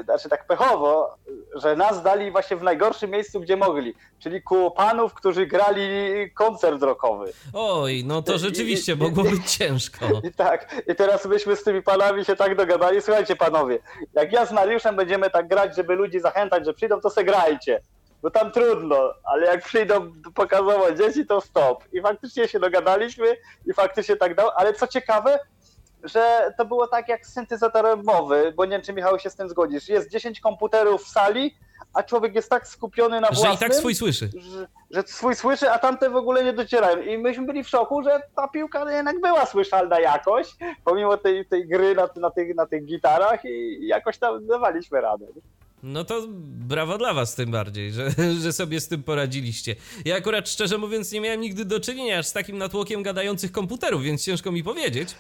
znaczy 0.03 0.29
tak 0.29 0.47
pechowo, 0.47 1.15
że 1.55 1.75
nas 1.75 2.03
dali 2.03 2.31
właśnie 2.31 2.57
w 2.57 2.63
najgorszym 2.63 3.09
miejscu, 3.11 3.39
gdzie 3.39 3.57
mogli, 3.57 3.93
czyli 4.19 4.41
ku 4.43 4.71
panów, 4.71 5.13
którzy 5.13 5.45
grali 5.47 5.89
koncert 6.33 6.81
rockowy. 6.83 7.31
Oj, 7.53 8.03
no 8.05 8.21
to 8.21 8.33
I- 8.35 8.39
rzeczywiście 8.39 8.93
i- 8.93 8.95
mogło 8.95 9.23
być 9.23 9.51
ciężko. 9.57 10.05
I 10.29 10.31
tak, 10.33 10.75
i 10.87 10.95
teraz 10.95 11.25
myśmy 11.25 11.55
z 11.55 11.63
tymi 11.63 11.81
panami 11.83 12.25
się 12.25 12.35
tak 12.35 12.55
dogadali. 12.55 13.01
Słuchajcie, 13.01 13.35
panowie, 13.35 13.79
jak 14.13 14.31
ja 14.33 14.45
z 14.45 14.51
Mariuszem 14.51 14.95
będziemy 14.95 15.29
tak 15.29 15.47
grać, 15.47 15.75
żeby 15.75 15.95
ludzi 15.95 16.19
zachęcać, 16.19 16.65
że 16.65 16.73
przyjdą, 16.73 17.01
to 17.01 17.09
se 17.09 17.23
grajcie. 17.23 17.81
Bo 18.21 18.31
tam 18.31 18.51
trudno, 18.51 19.13
ale 19.23 19.45
jak 19.45 19.63
przyjdą 19.63 20.11
pokazowo 20.35 20.91
dzieci, 20.91 21.25
to 21.25 21.41
stop. 21.41 21.83
I 21.93 22.01
faktycznie 22.01 22.47
się 22.47 22.59
dogadaliśmy 22.59 23.35
i 23.65 23.73
faktycznie 23.73 24.15
tak 24.15 24.35
dało. 24.35 24.53
Ale 24.59 24.73
co 24.73 24.87
ciekawe, 24.87 25.39
że 26.03 26.53
to 26.57 26.65
było 26.65 26.87
tak 26.87 27.09
jak 27.09 27.25
z 27.27 27.33
syntezatorem 27.33 28.03
mowy, 28.03 28.53
bo 28.55 28.65
nie 28.65 28.71
wiem, 28.71 28.81
czy 28.81 28.93
Michał 28.93 29.19
się 29.19 29.29
z 29.29 29.35
tym 29.35 29.49
zgodzisz. 29.49 29.89
Jest 29.89 30.09
10 30.11 30.39
komputerów 30.39 31.03
w 31.03 31.07
sali, 31.07 31.55
a 31.93 32.03
człowiek 32.03 32.35
jest 32.35 32.49
tak 32.49 32.67
skupiony 32.67 33.21
na 33.21 33.27
Że 33.27 33.33
własnym 33.33 33.53
i 33.53 33.57
tak 33.57 33.75
swój 33.75 33.95
słyszy. 33.95 34.29
że, 34.37 34.67
że 34.91 35.03
swój 35.07 35.35
słyszy, 35.35 35.71
a 35.71 35.79
tamte 35.79 36.09
w 36.09 36.15
ogóle 36.15 36.43
nie 36.43 36.53
docierają. 36.53 37.01
I 37.01 37.17
myśmy 37.17 37.45
byli 37.45 37.63
w 37.63 37.69
szoku, 37.69 38.03
że 38.03 38.21
ta 38.35 38.47
piłka 38.47 38.91
jednak 38.91 39.21
była 39.21 39.45
słyszalna 39.45 39.99
jakoś, 39.99 40.55
pomimo 40.85 41.17
tej, 41.17 41.45
tej 41.45 41.67
gry 41.67 41.95
na, 41.95 42.09
na, 42.15 42.29
tych, 42.31 42.55
na 42.55 42.65
tych 42.65 42.85
gitarach 42.85 43.45
i 43.45 43.87
jakoś 43.87 44.17
tam 44.17 44.47
dawaliśmy 44.47 45.01
radę. 45.01 45.25
No 45.83 46.03
to 46.03 46.21
brawo 46.67 46.97
dla 46.97 47.13
was 47.13 47.35
tym 47.35 47.51
bardziej, 47.51 47.91
że, 47.91 48.09
że 48.41 48.53
sobie 48.53 48.79
z 48.79 48.87
tym 48.87 49.03
poradziliście. 49.03 49.75
Ja 50.05 50.15
akurat 50.15 50.49
szczerze 50.49 50.77
mówiąc 50.77 51.11
nie 51.11 51.21
miałem 51.21 51.41
nigdy 51.41 51.65
do 51.65 51.79
czynienia 51.79 52.23
z 52.23 52.33
takim 52.33 52.57
natłokiem 52.57 53.03
gadających 53.03 53.51
komputerów, 53.51 54.01
więc 54.03 54.25
ciężko 54.25 54.51
mi 54.51 54.63
powiedzieć. 54.63 55.15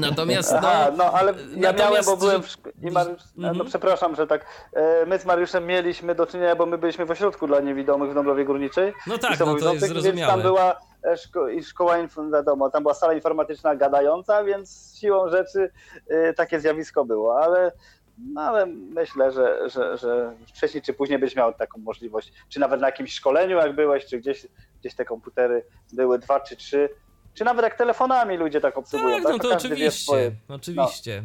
Natomiast 0.00 0.52
no, 0.52 0.58
Aha, 0.58 0.90
no 0.96 1.04
ale 1.04 1.32
ja 1.32 1.38
miałem, 1.56 1.76
natomiast, 1.76 2.08
bo 2.10 2.16
byłem 2.16 2.42
w 2.42 2.46
szko- 2.46 2.70
i 2.82 2.90
Mariusz, 2.90 3.22
no 3.36 3.48
Mhm. 3.48 3.66
przepraszam, 3.68 4.16
że 4.16 4.26
tak, 4.26 4.46
e, 4.72 5.06
my 5.06 5.18
z 5.18 5.24
Mariuszem 5.24 5.66
mieliśmy 5.66 6.14
do 6.14 6.26
czynienia, 6.26 6.56
bo 6.56 6.66
my 6.66 6.78
byliśmy 6.78 7.04
w 7.06 7.10
ośrodku 7.10 7.46
dla 7.46 7.60
niewidomych 7.60 8.10
w 8.10 8.14
Dąbrowie 8.14 8.44
Górniczej. 8.44 8.92
no 9.06 9.18
tak, 9.18 9.22
no 9.22 9.22
to 9.22 9.28
jest 9.28 9.38
samowidzących, 9.38 9.80
Więc 9.92 9.92
zrozumiałe. 10.02 10.32
tam 10.32 10.42
była 10.42 10.80
e, 11.04 11.14
szko- 11.16 11.62
szkoła, 11.62 11.94
wiadomo, 12.32 12.70
tam 12.70 12.82
była 12.82 12.94
sala 12.94 13.12
informatyczna 13.14 13.76
gadająca, 13.76 14.44
więc 14.44 14.96
siłą 15.00 15.28
rzeczy 15.28 15.70
e, 16.08 16.32
takie 16.32 16.60
zjawisko 16.60 17.04
było, 17.04 17.42
ale, 17.42 17.72
no, 18.32 18.40
ale 18.40 18.66
myślę, 18.66 19.32
że, 19.32 19.68
że, 19.70 19.96
że 19.98 20.32
wcześniej 20.48 20.82
czy 20.82 20.94
później 20.94 21.18
byś 21.18 21.36
miał 21.36 21.52
taką 21.54 21.80
możliwość, 21.80 22.32
czy 22.48 22.60
nawet 22.60 22.80
na 22.80 22.86
jakimś 22.88 23.12
szkoleniu 23.14 23.56
jak 23.56 23.74
byłeś, 23.74 24.06
czy 24.06 24.18
gdzieś, 24.18 24.46
gdzieś 24.80 24.94
te 24.94 25.04
komputery 25.04 25.64
były 25.92 26.18
dwa 26.18 26.40
czy 26.40 26.56
trzy, 26.56 26.88
czy 27.36 27.44
nawet 27.44 27.62
jak 27.64 27.78
telefonami 27.78 28.36
ludzie 28.36 28.60
tak 28.60 28.78
obsługują. 28.78 29.14
Tak, 29.16 29.22
tak? 29.24 29.32
no 29.32 29.38
to 29.38 29.48
każdy 29.50 29.68
wie 29.68 29.74
oczywiście, 29.74 30.32
oczywiście. 30.48 31.22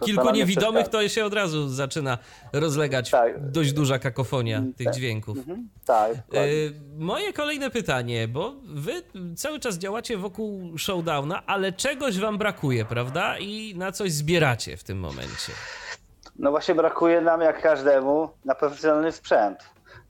To 0.00 0.06
Kilku 0.06 0.26
nie 0.26 0.32
niewidomych 0.32 0.82
przeszkadza. 0.82 1.02
to 1.02 1.08
się 1.08 1.24
od 1.24 1.34
razu 1.34 1.68
zaczyna 1.68 2.18
rozlegać 2.52 3.10
Tak. 3.10 3.50
dość 3.50 3.72
duża 3.72 3.98
kakofonia 3.98 4.58
Mm, 4.58 4.74
tych 4.74 4.84
tak. 4.86 4.94
dźwięków. 4.94 5.38
Mhm, 5.38 5.68
tak. 5.84 6.10
Y, 6.34 6.72
Moje 6.98 7.32
kolejne 7.32 7.70
pytanie, 7.70 8.28
bo 8.28 8.54
wy 8.64 8.92
cały 9.36 9.60
czas 9.60 9.78
działacie 9.78 10.16
wokół 10.16 10.78
showdowna, 10.78 11.46
ale 11.46 11.72
czegoś 11.72 12.18
wam 12.18 12.38
brakuje, 12.38 12.84
prawda? 12.84 13.38
I 13.38 13.74
na 13.76 13.92
coś 13.92 14.12
zbieracie 14.12 14.76
w 14.76 14.84
tym 14.84 14.98
momencie. 14.98 15.52
No 16.38 16.50
właśnie 16.50 16.74
brakuje 16.74 17.20
nam, 17.20 17.40
jak 17.40 17.62
każdemu, 17.62 18.28
na 18.44 18.54
profesjonalny 18.54 19.12
sprzęt. 19.12 19.58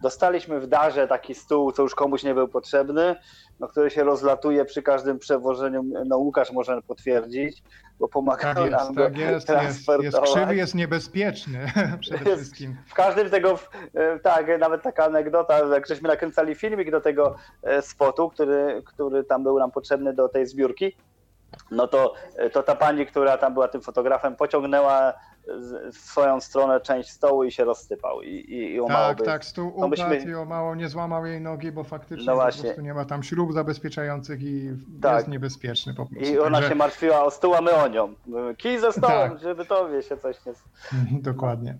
Dostaliśmy 0.00 0.60
w 0.60 0.66
darze 0.66 1.08
taki 1.08 1.34
stół, 1.34 1.72
co 1.72 1.82
już 1.82 1.94
komuś 1.94 2.22
nie 2.22 2.34
był 2.34 2.48
potrzebny, 2.48 3.16
no, 3.60 3.68
który 3.68 3.90
się 3.90 4.04
rozlatuje 4.04 4.64
przy 4.64 4.82
każdym 4.82 5.18
przewożeniu. 5.18 5.82
No 6.06 6.18
Łukasz 6.18 6.52
może 6.52 6.82
potwierdzić, 6.82 7.62
bo 7.98 8.08
pomaga 8.08 8.54
Tak 8.54 8.70
nam 8.70 8.70
jest, 8.70 8.94
go 8.94 9.04
tak 9.04 9.18
jest, 9.18 9.30
jest, 9.32 9.46
transportować. 9.46 10.04
jest 10.04 10.20
krzywy, 10.20 10.56
jest 10.56 10.74
niebezpieczny 10.74 11.58
przede 12.00 12.30
Jest- 12.30 12.42
wszystkim. 12.42 12.76
W 12.86 12.94
każdym 12.94 13.30
tego, 13.30 13.58
e, 13.94 14.18
tak, 14.18 14.46
nawet 14.60 14.82
taka 14.82 15.04
anegdota, 15.04 15.58
jak 15.58 15.86
żeśmy 15.86 16.08
nakręcali 16.08 16.54
filmik 16.54 16.90
do 16.90 17.00
tego 17.00 17.36
e, 17.62 17.82
spotu, 17.82 18.28
który, 18.30 18.82
który 18.86 19.24
tam 19.24 19.42
był 19.42 19.58
nam 19.58 19.70
potrzebny 19.70 20.12
do 20.14 20.28
tej 20.28 20.46
zbiórki, 20.46 20.96
no 21.70 21.88
to, 21.88 22.14
to 22.52 22.62
ta 22.62 22.74
pani, 22.74 23.06
która 23.06 23.38
tam 23.38 23.54
była 23.54 23.68
tym 23.68 23.80
fotografem, 23.80 24.36
pociągnęła 24.36 25.12
w 25.92 25.96
swoją 25.98 26.40
stronę 26.40 26.80
część 26.80 27.10
stołu 27.10 27.44
i 27.44 27.52
się 27.52 27.64
rozsypał. 27.64 28.22
I, 28.22 28.28
i, 28.28 28.76
i 28.76 28.80
Tak, 28.88 29.16
by- 29.18 29.24
tak, 29.24 29.44
stół 29.44 29.72
no 29.78 29.88
myśmy- 29.88 30.16
i 30.30 30.34
o 30.34 30.44
mało 30.44 30.74
nie 30.74 30.88
złamał 30.88 31.26
jej 31.26 31.40
nogi, 31.40 31.72
bo 31.72 31.84
faktycznie 31.84 32.26
No 32.26 32.32
po 32.36 32.42
prostu 32.42 32.80
nie 32.80 32.94
ma 32.94 33.04
tam 33.04 33.22
śrub 33.22 33.52
zabezpieczających 33.52 34.42
i 34.42 34.70
Tak. 35.02 35.16
jest 35.16 35.28
niebezpieczny 35.28 35.94
po 35.94 36.06
prostu. 36.06 36.32
I 36.34 36.38
ona 36.38 36.50
Także- 36.50 36.68
się 36.68 36.74
martwiła 36.74 37.24
o 37.24 37.30
stół, 37.30 37.54
a 37.54 37.60
my 37.60 37.72
o 37.74 37.88
nią. 37.88 38.14
Kij 38.56 38.78
ze 38.78 38.92
stołem, 38.92 39.30
Tak. 39.30 39.38
żeby 39.40 39.64
tobie 39.64 40.02
się 40.02 40.16
coś 40.16 40.36
nie... 40.46 40.52
Dokładnie. 41.32 41.78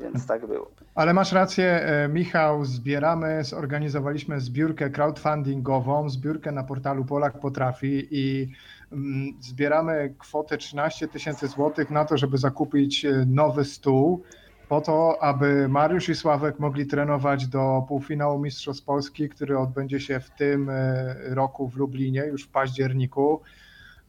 Więc 0.00 0.26
tak 0.26 0.46
było. 0.46 0.70
Ale 0.94 1.14
masz 1.14 1.32
rację, 1.32 1.64
e, 1.64 2.08
Michał, 2.08 2.64
zbieramy, 2.64 3.44
zorganizowaliśmy 3.44 4.40
zbiórkę 4.40 4.90
crowdfundingową, 4.90 6.10
zbiórkę 6.10 6.52
na 6.52 6.64
portalu 6.64 7.04
Polak 7.04 7.40
Potrafi 7.40 8.08
i 8.10 8.52
mm, 8.92 9.36
zbieramy 9.40 10.14
kwotę 10.18 10.58
13 10.58 11.08
tysięcy 11.08 11.48
złotych 11.48 11.90
na 11.90 12.04
to, 12.04 12.16
żeby 12.16 12.38
zakupić 12.38 13.04
e, 13.04 13.24
nowy 13.26 13.64
stół, 13.64 14.22
po 14.68 14.80
to, 14.80 15.22
aby 15.22 15.68
Mariusz 15.68 16.08
i 16.08 16.14
Sławek 16.14 16.58
mogli 16.58 16.86
trenować 16.86 17.46
do 17.46 17.84
półfinału 17.88 18.38
Mistrzostw 18.38 18.84
Polski, 18.84 19.28
który 19.28 19.58
odbędzie 19.58 20.00
się 20.00 20.20
w 20.20 20.30
tym 20.30 20.70
e, 20.70 21.14
roku 21.34 21.68
w 21.68 21.76
Lublinie, 21.76 22.20
już 22.20 22.44
w 22.44 22.48
październiku. 22.48 23.40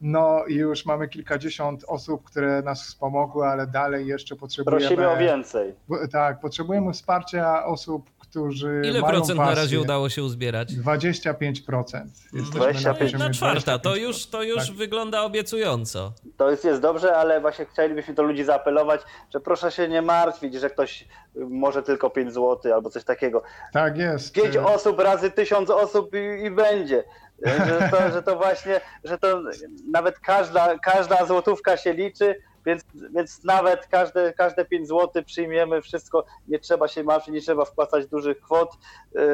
No 0.00 0.44
i 0.48 0.54
już 0.54 0.86
mamy 0.86 1.08
kilkadziesiąt 1.08 1.84
osób, 1.88 2.24
które 2.24 2.62
nas 2.62 2.82
wspomogły, 2.82 3.46
ale 3.46 3.66
dalej 3.66 4.06
jeszcze 4.06 4.36
potrzebujemy. 4.36 4.80
Prosimy 4.80 5.10
o 5.10 5.16
więcej. 5.16 5.74
Tak, 6.12 6.40
potrzebujemy 6.40 6.92
wsparcia 6.92 7.64
osób, 7.66 8.10
którzy. 8.18 8.82
Ile 8.84 9.00
mają 9.00 9.14
procent 9.14 9.38
na 9.38 9.54
razie 9.54 9.80
udało 9.80 10.08
się 10.08 10.22
uzbierać? 10.22 10.68
25%. 10.72 12.00
Jesteśmy 12.32 12.60
25. 12.60 13.12
na 13.12 13.18
Na 13.18 13.30
czwarta, 13.30 13.78
to 13.78 13.90
25%. 13.90 13.96
już, 14.00 14.26
to 14.26 14.42
już 14.42 14.66
Tak. 14.66 14.76
wygląda 14.76 15.22
obiecująco. 15.22 16.12
To 16.36 16.50
jest, 16.50 16.64
jest 16.64 16.80
dobrze, 16.80 17.16
ale 17.16 17.40
właśnie 17.40 17.64
chcielibyśmy 17.66 18.14
do 18.14 18.22
ludzi 18.22 18.44
zaapelować, 18.44 19.00
że 19.34 19.40
proszę 19.40 19.70
się 19.72 19.88
nie 19.88 20.02
martwić, 20.02 20.54
że 20.54 20.70
ktoś 20.70 21.02
y, 21.02 21.06
może 21.50 21.82
tylko 21.82 22.10
5 22.10 22.34
zł 22.34 22.74
albo 22.74 22.90
coś 22.90 23.04
takiego. 23.04 23.42
Tak 23.72 23.98
jest. 23.98 24.32
5 24.34 24.56
osób 24.56 24.98
razy 25.00 25.30
1000 25.30 25.70
osób 25.70 26.10
i, 26.14 26.44
i 26.44 26.50
będzie. 26.50 27.04
Że 27.46 27.88
to, 27.90 28.10
że 28.10 28.22
to 28.22 28.36
właśnie, 28.36 28.80
że 29.04 29.18
to 29.18 29.42
nawet 29.90 30.18
każda, 30.18 30.78
każda 30.78 31.26
złotówka 31.26 31.76
się 31.76 31.92
liczy, 31.92 32.36
więc, 32.66 32.84
więc 33.14 33.44
nawet 33.44 33.86
każde, 33.86 34.32
każde 34.32 34.64
5 34.64 34.88
zł 34.88 35.22
przyjmiemy 35.26 35.82
wszystko, 35.82 36.24
nie 36.48 36.58
trzeba 36.58 36.88
się 36.88 37.04
martwić, 37.04 37.34
nie 37.34 37.40
trzeba 37.40 37.64
wpłacać 37.64 38.06
dużych 38.06 38.40
kwot, 38.40 38.70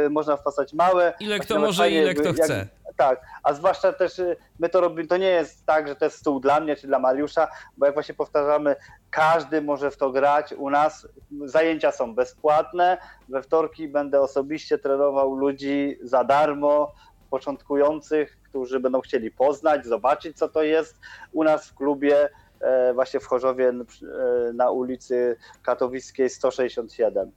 y, 0.07 0.11
można 0.11 0.37
wpłacać 0.37 0.73
małe. 0.73 1.15
Ile 1.21 1.39
kto 1.39 1.59
może, 1.59 1.83
fajnie, 1.83 2.03
ile 2.03 2.15
kto 2.15 2.29
jak- 2.29 2.37
chce. 2.37 2.69
Tak, 2.97 3.21
a 3.43 3.53
zwłaszcza 3.55 3.93
też 3.93 4.19
y, 4.19 4.37
my 4.59 4.69
to 4.69 4.81
robimy, 4.81 5.09
to 5.09 5.17
nie 5.17 5.29
jest 5.29 5.67
tak, 5.67 5.89
że 5.89 5.97
to 5.97 6.05
jest 6.05 6.19
stół 6.19 6.41
dla 6.41 6.61
mnie 6.61 6.77
czy 6.77 6.87
dla 6.87 6.99
Mariusza, 6.99 7.49
bo 7.77 7.87
jak 7.87 7.95
właśnie 7.95 8.15
powtarzamy, 8.15 8.77
każdy 9.11 9.63
może 9.63 9.91
w 9.91 9.97
to 9.97 10.11
grać. 10.11 10.53
U 10.53 10.71
nas 10.71 11.09
zajęcia 11.45 11.93
są 11.93 12.15
bezpłatne. 12.15 12.99
We 13.29 13.43
wtorki 13.43 13.89
będę 13.89 14.21
osobiście 14.21 14.79
trenował 14.79 15.35
ludzi 15.35 15.99
za 16.03 16.25
darmo, 16.25 16.93
początkujących, 17.31 18.39
którzy 18.43 18.81
będą 18.81 19.01
chcieli 19.01 19.31
poznać, 19.31 19.87
zobaczyć 19.87 20.37
co 20.39 20.49
to 20.49 20.63
jest. 20.63 20.99
U 21.33 21.45
nas 21.45 21.67
w 21.67 21.75
klubie 21.75 22.29
e, 22.61 22.95
właśnie 22.95 23.21
w 23.21 23.27
Chorzowie 23.27 23.69
e, 23.69 24.53
na 24.53 24.71
ulicy 24.71 25.37
Katowickiej 25.63 26.31
167. 26.31 27.31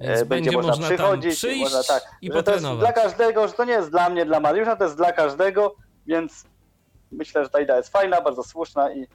Więc 0.00 0.20
E, 0.20 0.26
będzie 0.26 0.52
można 0.52 0.72
tam 0.72 0.82
przychodzić, 0.82 1.34
przyjść 1.34 1.62
można, 1.62 1.82
tak, 1.82 2.02
i 2.22 2.32
że 2.32 2.42
to 2.42 2.52
jest 2.52 2.64
dla 2.64 2.92
każdego, 2.92 3.48
że 3.48 3.54
to 3.54 3.64
nie 3.64 3.72
jest 3.72 3.90
dla 3.90 4.10
mnie, 4.10 4.26
dla 4.26 4.40
Mariusza, 4.40 4.76
to 4.76 4.84
jest 4.84 4.96
dla 4.96 5.12
każdego, 5.12 5.74
więc 6.06 6.44
myślę, 7.12 7.44
że 7.44 7.50
ta 7.50 7.60
idea 7.60 7.76
jest 7.76 7.88
fajna, 7.88 8.20
bardzo 8.20 8.42
słuszna 8.42 8.92
i, 8.92 9.06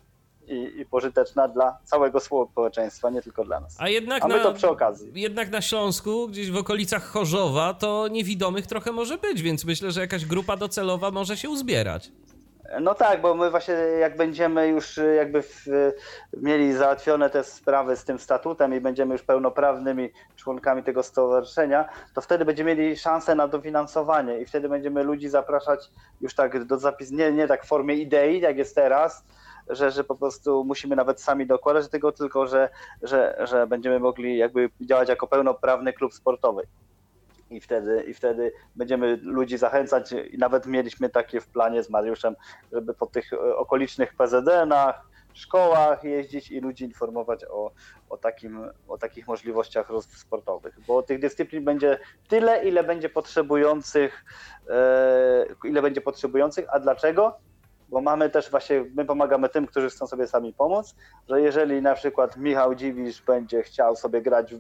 i, 0.52 0.80
i 0.82 0.86
pożyteczna 0.86 1.48
dla 1.48 1.78
całego 1.84 2.20
społeczeństwa, 2.20 3.10
nie 3.10 3.22
tylko 3.22 3.44
dla 3.44 3.60
nas. 3.60 3.76
A 3.80 3.90
jednak 3.90 4.24
A 4.24 4.28
my 4.28 4.38
na, 4.38 4.44
to 4.44 4.54
przy 4.54 4.70
okazji. 4.70 5.12
jednak 5.16 5.50
na 5.50 5.62
Śląsku, 5.62 6.28
gdzieś 6.28 6.52
w 6.52 6.58
okolicach 6.58 7.04
Chorzowa, 7.04 7.74
to 7.74 8.08
niewidomych 8.08 8.68
trochę 8.68 8.92
może 8.92 9.18
być, 9.18 9.42
więc 9.42 9.66
myślę, 9.66 9.92
że 9.92 10.02
jakaś 10.02 10.26
grupa 10.26 10.58
docelowa 10.58 11.12
może 11.12 11.38
się 11.38 11.50
uzbierać. 11.50 12.12
No 12.82 12.96
tak, 12.96 13.22
bo 13.22 13.36
my 13.36 13.52
właśnie 13.52 13.74
jak 13.74 14.18
będziemy 14.18 14.68
już 14.68 15.00
jakby 15.16 15.42
w, 15.42 15.66
mieli 16.38 16.74
załatwione 16.74 17.30
te 17.30 17.44
sprawy 17.44 17.96
z 17.96 18.04
tym 18.04 18.20
statutem 18.20 18.76
i 18.76 18.80
będziemy 18.80 19.14
już 19.14 19.24
pełnoprawnymi 19.24 20.10
członkami 20.36 20.84
tego 20.84 21.04
stowarzyszenia, 21.04 21.90
to 22.14 22.22
wtedy 22.22 22.46
będziemy 22.46 22.76
mieli 22.76 22.98
szansę 22.98 23.36
na 23.36 23.48
dofinansowanie 23.48 24.40
i 24.40 24.46
wtedy 24.46 24.70
będziemy 24.70 25.04
ludzi 25.04 25.30
zapraszać 25.30 25.92
już 26.22 26.36
tak 26.36 26.64
do 26.64 26.78
zapis, 26.78 27.12
nie, 27.12 27.32
nie 27.32 27.48
tak 27.48 27.66
w 27.66 27.68
formie 27.68 27.96
idei, 27.96 28.40
jak 28.40 28.58
jest 28.58 28.76
teraz, 28.76 29.24
że, 29.70 29.92
że 29.92 30.04
po 30.04 30.16
prostu 30.16 30.64
musimy 30.64 30.96
nawet 30.96 31.22
sami 31.22 31.48
dokładać 31.48 31.90
tego, 31.90 32.12
tylko 32.12 32.48
że, 32.48 32.70
że, 33.02 33.46
że 33.50 33.68
będziemy 33.68 34.00
mogli 34.00 34.38
jakby 34.38 34.70
działać 34.82 35.10
jako 35.10 35.28
pełnoprawny 35.28 35.94
klub 35.94 36.14
sportowy. 36.14 36.68
I 37.50 37.62
wtedy, 37.62 38.04
I 38.04 38.14
wtedy 38.14 38.52
będziemy 38.76 39.18
ludzi 39.22 39.58
zachęcać 39.58 40.12
i 40.32 40.38
nawet 40.38 40.66
mieliśmy 40.66 41.10
takie 41.10 41.42
w 41.42 41.48
planie 41.48 41.84
z 41.84 41.90
Mariuszem, 41.90 42.36
żeby 42.72 42.94
po 42.94 43.06
tych 43.06 43.34
e, 43.34 43.56
okolicznych 43.56 44.14
PZN-ach, 44.14 45.12
szkołach 45.34 46.04
jeździć 46.04 46.52
i 46.52 46.60
ludzi 46.60 46.86
informować 46.86 47.46
o, 47.50 47.72
o, 48.10 48.18
takim, 48.18 48.70
o 48.88 48.98
takich 48.98 49.28
możliwościach 49.28 49.90
rozwój 49.90 50.18
sportowych, 50.18 50.80
bo 50.88 51.04
tych 51.04 51.20
dyscyplin 51.20 51.64
będzie 51.66 52.00
tyle, 52.28 52.64
ile 52.64 52.84
będzie 52.84 53.10
potrzebujących, 53.10 54.26
e, 54.70 55.46
ile 55.64 55.82
będzie 55.82 56.02
potrzebujących, 56.02 56.66
a 56.70 56.80
dlaczego? 56.80 57.40
Bo 57.92 58.02
mamy 58.02 58.30
też 58.30 58.52
właśnie, 58.52 58.86
my 58.96 59.06
pomagamy 59.06 59.50
tym, 59.50 59.68
którzy 59.68 59.90
chcą 59.90 60.08
sobie 60.08 60.28
sami 60.28 60.54
pomóc, 60.54 60.96
że 61.30 61.42
jeżeli 61.42 61.82
na 61.82 61.96
przykład 61.96 62.38
Michał 62.38 62.76
Dziwisz 62.76 63.22
będzie 63.22 63.64
chciał 63.64 63.96
sobie 63.96 64.22
grać 64.22 64.54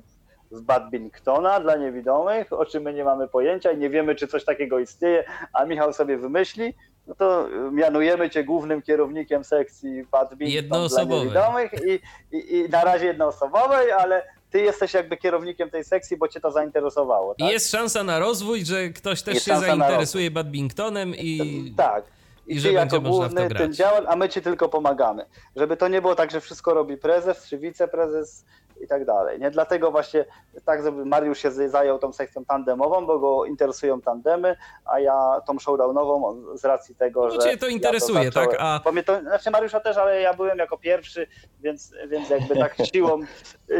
w, 0.51 0.61
badmintona 0.61 1.59
dla 1.59 1.75
niewidomych, 1.75 2.53
o 2.53 2.65
czym 2.65 2.83
my 2.83 2.93
nie 2.93 3.03
mamy 3.03 3.27
pojęcia 3.27 3.71
i 3.71 3.77
nie 3.77 3.89
wiemy, 3.89 4.15
czy 4.15 4.27
coś 4.27 4.45
takiego 4.45 4.79
istnieje, 4.79 5.23
a 5.53 5.65
Michał 5.65 5.93
sobie 5.93 6.17
wymyśli, 6.17 6.73
no 7.07 7.15
to 7.15 7.47
mianujemy 7.71 8.29
cię 8.29 8.43
głównym 8.43 8.81
kierownikiem 8.81 9.43
sekcji 9.43 10.03
badminton 10.11 10.87
dla 10.87 11.03
niewidomych 11.03 11.71
i, 11.87 11.99
i, 12.37 12.55
i 12.55 12.69
na 12.69 12.83
razie 12.83 13.05
jednoosobowej, 13.05 13.91
ale 13.91 14.23
ty 14.49 14.61
jesteś 14.61 14.93
jakby 14.93 15.17
kierownikiem 15.17 15.69
tej 15.69 15.83
sekcji, 15.83 16.17
bo 16.17 16.27
cię 16.27 16.39
to 16.39 16.51
zainteresowało. 16.51 17.33
I 17.33 17.43
Tak? 17.43 17.51
jest 17.51 17.71
szansa 17.71 18.03
na 18.03 18.19
rozwój, 18.19 18.65
że 18.65 18.89
ktoś 18.89 19.21
też 19.21 19.33
Jest 19.33 19.45
się 19.45 19.57
zainteresuje 19.57 20.31
badmintonem 20.31 21.15
i... 21.15 21.73
Tak. 21.77 22.03
I 22.47 22.59
że 22.59 22.67
ty 22.69 22.73
jako 22.73 22.89
to 22.95 23.01
główny 23.01 23.49
ten 23.49 23.73
działań, 23.73 24.03
a 24.07 24.15
my 24.15 24.29
ci 24.29 24.41
tylko 24.41 24.69
pomagamy. 24.69 25.25
Żeby 25.55 25.77
to 25.77 25.87
nie 25.87 26.01
było 26.01 26.15
tak, 26.15 26.31
że 26.31 26.41
wszystko 26.41 26.73
robi 26.73 26.97
prezes 26.97 27.47
czy 27.47 27.57
wiceprezes 27.57 28.45
i 28.81 28.87
tak 28.87 29.05
dalej. 29.05 29.39
Nie 29.39 29.51
dlatego 29.51 29.91
właśnie 29.91 30.25
tak, 30.65 30.83
żeby 30.83 31.05
Mariusz 31.05 31.39
się 31.39 31.51
zajął 31.51 31.99
tą 31.99 32.13
sekcją 32.13 32.45
tandemową, 32.45 33.05
bo 33.05 33.19
go 33.19 33.45
interesują 33.45 34.01
tandemy, 34.01 34.55
a 34.85 34.99
ja 34.99 35.41
tą 35.47 35.59
showdownową 35.59 36.35
z 36.57 36.65
racji 36.65 36.95
tego, 36.95 37.23
No 37.27 37.31
że. 37.31 37.37
cię 37.37 37.57
to 37.57 37.65
ja 37.67 37.71
interesuje, 37.71 38.23
zacząłem. 38.25 38.49
tak? 38.49 38.57
A- 38.61 38.79
Bo 38.83 38.91
mnie 38.91 39.03
to, 39.03 39.19
znaczy 39.21 39.51
Mariusza 39.51 39.79
też, 39.79 39.97
ale 39.97 40.21
ja 40.21 40.33
byłem 40.33 40.57
jako 40.57 40.77
pierwszy, 40.77 41.27
więc, 41.59 41.93
więc 42.07 42.29
jakby 42.29 42.55
tak 42.55 42.75
siłą, 42.93 43.19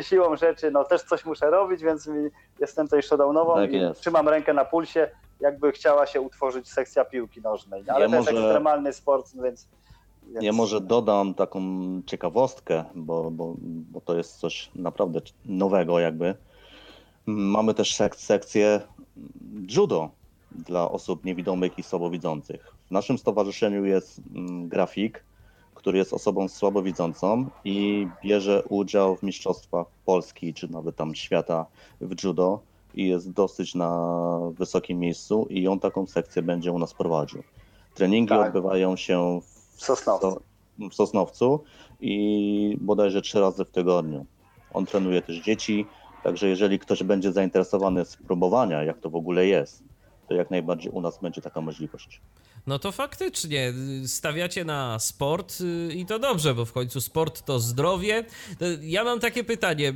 siłą 0.02 0.36
rzeczy, 0.36 0.72
no 0.72 0.84
też 0.84 1.04
coś 1.04 1.26
muszę 1.26 1.50
robić, 1.50 1.84
więc 1.84 2.08
mi, 2.08 2.30
jestem 2.60 2.88
tej 2.88 3.04
showdownową 3.04 3.56
Tak 3.56 3.72
i 3.72 3.80
jest. 3.80 4.02
trzymam 4.02 4.30
rękę 4.30 4.54
na 4.54 4.66
pulsie, 4.66 5.10
jakby 5.42 5.72
chciała 5.72 6.06
się 6.08 6.22
utworzyć 6.22 6.70
sekcja 6.70 7.06
piłki 7.06 7.42
nożnej. 7.42 7.84
Ale 7.88 8.06
Ja 8.06 8.10
to 8.10 8.16
jest 8.16 8.30
może- 8.32 8.42
ekstremalny 8.44 8.94
sport, 8.94 9.32
więc. 9.44 9.68
więc... 10.24 10.46
Ja 10.46 10.52
może 10.54 10.82
dodam 10.82 11.34
taką 11.34 11.62
ciekawostkę, 12.06 12.84
bo, 12.96 13.32
bo, 13.32 13.56
bo 13.92 14.02
to 14.02 14.18
jest 14.18 14.38
coś 14.38 14.72
naprawdę 14.76 15.22
nowego 15.46 16.00
jakby. 16.00 16.36
Mamy 17.26 17.74
też 17.74 17.96
sek- 17.96 18.16
sekcję 18.16 18.82
judo 19.76 20.10
dla 20.52 20.92
osób 20.92 21.26
niewidomych 21.26 21.78
i 21.80 21.84
słabowidzących. 21.84 22.74
W 22.88 22.92
naszym 22.92 23.18
stowarzyszeniu 23.18 23.86
jest 23.86 24.22
mm, 24.36 24.70
grafik, 24.70 25.24
który 25.76 25.98
jest 25.98 26.14
osobą 26.14 26.48
słabowidzącą 26.48 27.46
i 27.66 28.08
bierze 28.24 28.64
udział 28.70 29.16
w 29.16 29.24
mistrzostwach 29.24 29.88
Polski 30.06 30.54
czy 30.54 30.72
nawet 30.72 30.96
tam 30.96 31.16
świata 31.16 31.66
w 32.02 32.24
judo 32.24 32.60
i 32.96 33.08
jest 33.08 33.32
dosyć 33.32 33.76
na 33.76 34.10
wysokim 34.58 35.00
miejscu 35.00 35.48
i 35.50 35.68
on 35.68 35.80
taką 35.80 36.08
sekcję 36.08 36.42
będzie 36.42 36.72
u 36.72 36.80
nas 36.80 36.94
prowadził. 36.94 37.44
Treningi 37.96 38.30
Tak. 38.30 38.48
odbywają 38.48 38.96
się 38.96 39.42
W 39.76 39.84
Sosnowcu. 39.84 40.42
w 40.92 40.94
Sosnowcu 40.96 41.64
i 42.02 42.78
bodajże 42.82 43.22
trzy 43.22 43.40
razy 43.40 43.66
w 43.66 43.70
tygodniu. 43.72 44.26
On 44.74 44.86
trenuje 44.86 45.22
też 45.22 45.38
dzieci, 45.38 45.86
także 46.24 46.48
jeżeli 46.48 46.80
ktoś 46.80 47.04
będzie 47.04 47.32
zainteresowany 47.32 48.06
z 48.06 48.16
próbowania, 48.18 48.84
jak 48.84 49.00
to 49.00 49.10
w 49.10 49.16
ogóle 49.16 49.46
jest, 49.46 49.84
to 50.28 50.34
jak 50.34 50.52
najbardziej 50.52 50.92
u 50.92 51.02
nas 51.02 51.20
będzie 51.22 51.42
taka 51.42 51.62
możliwość. 51.62 52.22
No 52.68 52.80
to 52.80 52.92
faktycznie 52.92 53.74
stawiacie 54.06 54.66
na 54.66 55.00
sport 55.00 55.62
y, 55.62 55.94
i 55.94 56.06
to 56.06 56.20
dobrze, 56.20 56.54
bo 56.56 56.66
w 56.66 56.72
końcu 56.74 57.02
sport 57.02 57.42
to 57.46 57.60
zdrowie. 57.60 58.26
Y, 58.62 58.80
Ja 58.82 59.04
mam 59.04 59.20
takie 59.20 59.44
pytanie, 59.44 59.90
y, 59.90 59.94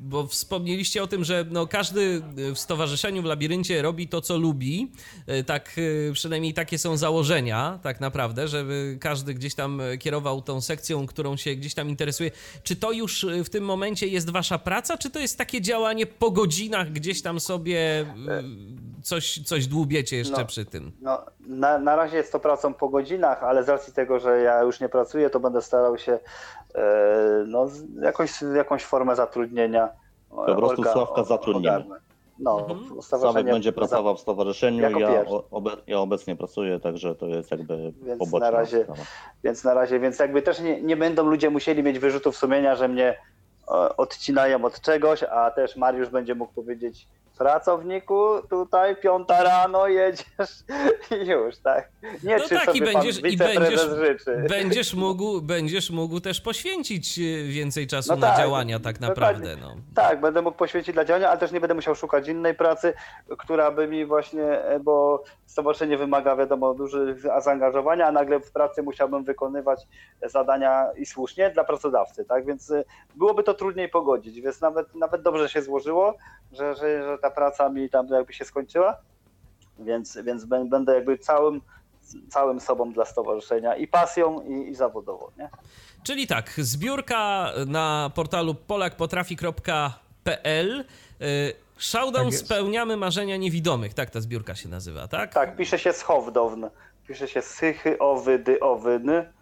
bo 0.00 0.26
wspomnieliście 0.26 1.02
o 1.02 1.06
tym, 1.06 1.24
że 1.24 1.44
no 1.50 1.66
każdy 1.66 2.22
w 2.54 2.58
stowarzyszeniu 2.58 3.22
w 3.22 3.24
labiryncie 3.24 3.82
robi 3.82 4.08
to, 4.08 4.20
co 4.20 4.38
lubi. 4.38 4.92
Y, 5.28 5.44
Tak, 5.44 5.70
y, 5.78 6.10
przynajmniej 6.14 6.54
takie 6.54 6.78
są 6.78 6.96
założenia, 6.96 7.78
tak 7.82 8.00
naprawdę, 8.00 8.48
żeby 8.48 8.98
każdy 9.00 9.34
gdzieś 9.34 9.54
tam 9.54 9.80
kierował 9.98 10.42
tą 10.42 10.60
sekcją, 10.60 11.06
którą 11.06 11.36
się 11.36 11.54
gdzieś 11.54 11.74
tam 11.74 11.88
interesuje. 11.88 12.30
Czy 12.62 12.76
to 12.76 12.92
już 12.92 13.24
y, 13.24 13.44
w 13.44 13.50
tym 13.50 13.64
momencie 13.64 14.06
jest 14.06 14.30
wasza 14.30 14.58
praca, 14.58 14.98
czy 14.98 15.10
to 15.10 15.18
jest 15.18 15.38
takie 15.38 15.60
działanie 15.60 16.06
po 16.06 16.30
godzinach, 16.30 16.92
gdzieś 16.92 17.22
tam 17.22 17.40
sobie 17.40 18.06
coś, 19.02 19.40
coś 19.46 19.66
dłubiecie 19.66 20.16
jeszcze 20.16 20.40
No. 20.40 20.46
przy 20.46 20.64
tym? 20.64 20.92
No, 21.00 21.24
na, 21.40 21.78
na 21.78 21.96
razie 21.96 22.16
jest 22.16 22.32
to 22.32 22.40
pracą 22.40 22.74
po 22.74 22.88
godzinach, 22.88 23.42
ale 23.42 23.64
z 23.64 23.68
racji 23.68 23.92
tego, 23.92 24.20
że 24.20 24.38
ja 24.40 24.62
już 24.62 24.80
nie 24.80 24.88
pracuję, 24.88 25.30
to 25.30 25.40
będę 25.40 25.62
starał 25.62 25.98
się 25.98 26.12
e, 26.12 26.20
no, 27.46 27.68
z- 27.68 27.84
jakąś, 28.02 28.30
jakąś 28.56 28.84
formę 28.84 29.16
zatrudnienia. 29.16 29.88
Po 30.30 30.54
prostu 30.56 30.82
Sławka 30.84 31.24
zatrudnimy. 31.24 31.84
No, 32.38 32.60
Mhm. 32.70 33.02
Sławek 33.02 33.46
będzie 33.46 33.72
pracował 33.72 34.16
w 34.16 34.20
stowarzyszeniu, 34.20 34.98
ja, 35.00 35.24
obe, 35.50 35.70
ja 35.86 35.98
obecnie 36.00 36.36
pracuję, 36.36 36.80
także 36.80 37.14
to 37.14 37.26
jest 37.26 37.50
jakby 37.50 37.92
Więc 38.02 38.18
poboczna 38.18 38.50
na 38.50 38.58
razie- 38.58 38.82
sprawa. 38.82 39.02
Więc 39.44 39.64
na 39.64 39.74
razie, 39.74 40.00
więc 40.00 40.18
jakby 40.18 40.42
też 40.42 40.60
nie, 40.60 40.82
nie 40.82 40.96
będą 40.96 41.26
ludzie 41.26 41.50
musieli 41.50 41.82
mieć 41.82 41.98
wyrzutów 41.98 42.36
sumienia, 42.36 42.76
że 42.76 42.88
mnie 42.88 43.14
e, 43.68 43.96
odcinają 43.96 44.64
od 44.64 44.80
czegoś, 44.80 45.22
a 45.22 45.50
też 45.50 45.76
Mariusz 45.76 46.08
będzie 46.08 46.34
mógł 46.34 46.52
powiedzieć, 46.52 47.08
pracowniku, 47.38 48.42
tutaj 48.50 48.96
piąta 48.96 49.42
rano 49.42 49.88
jedziesz 49.88 50.64
i 51.22 51.26
już, 51.26 51.58
tak? 51.58 51.88
Nie 52.24 52.36
No 52.36 52.44
czy 52.44 52.54
tak, 52.54 52.64
sobie 52.64 52.78
i 52.78 52.80
będziesz, 52.80 53.20
pan 53.20 53.30
i 53.30 53.36
będziesz, 53.36 53.80
życzy. 53.80 54.44
będziesz, 54.48 54.94
mógł, 54.94 55.40
będziesz 55.40 55.90
mógł 55.90 56.20
też 56.20 56.40
poświęcić 56.40 57.18
e, 57.18 57.22
więcej 57.42 57.86
czasu 57.86 58.10
No 58.10 58.16
na 58.16 58.26
tak, 58.26 58.38
działania 58.38 58.80
tak 58.80 59.00
naprawdę. 59.00 59.56
No. 59.56 59.74
Tak, 59.94 60.20
będę 60.20 60.42
mógł 60.42 60.56
poświęcić 60.56 60.94
dla 60.94 61.04
działania, 61.04 61.30
ale 61.30 61.38
też 61.38 61.52
nie 61.52 61.60
będę 61.60 61.74
musiał 61.74 61.94
szukać 61.94 62.28
innej 62.28 62.54
pracy, 62.54 62.94
która 63.38 63.70
by 63.70 63.88
mi 63.88 64.06
właśnie, 64.06 64.64
e, 64.64 64.80
bo 64.80 65.24
stowarzyszenie 65.46 65.98
wymaga 65.98 66.36
wiadomo 66.36 66.74
dużych 66.74 67.20
zaangażowania, 67.20 68.06
a 68.06 68.12
nagle 68.12 68.40
w 68.40 68.52
pracy 68.52 68.82
musiałbym 68.82 69.24
wykonywać 69.24 69.86
zadania 70.22 70.86
i 70.96 71.06
słusznie 71.06 71.50
dla 71.50 71.64
pracodawcy, 71.64 72.24
tak? 72.24 72.46
Więc 72.46 72.70
e, 72.70 72.84
byłoby 73.16 73.42
to 73.42 73.54
trudniej 73.54 73.88
pogodzić, 73.88 74.40
więc 74.40 74.60
nawet, 74.60 74.94
nawet 74.94 75.22
dobrze 75.22 75.48
się 75.48 75.62
złożyło, 75.62 76.14
że, 76.52 76.74
że, 76.74 77.02
że 77.02 77.18
ta 77.18 77.27
praca 77.30 77.68
mi 77.68 77.90
tam 77.90 78.08
jakby 78.08 78.32
się 78.32 78.44
skończyła, 78.44 78.96
więc, 79.78 80.18
więc 80.24 80.44
bę- 80.44 80.68
będę 80.68 80.94
jakby 80.94 81.18
całym, 81.18 81.60
całym 82.28 82.60
sobą 82.60 82.92
dla 82.92 83.04
stowarzyszenia 83.04 83.76
i 83.76 83.86
pasją 83.86 84.40
i, 84.40 84.68
i 84.70 84.74
zawodowo, 84.74 85.30
nie? 85.38 85.48
Czyli 86.02 86.26
tak, 86.26 86.50
zbiórka 86.56 87.52
na 87.66 88.10
portalu 88.14 88.54
polakpotrafi.pl. 88.54 90.84
y, 91.22 91.52
Showdown 91.78 92.24
Tak 92.30 92.34
spełniamy 92.34 92.96
marzenia 92.96 93.36
niewidomych, 93.36 93.94
tak 93.94 94.10
ta 94.10 94.20
zbiórka 94.20 94.54
się 94.54 94.68
nazywa, 94.68 95.08
tak? 95.08 95.34
Tak, 95.34 95.56
pisze 95.56 95.78
się 95.78 95.92
schowdowny, 95.92 96.70
pisze 97.08 97.28
się 97.28 97.42
sychy, 97.42 97.98
owydy, 97.98 98.60
owyny, 98.60 99.32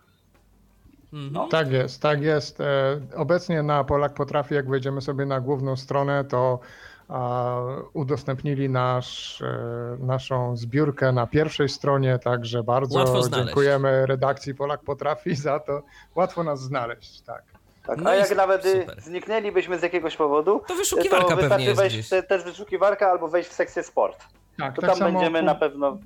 Mhm. 1.13 1.33
no. 1.33 1.49
Tak 1.49 1.73
jest, 1.73 2.03
tak 2.03 2.23
jest. 2.23 2.61
E, 2.61 3.01
Obecnie 3.17 3.63
na 3.63 3.85
Polak 3.85 4.15
Potrafi, 4.15 4.55
jak 4.55 4.69
wejdziemy 4.71 5.01
sobie 5.01 5.27
na 5.27 5.41
główną 5.41 5.77
stronę, 5.77 6.25
to 6.25 6.59
udostępnili 7.93 8.69
nasz, 8.71 9.43
e, 9.43 9.97
naszą 10.01 10.57
zbiórkę 10.57 11.13
na 11.13 11.27
pierwszej 11.27 11.69
stronie, 11.69 12.19
także 12.19 12.63
bardzo 12.63 13.29
dziękujemy 13.29 14.07
redakcji 14.07 14.55
Polak 14.55 14.81
Potrafi 14.83 15.35
za 15.35 15.61
to. 15.61 15.83
Łatwo 16.15 16.45
nas 16.45 16.61
znaleźć, 16.61 17.21
tak. 17.21 17.43
Tak, 17.87 17.99
No 17.99 18.11
a 18.11 18.17
i 18.17 18.19
jak 18.19 18.37
nawet 18.37 18.67
y, 18.67 18.81
super. 18.81 19.01
zniknęlibyśmy 19.01 19.79
z 19.79 19.83
jakiegoś 19.83 20.17
powodu, 20.17 20.61
To 20.69 20.75
wyszukiwarka 20.75 21.29
to 21.29 21.37
pewnie 21.37 21.49
wystarczy 21.49 21.65
jest 21.65 21.81
wejść 21.81 22.09
te, 22.09 22.23
też 22.23 22.45
wyszukiwarka 22.45 23.11
albo 23.11 23.29
wejść 23.29 23.51
w 23.51 23.53
sekcję 23.53 23.83
sport. 23.83 24.25
Tak, 24.59 24.75
To 24.75 24.81
tak 24.81 24.91
tam 24.91 24.99
samo 24.99 25.13
będziemy 25.13 25.43
na 25.43 25.55
pewno. 25.55 25.99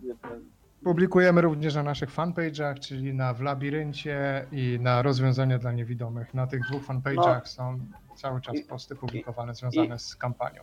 Publikujemy 0.84 1.40
również 1.40 1.74
na 1.74 1.82
naszych 1.82 2.10
fanpage'ach, 2.14 2.78
czyli 2.78 3.14
na 3.14 3.34
W 3.34 3.40
Labiryncie 3.40 4.46
i 4.52 4.78
na 4.82 5.02
Rozwiązania 5.02 5.58
dla 5.58 5.72
Niewidomych. 5.72 6.34
Na 6.34 6.46
tych 6.46 6.60
dwóch 6.62 6.82
fanpage'ach 6.86 7.40
są 7.44 7.78
cały 8.16 8.40
czas 8.40 8.54
No. 8.54 8.60
I- 8.60 8.64
posty 8.64 8.96
publikowane 8.96 9.54
związane 9.54 9.98
z 9.98 10.16
kampanią. 10.16 10.62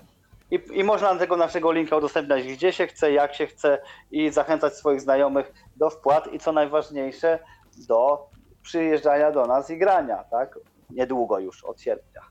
I, 0.52 0.60
I 0.72 0.84
można 0.84 1.16
tego 1.16 1.38
naszego 1.38 1.72
linka 1.72 1.98
udostępniać 1.98 2.48
gdzie 2.48 2.74
się 2.74 2.88
chce, 2.88 3.12
jak 3.12 3.34
się 3.34 3.48
chce 3.48 3.82
i 4.12 4.30
zachęcać 4.30 4.74
swoich 4.74 5.02
znajomych 5.02 5.54
do 5.76 5.90
wpłat 5.90 6.34
i 6.34 6.40
co 6.40 6.52
najważniejsze, 6.52 7.40
do 7.88 8.30
przyjeżdżania 8.62 9.32
do 9.32 9.46
nas 9.46 9.70
i 9.70 9.78
grania, 9.78 10.24
tak? 10.32 10.60
Niedługo 10.90 11.40
już, 11.40 11.64
od 11.64 11.82
sierpnia. 11.82 12.22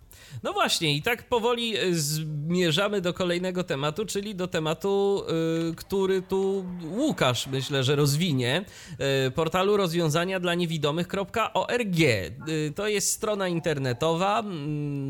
No 0.43 0.53
właśnie, 0.53 0.97
i 0.97 1.03
tak 1.03 1.23
powoli 1.23 1.79
y, 1.79 2.01
zmierzamy 2.01 3.01
do 3.01 3.15
kolejnego 3.15 3.65
tematu, 3.65 4.07
czyli 4.07 4.35
do 4.35 4.49
tematu, 4.49 5.23
y, 5.71 5.75
który 5.75 6.23
tu 6.23 6.65
Łukasz 6.83 7.47
myślę, 7.47 7.85
że 7.85 7.97
rozwinie. 7.97 8.65
Y, 9.27 9.31
portalu 9.31 9.77
rozwiązania 9.77 10.41
dla 10.41 10.55
niewidomych.org. 10.55 11.97
To 12.75 12.89
jest 12.89 13.11
strona 13.13 13.49
internetowa, 13.49 14.45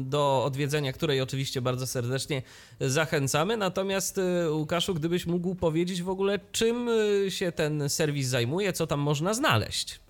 do 0.03 0.45
odwiedzenia 0.45 0.93
której 0.93 1.21
oczywiście 1.21 1.61
bardzo 1.61 1.87
serdecznie 1.87 2.43
zachęcamy. 2.81 3.57
Natomiast 3.57 4.21
Łukaszu, 4.51 4.95
gdybyś 4.95 5.27
mógł 5.27 5.55
powiedzieć 5.55 6.03
w 6.03 6.09
ogóle, 6.09 6.39
czym 6.53 6.89
się 7.29 7.53
ten 7.53 7.89
serwis 7.89 8.29
zajmuje, 8.29 8.73
co 8.73 8.87
tam 8.87 9.01
można 9.01 9.35
znaleźć? 9.35 10.01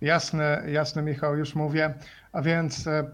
Jasne, 0.00 0.62
jasne 0.68 1.02
Michał, 1.02 1.36
już 1.36 1.54
mówię. 1.54 1.94
A 2.32 2.42
więc 2.42 2.86
e, 2.86 3.10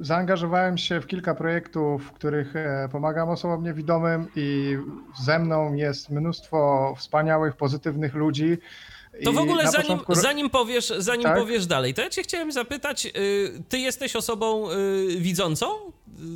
zaangażowałem 0.00 0.78
się 0.78 1.00
w 1.00 1.06
kilka 1.06 1.34
projektów, 1.34 2.02
w 2.04 2.12
których 2.12 2.56
e, 2.56 2.88
pomagam 2.92 3.28
osobom 3.28 3.64
niewidomym 3.64 4.26
i 4.36 4.76
ze 5.24 5.38
mną 5.38 5.74
jest 5.74 6.10
mnóstwo 6.10 6.94
wspaniałych, 6.98 7.56
pozytywnych 7.56 8.14
ludzi. 8.14 8.58
To 9.24 9.32
w 9.32 9.38
ogóle 9.38 9.70
zanim, 9.70 9.86
początku- 9.98 10.14
zanim, 10.14 10.50
powiesz, 10.50 10.92
zanim 10.98 11.22
Tak? 11.22 11.38
powiesz 11.38 11.66
dalej, 11.66 11.94
to 11.94 12.02
ja 12.02 12.10
cię 12.10 12.22
chciałem 12.22 12.52
zapytać, 12.52 13.06
y, 13.06 13.10
ty 13.68 13.78
jesteś 13.78 14.16
osobą 14.16 14.70
y, 14.70 15.06
widzącą? 15.20 15.66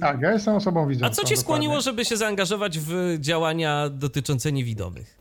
Tak, 0.00 0.20
ja 0.20 0.33
jestem 0.33 0.55
osobą 0.55 0.88
widzącą. 0.88 1.12
A 1.12 1.14
co 1.14 1.24
cię 1.24 1.37
skłoniło, 1.37 1.74
dokładnie. 1.74 1.85
żeby 1.85 2.05
się 2.05 2.16
zaangażować 2.16 2.79
w 2.79 3.16
działania 3.18 3.88
dotyczące 3.90 4.53
niewidomych? 4.53 5.20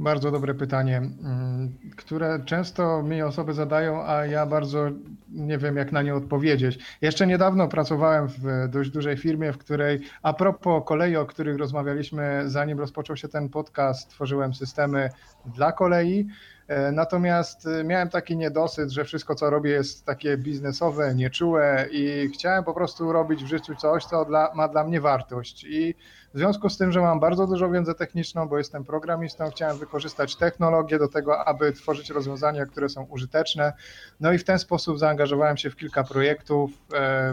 Bardzo 0.00 0.30
dobre 0.30 0.54
pytanie, 0.54 0.96
mm, 0.96 1.78
które 1.96 2.40
często 2.44 3.02
mi 3.02 3.22
osoby 3.22 3.54
zadają, 3.54 4.06
a 4.06 4.26
ja 4.26 4.46
bardzo 4.46 4.88
nie 5.32 5.58
wiem, 5.58 5.76
jak 5.76 5.92
na 5.92 6.02
nie 6.02 6.14
odpowiedzieć. 6.14 6.78
Jeszcze 7.00 7.26
niedawno 7.26 7.68
pracowałem 7.68 8.28
w 8.28 8.68
dość 8.68 8.90
dużej 8.90 9.16
firmie, 9.16 9.52
w 9.52 9.58
której, 9.58 10.00
a 10.22 10.32
propos 10.32 10.82
kolei, 10.86 11.16
o 11.16 11.26
których 11.26 11.58
rozmawialiśmy, 11.58 12.42
zanim 12.46 12.78
rozpoczął 12.78 13.16
się 13.16 13.28
ten 13.28 13.48
podcast, 13.48 14.10
tworzyłem 14.10 14.54
systemy 14.54 15.10
dla 15.46 15.72
kolei. 15.72 16.28
E, 16.68 16.92
Natomiast 16.92 17.66
e, 17.66 17.84
miałem 17.84 18.08
taki 18.08 18.36
niedosyt, 18.36 18.90
że 18.90 19.04
wszystko, 19.04 19.34
co 19.34 19.50
robię, 19.50 19.70
jest 19.70 20.06
takie 20.06 20.36
biznesowe, 20.36 21.14
nieczułe 21.14 21.86
i 21.92 22.30
chciałem 22.34 22.64
po 22.64 22.74
prostu 22.74 23.12
robić 23.12 23.44
w 23.44 23.48
życiu 23.48 23.74
coś, 23.74 24.04
co 24.04 24.24
dla, 24.24 24.52
ma 24.54 24.68
dla 24.68 24.84
mnie 24.84 25.00
wartość. 25.00 25.64
I 25.64 25.94
w 26.34 26.38
związku 26.38 26.68
z 26.70 26.78
tym, 26.78 26.92
że 26.92 27.00
mam 27.00 27.20
bardzo 27.20 27.46
dużą 27.46 27.72
wiedzę 27.72 27.94
techniczną, 27.94 28.48
bo 28.48 28.58
jestem 28.58 28.84
programistą, 28.84 29.50
chciałem 29.50 29.78
wykorzystać 29.78 30.36
technologię 30.36 30.98
do 30.98 31.08
tego, 31.08 31.44
aby 31.44 31.72
tworzyć 31.72 32.10
rozwiązania, 32.10 32.66
które 32.66 32.88
są 32.88 33.02
użyteczne. 33.04 33.72
No 34.20 34.32
i 34.32 34.38
w 34.38 34.44
ten 34.44 34.58
sposób 34.58 34.98
zaangażowałem 34.98 35.56
się 35.56 35.70
w 35.70 35.76
kilka 35.76 36.04
projektów, 36.04 36.70
e, 36.94 37.32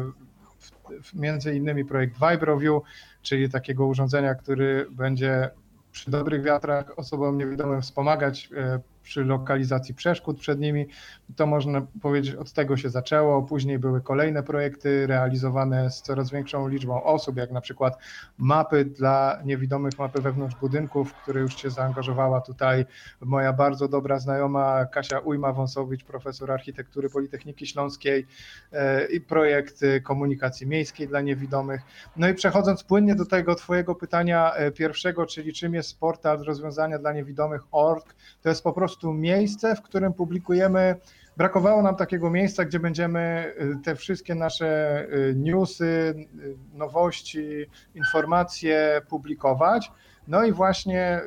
w- 0.60 1.04
w- 1.04 1.14
między 1.14 1.56
innymi 1.56 1.86
projekt 1.86 2.16
VibroView, 2.20 2.82
czyli 3.22 3.50
takiego 3.50 3.86
urządzenia, 3.86 4.36
który 4.36 4.88
będzie 4.92 5.50
przy 5.92 6.12
dobrych 6.12 6.44
wiatrach 6.44 7.00
osobom 7.00 7.38
niewidomym 7.38 7.82
wspomagać 7.82 8.50
e, 8.58 8.80
przy 9.08 9.24
lokalizacji 9.24 9.96
przeszkód 9.96 10.40
przed 10.40 10.60
nimi. 10.60 10.88
To 11.36 11.46
można 11.46 11.82
powiedzieć, 12.02 12.36
od 12.36 12.54
tego 12.54 12.78
się 12.78 12.90
zaczęło. 12.90 13.42
Później 13.42 13.80
były 13.80 14.02
kolejne 14.02 14.44
projekty 14.44 15.08
realizowane 15.08 15.92
z 15.92 16.02
coraz 16.02 16.32
większą 16.32 16.68
liczbą 16.68 17.04
osób, 17.04 17.38
jak 17.38 17.52
na 17.52 17.62
przykład 17.62 17.98
mapy 18.38 18.86
dla 18.86 19.42
niewidomych, 19.46 20.00
mapy 20.00 20.22
wewnątrz 20.22 20.56
budynków, 20.56 21.12
w 21.12 21.22
które 21.22 21.42
już 21.42 21.58
się 21.58 21.70
zaangażowała 21.70 22.42
tutaj 22.42 22.86
moja 23.22 23.54
bardzo 23.54 23.88
dobra 23.88 24.20
znajoma 24.20 24.86
Kasia 24.86 25.20
Ujma-Wąsowicz, 25.20 26.04
profesor 26.04 26.52
architektury 26.52 27.10
Politechniki 27.10 27.68
Śląskiej 27.68 28.28
e, 28.72 29.06
i 29.06 29.22
projekt 29.22 29.82
komunikacji 30.04 30.68
miejskiej 30.68 31.08
dla 31.08 31.22
niewidomych. 31.22 31.82
No 32.18 32.30
i 32.30 32.34
przechodząc 32.34 32.84
płynnie 32.84 33.16
do 33.16 33.26
tego 33.26 33.56
twojego 33.56 33.96
pytania 33.96 34.54
e, 34.54 34.72
pierwszego, 34.72 35.26
czyli 35.26 35.54
czym 35.54 35.74
jest 35.74 36.00
portal 36.00 36.44
rozwiązania 36.44 37.00
dla 37.00 37.14
niewidomych 37.14 37.62
org, 37.72 38.16
to 38.42 38.50
jest 38.50 38.64
po 38.64 38.74
prostu 38.74 38.97
miejsce, 39.04 39.76
w 39.76 39.82
którym 39.82 40.14
publikujemy 40.14 40.96
Brakowało 41.38 41.82
nam 41.82 41.96
takiego 41.96 42.30
miejsca, 42.30 42.66
gdzie 42.66 42.80
będziemy 42.80 43.54
y, 43.62 43.84
te 43.84 43.96
wszystkie 43.96 44.36
nasze 44.36 45.02
y, 45.14 45.34
newsy, 45.36 45.86
y, 45.86 46.56
nowości, 46.74 47.66
informacje 47.96 49.02
publikować. 49.10 49.92
No 50.28 50.44
i 50.44 50.52
właśnie 50.52 51.22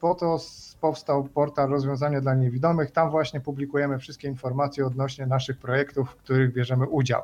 po 0.00 0.14
to 0.14 0.38
powstał 0.80 1.24
portal 1.24 1.70
Rozwiązania 1.70 2.20
dla 2.20 2.34
Niewidomych. 2.34 2.90
Tam 2.90 3.10
właśnie 3.10 3.40
publikujemy 3.40 3.98
wszystkie 3.98 4.28
informacje 4.28 4.86
odnośnie 4.86 5.26
naszych 5.26 5.58
projektów, 5.58 6.10
w 6.10 6.16
których 6.16 6.52
bierzemy 6.52 6.88
udział. 6.88 7.22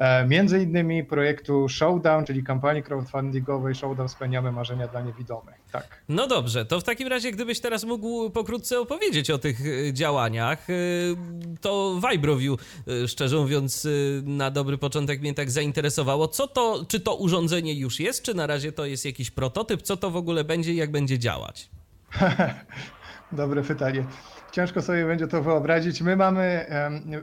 E, 0.00 0.26
Między 0.26 0.62
innymi 0.62 1.04
projektu 1.04 1.68
Showdown, 1.68 2.24
czyli 2.24 2.44
kampanii 2.44 2.82
crowdfundingowej 2.82 3.74
Showdown 3.74 4.08
Spełniamy 4.08 4.52
Marzenia 4.52 4.88
dla 4.88 5.00
Niewidomych. 5.00 5.54
Tak. 5.72 6.02
No 6.08 6.26
dobrze, 6.26 6.64
to 6.64 6.80
w 6.80 6.84
takim 6.84 7.08
razie, 7.08 7.32
gdybyś 7.32 7.60
teraz 7.60 7.84
mógł 7.84 8.30
pokrótce 8.30 8.80
opowiedzieć 8.80 9.30
o 9.30 9.38
tych 9.38 9.66
y, 9.66 9.92
działaniach, 9.92 10.70
y, 10.70 11.16
to 11.60 12.00
VibroView, 12.10 12.60
szczerze 13.06 13.36
mówiąc, 13.36 13.88
na 14.24 14.50
dobry 14.50 14.78
początek 14.78 15.20
mnie 15.20 15.34
tak 15.34 15.50
zainteresowało. 15.50 16.28
Co 16.28 16.46
to, 16.46 16.84
czy 16.88 17.00
to 17.00 17.14
urządzenie 17.14 17.74
już 17.74 18.00
jest, 18.00 18.22
czy 18.22 18.34
na 18.34 18.46
razie 18.46 18.72
to 18.72 18.86
jest 18.86 19.04
jakiś 19.04 19.30
prototyp? 19.30 19.82
Co 19.82 19.96
to 19.96 20.10
w 20.10 20.16
ogóle 20.16 20.44
będzie 20.44 20.72
i 20.72 20.76
jak 20.76 20.90
będzie 20.90 21.18
działać? 21.18 21.70
Dobre 23.32 23.62
pytanie. 23.62 24.04
Ciężko 24.52 24.82
sobie 24.82 25.06
będzie 25.06 25.26
to 25.26 25.42
wyobrazić. 25.42 26.02
My 26.02 26.16
mamy 26.16 26.66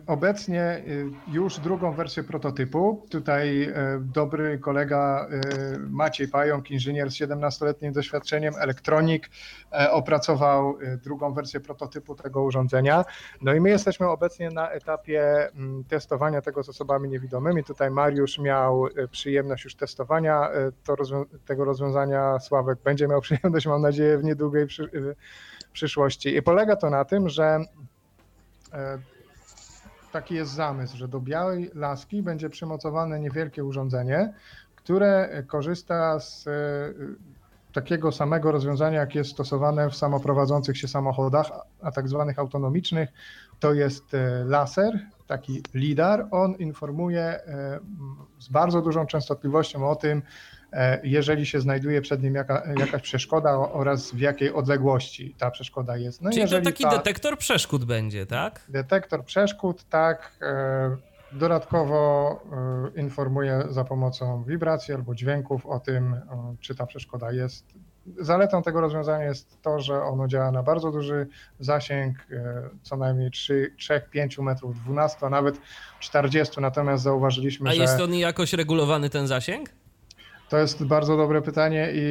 obecnie 0.07 0.83
y, 0.87 1.05
już 1.31 1.59
drugą 1.59 1.91
wersję 1.91 2.23
prototypu. 2.23 3.05
Tutaj 3.09 3.63
e, 3.63 3.73
dobry 3.99 4.59
kolega 4.59 5.27
e, 5.29 5.79
Maciej 5.79 6.27
Pająk, 6.27 6.71
inżynier 6.71 7.11
z 7.11 7.15
17-letnim 7.15 7.91
doświadczeniem, 7.91 8.53
elektronik, 8.59 9.29
e, 9.71 9.91
opracował 9.91 10.77
drugą 11.03 11.33
wersję 11.33 11.59
prototypu 11.59 12.15
tego 12.15 12.43
urządzenia. 12.43 13.05
No 13.41 13.53
i 13.53 13.61
my 13.61 13.69
jesteśmy 13.69 14.09
obecnie 14.09 14.49
na 14.49 14.69
etapie 14.69 15.49
testowania 15.87 16.41
tego 16.41 16.63
z 16.63 16.69
osobami 16.69 17.09
niewidomymi. 17.09 17.63
Tutaj 17.63 17.91
Mariusz 17.91 18.39
miał 18.39 18.87
przyjemność 19.11 19.63
już 19.63 19.75
testowania 19.75 20.49
tego 21.45 21.65
rozwiązania. 21.65 22.39
Sławek 22.39 22.79
będzie 22.83 23.07
miał 23.07 23.21
przyjemność, 23.21 23.67
mam 23.67 23.81
nadzieję, 23.81 24.17
w 24.17 24.23
niedługej 24.23 24.67
przyszłości. 24.67 24.97
I 26.25 26.41
polega 26.41 26.75
to 26.75 26.89
na 26.89 27.05
tym, 27.05 27.29
że 27.29 27.59
e, 28.73 28.99
taki 30.11 30.35
jest 30.35 30.51
zamysł, 30.51 30.97
że 30.97 31.07
do 31.07 31.19
białej 31.19 31.71
laski 31.73 32.23
będzie 32.23 32.49
przymocowane 32.49 33.19
niewielkie 33.19 33.63
urządzenie, 33.63 34.33
które 34.75 35.43
korzysta 35.47 36.19
z 36.19 36.47
e, 36.47 36.51
takiego 37.73 38.11
samego 38.11 38.51
rozwiązania, 38.51 38.99
jak 38.99 39.15
jest 39.15 39.29
stosowane 39.29 39.89
w 39.89 39.95
samoprowadzących 39.95 40.77
się 40.77 40.87
samochodach, 40.87 41.51
a 41.81 41.91
tak 41.91 42.07
zwanych 42.07 42.39
autonomicznych. 42.39 43.09
To 43.59 43.73
jest 43.73 44.13
e, 44.13 44.43
laser, 44.45 44.99
taki 45.27 45.63
lidar. 45.73 46.27
On 46.31 46.55
informuje 46.55 47.39
z 48.39 48.49
bardzo 48.49 48.81
dużą 48.81 49.05
częstotliwością 49.05 49.89
o 49.89 49.95
tym, 49.95 50.21
jeżeli 51.03 51.45
się 51.45 51.61
znajduje 51.61 52.01
przed 52.01 52.23
nim 52.23 52.35
jaka, 52.35 52.63
jakaś 52.79 53.01
przeszkoda 53.01 53.57
oraz 53.57 54.11
w 54.11 54.19
jakiej 54.19 54.53
odległości 54.53 55.35
ta 55.37 55.51
przeszkoda 55.51 55.97
jest. 55.97 56.21
No 56.21 56.31
Czyli 56.31 56.49
to 56.49 56.61
taki 56.61 56.83
ta, 56.83 56.89
detektor 56.89 57.37
przeszkód 57.37 57.85
będzie, 57.85 58.25
tak? 58.25 58.63
Detektor 58.69 59.25
przeszkód, 59.25 59.83
tak. 59.89 60.37
E, 60.41 60.97
dodatkowo 61.31 62.31
e, 62.95 63.01
informuje 63.01 63.63
za 63.69 63.83
pomocą 63.83 64.43
wibracji 64.43 64.93
albo 64.93 65.15
dźwięków 65.15 65.65
o 65.65 65.79
tym, 65.79 66.15
czy 66.59 66.75
ta 66.75 66.85
przeszkoda 66.85 67.31
jest. 67.31 67.65
Zaletą 68.19 68.63
tego 68.63 68.81
rozwiązania 68.81 69.25
jest 69.25 69.61
to, 69.61 69.79
że 69.79 70.03
ono 70.03 70.27
działa 70.27 70.51
na 70.51 70.63
bardzo 70.63 70.91
duży 70.91 71.27
zasięg, 71.59 72.17
co 72.83 72.97
najmniej 72.97 73.31
3-5 73.31 74.43
metrów, 74.43 74.83
12, 74.83 75.17
a 75.21 75.29
nawet 75.29 75.61
40. 75.99 76.61
Natomiast 76.61 77.03
zauważyliśmy, 77.03 77.69
a 77.69 77.73
że. 77.73 77.79
A 77.79 77.81
jest 77.81 77.99
on 77.99 78.13
jakoś 78.13 78.53
regulowany 78.53 79.09
ten 79.09 79.27
zasięg? 79.27 79.69
To 80.49 80.57
jest 80.57 80.85
bardzo 80.85 81.17
dobre 81.17 81.41
pytanie 81.41 81.89
i 81.93 82.01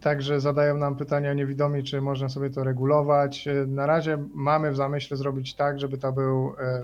także 0.00 0.40
zadają 0.40 0.76
nam 0.76 0.96
pytania 0.96 1.34
niewidomi, 1.34 1.84
czy 1.84 2.00
można 2.00 2.28
sobie 2.28 2.50
to 2.50 2.64
regulować. 2.64 3.48
Na 3.66 3.86
razie 3.86 4.18
mamy 4.34 4.70
w 4.70 4.76
zamyśle 4.76 5.16
zrobić 5.16 5.54
tak, 5.54 5.80
żeby 5.80 5.98
to 5.98 6.12
był, 6.12 6.54
e, 6.58 6.82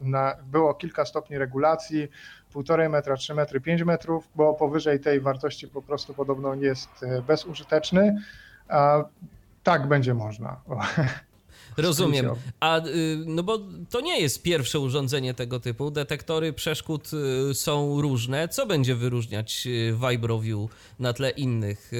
na, 0.00 0.34
było 0.50 0.74
kilka 0.74 1.04
stopni 1.04 1.38
regulacji, 1.38 2.08
półtorej 2.52 2.88
metra, 2.88 3.16
3 3.16 3.34
metry, 3.34 3.60
5 3.60 3.82
metrów, 3.82 4.28
bo 4.34 4.54
powyżej 4.54 5.00
tej 5.00 5.20
wartości 5.20 5.68
po 5.68 5.82
prostu 5.82 6.14
podobno 6.14 6.54
jest 6.54 7.02
e, 7.02 7.22
bezużyteczny. 7.22 8.22
A 8.68 9.04
tak 9.62 9.88
będzie 9.88 10.14
można. 10.14 10.56
Rozumiem. 11.78 12.30
A 12.60 12.86
y, 12.86 13.18
no 13.26 13.42
bo 13.42 13.58
to 13.90 14.00
nie 14.00 14.20
jest 14.20 14.42
pierwsze 14.42 14.80
urządzenie 14.80 15.34
tego 15.34 15.60
typu. 15.60 15.90
Detektory 15.90 16.52
przeszkód 16.52 17.10
y, 17.50 17.54
są 17.54 18.00
różne. 18.00 18.48
Co 18.48 18.66
będzie 18.66 18.94
wyróżniać 18.94 19.66
y, 19.66 19.96
VibroView 20.08 20.70
na 20.98 21.12
tle 21.12 21.30
innych? 21.30 21.92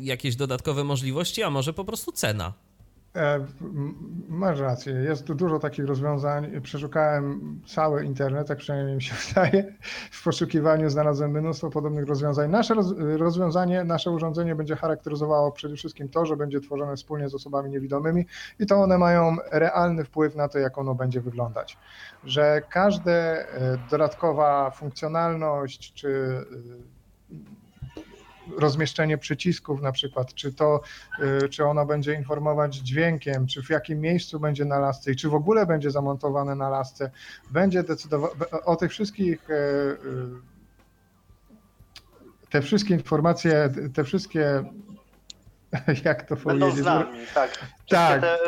Jakieś 0.00 0.36
dodatkowe 0.36 0.84
możliwości, 0.84 1.42
a 1.42 1.50
może 1.50 1.72
po 1.72 1.84
prostu 1.84 2.12
cena? 2.12 2.52
E, 3.16 3.46
masz 4.28 4.60
rację, 4.60 4.92
jest 4.92 5.32
dużo 5.32 5.58
takich 5.58 5.86
rozwiązań. 5.86 6.60
Przeszukałem 6.60 7.60
cały 7.66 8.04
internet, 8.04 8.48
tak 8.48 8.58
przynajmniej 8.58 8.96
mi 8.96 9.02
się 9.02 9.14
wydaje. 9.28 9.74
W 10.10 10.24
poszukiwaniu 10.24 10.90
znalazłem 10.90 11.30
mnóstwo 11.30 11.70
podobnych 11.70 12.06
rozwiązań. 12.06 12.50
Nasze 12.50 12.74
rozwiązanie, 13.16 13.84
nasze 13.84 14.10
urządzenie 14.10 14.54
będzie 14.54 14.76
charakteryzowało 14.76 15.52
przede 15.52 15.76
wszystkim 15.76 16.08
to, 16.08 16.26
że 16.26 16.36
będzie 16.36 16.60
tworzone 16.60 16.96
wspólnie 16.96 17.28
z 17.28 17.34
osobami 17.34 17.70
niewidomymi 17.70 18.26
i 18.58 18.66
to 18.66 18.76
one 18.76 18.98
mają 18.98 19.36
realny 19.52 20.04
wpływ 20.04 20.36
na 20.36 20.48
to, 20.48 20.58
jak 20.58 20.78
ono 20.78 20.94
będzie 20.94 21.20
wyglądać. 21.20 21.78
Że 22.24 22.62
każda 22.70 23.12
e, 23.12 23.44
dodatkowa 23.90 24.70
funkcjonalność 24.70 25.92
czy 25.94 26.38
rozmieszczenie 28.58 29.18
przycisków 29.18 29.82
na 29.82 29.92
przykład, 29.92 30.34
czy 30.34 30.52
to, 30.52 30.80
y, 31.44 31.48
czy 31.48 31.64
ono 31.64 31.86
będzie 31.86 32.14
informować 32.14 32.76
dźwiękiem, 32.76 33.46
czy 33.46 33.62
w 33.62 33.70
jakim 33.70 34.00
miejscu 34.00 34.40
będzie 34.40 34.64
na 34.64 34.78
lasce 34.78 35.12
i 35.12 35.16
czy 35.16 35.28
w 35.28 35.34
ogóle 35.34 35.66
będzie 35.66 35.90
zamontowane 35.90 36.54
na 36.54 36.68
lasce, 36.68 37.10
będzie 37.50 37.82
decydować 37.82 38.32
o 38.64 38.76
tych 38.76 38.90
wszystkich 38.90 39.50
y, 39.50 39.52
y, 39.52 40.54
te 42.50 42.62
wszystkie 42.62 42.94
informacje, 42.94 43.72
te 43.94 44.04
wszystkie 44.04 44.64
jak 46.04 46.22
to 46.22 46.36
będą 46.36 46.66
powiedzieć? 46.66 46.84
Będą 46.84 47.00
z 47.00 47.06
nami, 47.06 47.26
tak. 47.34 47.58
tak. 47.88 48.20
Te, 48.20 48.38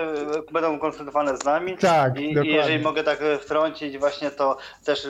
będą 0.53 0.79
konsultowane 0.79 1.37
z 1.37 1.45
nami. 1.45 1.79
Tak, 1.79 2.21
I, 2.21 2.33
I, 2.33 2.49
jeżeli 2.49 2.79
mogę 2.79 3.05
tak 3.05 3.19
wtrącić, 3.41 3.99
właśnie 3.99 4.31
to 4.31 4.57
też 4.85 5.09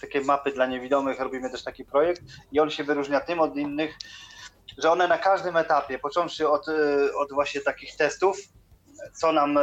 takie 0.00 0.20
mapy 0.20 0.52
dla 0.52 0.66
niewidomych, 0.66 1.20
robimy 1.20 1.50
też 1.50 1.62
taki 1.62 1.84
projekt 1.84 2.22
i 2.52 2.60
on 2.60 2.70
się 2.70 2.84
wyróżnia 2.84 3.20
tym 3.20 3.40
od 3.40 3.56
innych, 3.56 3.94
że 4.78 4.90
one 4.90 5.08
na 5.08 5.18
każdym 5.18 5.56
etapie, 5.56 5.98
począwszy 5.98 6.48
od, 6.48 6.68
y, 6.68 7.16
od 7.16 7.32
właśnie 7.32 7.60
takich 7.60 7.96
testów, 7.96 8.36
co 9.12 9.32
nam 9.32 9.58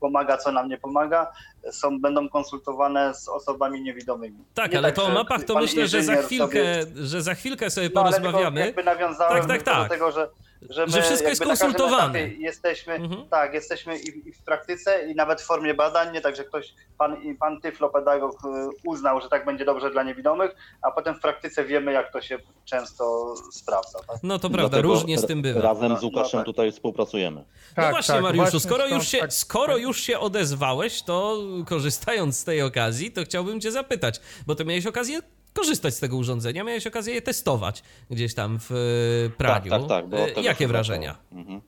pomaga, 0.00 0.36
co 0.36 0.52
nam 0.52 0.68
nie 0.68 0.78
pomaga, 0.78 1.32
są, 1.70 2.00
będą 2.00 2.28
konsultowane 2.28 3.14
z 3.14 3.28
osobami 3.28 3.82
niewidomymi. 3.82 4.44
Tak, 4.54 4.72
nie 4.72 4.78
ale 4.78 4.88
tak, 4.88 4.96
to 4.96 5.04
o 5.04 5.10
mapach 5.10 5.44
to 5.44 5.54
myślę, 5.60 5.86
że 5.88 6.02
za 6.02 6.16
chwilkę, 6.16 6.84
sobie... 6.84 7.06
że 7.06 7.22
za 7.22 7.34
chwilkę 7.34 7.70
sobie 7.70 7.90
no, 7.94 8.02
porozmawiamy. 8.02 8.60
Ale 8.60 8.66
jakby 8.66 8.84
nawiązałem 8.84 9.46
tak, 9.46 9.48
tak, 9.48 9.62
tak. 9.62 9.82
do 9.82 9.88
tego, 9.88 10.12
że 10.12 10.28
że, 10.70 10.88
że 10.88 11.02
wszystko 11.02 11.28
jest 11.28 11.44
konsultowane. 11.44 12.28
Jesteśmy, 12.28 12.94
mhm. 12.94 13.28
tak, 13.28 13.54
jesteśmy 13.54 13.98
i, 13.98 14.28
i, 14.28 14.32
w 14.32 14.42
praktyce, 14.42 15.10
i 15.10 15.14
nawet 15.14 15.40
w 15.40 15.46
formie 15.46 15.74
badań, 15.74 16.12
nie 16.12 16.20
tak, 16.20 16.36
że 16.36 16.44
ktoś, 16.44 16.74
pan, 16.98 17.16
pan 17.40 17.60
tyflopedagog 17.60 18.32
y, 18.32 18.48
uznał, 18.84 19.20
że 19.20 19.28
tak 19.28 19.44
będzie 19.44 19.64
dobrze 19.64 19.90
dla 19.90 20.02
niewidomych, 20.02 20.56
a 20.82 20.90
potem 20.90 21.14
w 21.14 21.20
praktyce 21.20 21.64
wiemy, 21.64 21.92
jak 21.92 22.12
to 22.12 22.20
się 22.20 22.38
często 22.64 23.34
sprawdza. 23.52 23.98
Tak? 24.08 24.16
No 24.22 24.38
to 24.38 24.50
prawda, 24.50 24.68
Dlatego 24.68 24.94
różnie 24.94 25.18
z 25.18 25.26
tym 25.26 25.42
bywa. 25.42 25.60
Razem 25.60 25.96
z 25.98 26.02
no, 26.02 26.08
Łukaszem 26.08 26.38
no, 26.38 26.44
tak. 26.44 26.46
tutaj 26.46 26.72
współpracujemy. 26.72 27.44
No 27.76 27.82
tak, 27.82 27.90
właśnie, 27.90 28.14
tak, 28.14 28.22
Mariuszu, 28.22 28.42
właśnie 28.42 28.60
skoro, 28.60 28.86
już 28.86 29.08
się, 29.08 29.18
tak, 29.18 29.32
skoro 29.32 29.72
tak. 29.72 29.82
już 29.82 30.00
się 30.00 30.18
odezwałeś, 30.18 31.02
to 31.02 31.38
korzystając 31.66 32.38
z 32.38 32.44
tej 32.44 32.62
okazji, 32.62 33.12
to 33.12 33.24
chciałbym 33.24 33.60
cię 33.60 33.72
zapytać, 33.72 34.20
bo 34.46 34.54
ty 34.54 34.64
miałeś 34.64 34.86
okazję 34.86 35.20
korzystać 35.54 35.94
z 35.94 36.00
tego 36.00 36.16
urządzenia, 36.16 36.64
miałeś 36.64 36.86
okazję 36.86 37.14
je 37.14 37.22
testować 37.22 37.82
gdzieś 38.10 38.34
tam 38.34 38.58
w 38.58 38.70
e, 38.70 39.30
praniu. 39.30 39.70
Tak, 39.70 39.88
tak, 39.88 40.04
tak. 40.34 40.44
Jakie 40.44 40.68
wrażenia? 40.68 41.16
Mhm. 41.32 41.60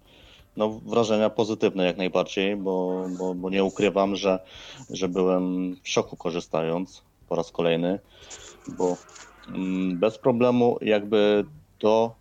No, 0.56 0.68
wrażenia 0.68 1.30
pozytywne 1.30 1.84
jak 1.84 1.96
najbardziej, 1.96 2.56
bo, 2.56 3.06
bo, 3.18 3.34
bo 3.34 3.50
nie 3.50 3.64
ukrywam, 3.64 4.16
że, 4.16 4.38
że 4.90 5.08
byłem 5.08 5.76
w 5.82 5.88
szoku 5.88 6.16
korzystając 6.16 7.02
po 7.28 7.36
raz 7.36 7.50
kolejny, 7.50 7.98
bo 8.68 8.96
mm, 9.48 9.98
bez 9.98 10.18
problemu 10.18 10.78
jakby 10.80 11.44
to 11.78 12.14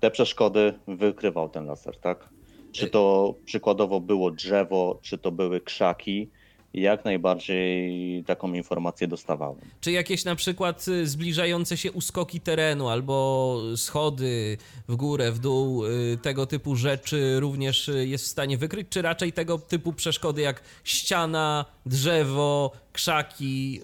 te 0.00 0.10
przeszkody 0.10 0.74
wykrywał 0.88 1.48
ten 1.48 1.66
laser, 1.66 1.96
tak? 1.98 2.28
Czy 2.72 2.90
to 2.90 3.34
przykładowo 3.44 4.00
było 4.00 4.30
drzewo, 4.30 4.98
czy 5.02 5.18
to 5.18 5.32
były 5.32 5.60
krzaki, 5.60 6.30
jak 6.74 7.04
najbardziej 7.04 8.24
taką 8.24 8.52
informację 8.52 9.08
dostawałem. 9.08 9.60
Czy 9.80 9.92
jakieś 9.92 10.24
na 10.24 10.34
przykład 10.34 10.88
y, 10.88 11.06
zbliżające 11.06 11.76
się 11.76 11.92
uskoki 11.92 12.40
terenu 12.40 12.88
albo 12.88 13.56
schody 13.76 14.58
w 14.88 14.96
górę, 14.96 15.32
w 15.32 15.38
dół, 15.38 15.86
y, 15.86 16.18
tego 16.22 16.46
typu 16.46 16.76
rzeczy 16.76 17.40
również 17.40 17.88
y, 17.88 18.06
jest 18.06 18.24
w 18.24 18.28
stanie 18.28 18.56
wykryć, 18.56 18.88
czy 18.90 19.02
raczej 19.02 19.32
tego 19.32 19.58
typu 19.58 19.92
przeszkody 19.92 20.42
jak 20.42 20.62
ściana, 20.84 21.64
drzewo, 21.86 22.72
krzaki, 22.92 23.80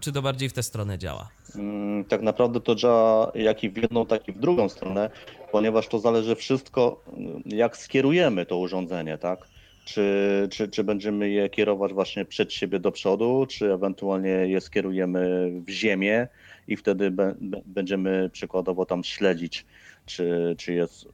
czy 0.00 0.12
to 0.12 0.22
bardziej 0.22 0.48
w 0.48 0.52
tę 0.52 0.62
stronę 0.62 0.98
działa? 0.98 1.28
Mm, 1.56 2.04
tak 2.04 2.22
naprawdę 2.22 2.60
to 2.60 2.74
działa 2.74 3.32
jak 3.34 3.64
i 3.64 3.70
w 3.70 3.76
jedną, 3.76 4.06
tak 4.06 4.28
i 4.28 4.32
w 4.32 4.38
drugą 4.38 4.68
stronę, 4.68 5.10
ponieważ 5.52 5.88
to 5.88 5.98
zależy 5.98 6.36
wszystko, 6.36 7.04
jak 7.46 7.76
skierujemy 7.76 8.46
to 8.46 8.58
urządzenie, 8.58 9.18
tak? 9.18 9.48
Czy, 9.84 10.48
czy, 10.50 10.68
czy 10.68 10.84
będziemy 10.84 11.30
je 11.30 11.48
kierować 11.48 11.92
właśnie 11.92 12.24
przed 12.24 12.52
siebie 12.52 12.78
do 12.78 12.92
przodu, 12.92 13.46
czy 13.48 13.72
ewentualnie 13.72 14.28
je 14.28 14.60
skierujemy 14.60 15.50
w 15.66 15.70
ziemię 15.70 16.28
i 16.68 16.76
wtedy 16.76 17.10
be, 17.10 17.34
będziemy 17.66 18.30
przykładowo 18.32 18.86
tam 18.86 19.04
śledzić, 19.04 19.66
czy, 20.06 20.54
czy 20.58 20.72
jest 20.72 21.08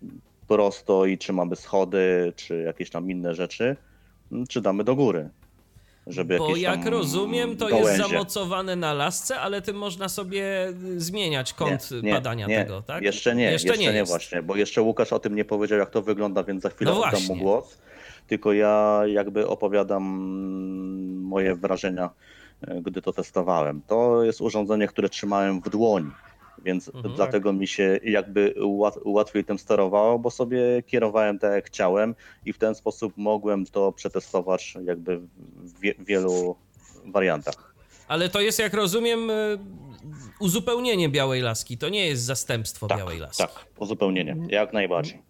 prosto 0.48 1.06
i 1.06 1.18
czy 1.18 1.32
mamy 1.32 1.56
schody, 1.56 2.32
czy 2.36 2.62
jakieś 2.62 2.90
tam 2.90 3.10
inne 3.10 3.34
rzeczy, 3.34 3.76
czy 4.48 4.60
damy 4.60 4.84
do 4.84 4.96
góry. 4.96 5.30
Żeby 6.06 6.38
Bo 6.38 6.56
jak 6.56 6.86
rozumiem, 6.86 7.56
to 7.56 7.68
jest 7.68 7.96
zamocowane 7.96 8.76
na 8.76 8.94
lasce, 8.94 9.40
ale 9.40 9.62
tym 9.62 9.76
można 9.76 10.08
sobie 10.08 10.72
zmieniać 10.96 11.52
kąt 11.52 11.90
nie, 11.90 12.02
nie, 12.02 12.12
badania 12.12 12.46
nie, 12.46 12.56
tego, 12.56 12.82
tak? 12.82 13.02
Jeszcze 13.02 13.34
nie, 13.34 13.52
jeszcze, 13.52 13.68
jeszcze 13.68 13.84
nie, 13.84 13.92
nie 13.92 14.04
właśnie, 14.04 14.42
bo 14.42 14.56
jeszcze 14.56 14.82
Łukasz 14.82 15.12
o 15.12 15.18
tym 15.18 15.34
nie 15.34 15.44
powiedział, 15.44 15.78
jak 15.78 15.90
to 15.90 16.02
wygląda, 16.02 16.42
więc 16.42 16.62
za 16.62 16.70
chwilę 16.70 16.90
no 16.90 17.04
oddam 17.04 17.22
mu 17.28 17.36
głos. 17.36 17.78
Tylko 18.30 18.52
ja 18.52 19.02
jakby 19.06 19.48
opowiadam 19.48 20.02
moje 21.22 21.54
wrażenia, 21.56 22.10
e, 22.62 22.82
gdy 22.82 23.02
to 23.02 23.12
testowałem. 23.12 23.82
To 23.86 24.22
jest 24.24 24.40
urządzenie, 24.40 24.86
które 24.86 25.08
trzymałem 25.08 25.60
w 25.60 25.68
dłoni, 25.70 26.10
więc 26.64 26.88
Mhm. 26.94 27.14
dlatego 27.14 27.52
mi 27.52 27.66
się 27.66 28.00
jakby 28.04 28.54
łat, 28.64 28.94
łatwiej 29.04 29.44
tym 29.44 29.58
sterowało, 29.58 30.18
bo 30.18 30.30
sobie 30.30 30.82
kierowałem 30.86 31.38
tak 31.38 31.52
jak 31.52 31.66
chciałem 31.66 32.14
i 32.46 32.52
w 32.52 32.58
ten 32.58 32.74
sposób 32.74 33.12
mogłem 33.16 33.66
to 33.66 33.92
przetestować 33.92 34.74
jakby 34.84 35.18
w 35.18 35.80
wie, 35.80 35.94
wielu 35.98 36.56
wariantach. 37.06 37.74
Ale 38.08 38.28
to 38.28 38.40
jest, 38.40 38.58
jak 38.58 38.74
rozumiem, 38.74 39.30
y, 39.30 39.58
uzupełnienie 40.40 41.08
białej 41.08 41.40
laski. 41.42 41.78
To 41.78 41.88
nie 41.88 42.06
jest 42.06 42.22
zastępstwo 42.22 42.86
Tak, 42.86 42.98
białej 42.98 43.18
laski. 43.18 43.42
tak, 43.42 43.66
uzupełnienie, 43.78 44.36
jak 44.48 44.72
najbardziej. 44.72 45.22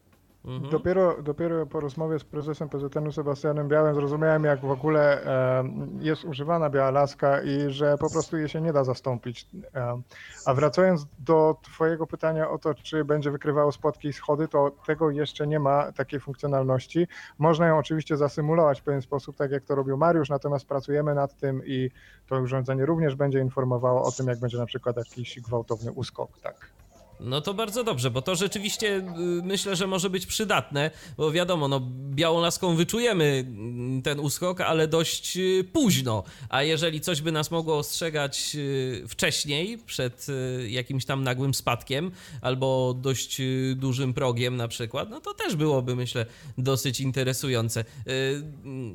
Mhm. 0.44 0.70
Dopiero, 0.70 1.22
dopiero 1.22 1.66
po 1.66 1.80
rozmowie 1.80 2.18
z 2.18 2.24
prezesem 2.24 2.68
PZN-u 2.68 3.12
Sebastianem 3.12 3.68
Białym 3.68 3.94
zrozumiałem, 3.94 4.44
jak 4.44 4.60
w 4.60 4.70
ogóle 4.70 5.24
e, 5.24 5.64
jest 5.98 6.24
używana 6.24 6.70
biała 6.70 6.90
laska 6.90 7.42
i 7.42 7.70
że 7.70 7.98
po 7.98 8.10
prostu 8.10 8.36
jej 8.36 8.48
się 8.48 8.60
nie 8.60 8.72
da 8.72 8.84
zastąpić. 8.84 9.46
E, 9.74 10.02
a 10.46 10.54
wracając 10.54 11.06
do 11.18 11.56
Twojego 11.62 12.06
pytania 12.06 12.50
o 12.50 12.58
to, 12.58 12.74
czy 12.74 13.04
będzie 13.04 13.30
wykrywało 13.30 13.72
spotki 13.72 14.08
i 14.08 14.12
schody, 14.12 14.48
to 14.48 14.70
tego 14.86 15.10
jeszcze 15.10 15.46
nie 15.46 15.60
ma 15.60 15.92
takiej 15.92 16.20
funkcjonalności. 16.20 17.06
Można 17.38 17.66
ją 17.66 17.78
oczywiście 17.78 18.16
zasymulować 18.16 18.80
w 18.80 18.84
pewien 18.84 19.02
sposób, 19.02 19.36
tak 19.36 19.50
jak 19.50 19.64
to 19.64 19.74
robił 19.74 19.96
Mariusz, 19.96 20.28
natomiast 20.28 20.68
pracujemy 20.68 21.14
nad 21.14 21.36
tym 21.36 21.62
i 21.66 21.90
to 22.26 22.40
urządzenie 22.40 22.86
również 22.86 23.14
będzie 23.14 23.40
informowało 23.40 24.02
o 24.02 24.12
tym, 24.12 24.26
jak 24.26 24.38
będzie 24.38 24.58
na 24.58 24.66
przykład 24.66 24.96
jakiś 24.96 25.40
gwałtowny 25.40 25.92
uskok. 25.92 26.38
Tak. 26.42 26.79
No 27.20 27.40
to 27.40 27.54
bardzo 27.54 27.84
dobrze, 27.84 28.10
bo 28.10 28.22
to 28.22 28.34
rzeczywiście 28.34 28.96
y, 28.96 29.02
myślę, 29.42 29.76
że 29.76 29.86
może 29.86 30.10
być 30.10 30.26
przydatne, 30.26 30.90
bo 31.16 31.32
wiadomo, 31.32 31.68
no 31.68 31.80
białą 32.10 32.40
laską 32.40 32.76
wyczujemy 32.76 33.44
mm, 33.46 34.02
ten 34.02 34.20
uskok, 34.20 34.60
ale 34.60 34.88
dość 34.88 35.36
y, 35.36 35.64
późno, 35.72 36.24
a 36.48 36.62
jeżeli 36.62 37.00
coś 37.00 37.22
by 37.22 37.32
nas 37.32 37.50
mogło 37.50 37.78
ostrzegać 37.78 38.52
y, 38.54 39.04
wcześniej, 39.08 39.78
przed 39.78 40.26
jakimś 40.68 41.04
tam 41.04 41.24
nagłym 41.24 41.54
spadkiem, 41.54 42.10
albo 42.42 42.94
dość 42.94 43.40
dużym 43.76 44.14
progiem 44.14 44.56
na 44.56 44.68
przykład, 44.68 45.10
no 45.10 45.20
to 45.20 45.34
też 45.34 45.56
byłoby 45.56 45.96
myślę 45.96 46.26
dosyć 46.58 47.00
interesujące. 47.00 47.80
Y, 48.08 48.42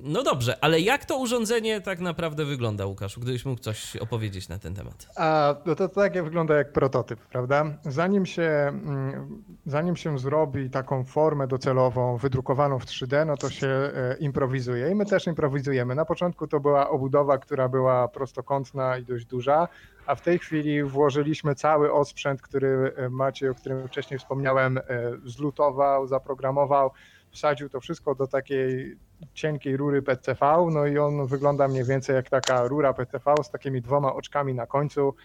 No 0.04 0.24
dobrze, 0.24 0.58
ale 0.62 0.82
jak 0.82 1.06
to 1.06 1.18
urządzenie 1.18 1.82
tak 1.82 2.00
naprawdę 2.00 2.46
wygląda, 2.46 2.86
Łukaszu, 2.86 3.22
gdybyś 3.22 3.46
mógł 3.46 3.62
coś 3.62 3.96
opowiedzieć 3.96 4.50
na 4.50 4.60
ten 4.60 4.76
temat? 4.76 5.08
A 5.16 5.56
no 5.66 5.76
to 5.76 5.90
takie 5.90 6.24
wygląda 6.24 6.56
jak 6.56 6.74
prototyp, 6.74 7.20
prawda? 7.20 7.78
Zanim 7.86 8.15
się, 8.24 8.52
mm, 8.68 9.44
zanim 9.66 9.96
się 9.96 10.20
zrobi 10.20 10.70
taką 10.70 11.04
formę 11.04 11.48
docelową, 11.48 12.18
wydrukowaną 12.18 12.80
w 12.80 12.86
3D, 12.86 13.26
no 13.26 13.38
to 13.38 13.50
się 13.50 13.68
e, 13.68 14.16
improwizuje. 14.20 14.92
I 14.92 14.96
my 14.96 15.06
też 15.06 15.28
improwizujemy. 15.28 15.96
Na 15.96 16.06
początku 16.06 16.48
to 16.48 16.60
była 16.60 16.90
obudowa, 16.90 17.38
która 17.38 17.70
była 17.70 18.08
prostokątna 18.08 18.98
i 18.98 19.04
dość 19.04 19.26
duża, 19.26 19.68
a 20.06 20.16
w 20.16 20.22
tej 20.22 20.40
chwili 20.40 20.84
włożyliśmy 20.84 21.56
cały 21.56 21.94
osprzęt, 21.94 22.42
który 22.42 22.94
e, 22.96 23.10
Maciej, 23.10 23.50
o 23.50 23.56
którym 23.56 23.88
wcześniej 23.88 24.20
wspomniałem, 24.20 24.78
e, 24.78 24.82
zlutował, 25.26 26.08
zaprogramował, 26.08 26.92
wsadził 27.32 27.70
to 27.70 27.80
wszystko 27.80 28.16
do 28.16 28.28
takiej 28.28 28.98
cienkiej 29.34 29.78
rury 29.78 30.02
PCV, 30.02 30.68
no 30.72 30.86
i 30.86 30.98
on 30.98 31.28
wygląda 31.28 31.68
mniej 31.68 31.84
więcej 31.84 32.16
jak 32.16 32.30
taka 32.30 32.68
rura 32.68 32.94
PCV 32.94 33.36
z 33.44 33.50
takimi 33.50 33.82
dwoma 33.82 34.14
oczkami 34.14 34.54
na 34.54 34.66
końcu. 34.66 35.16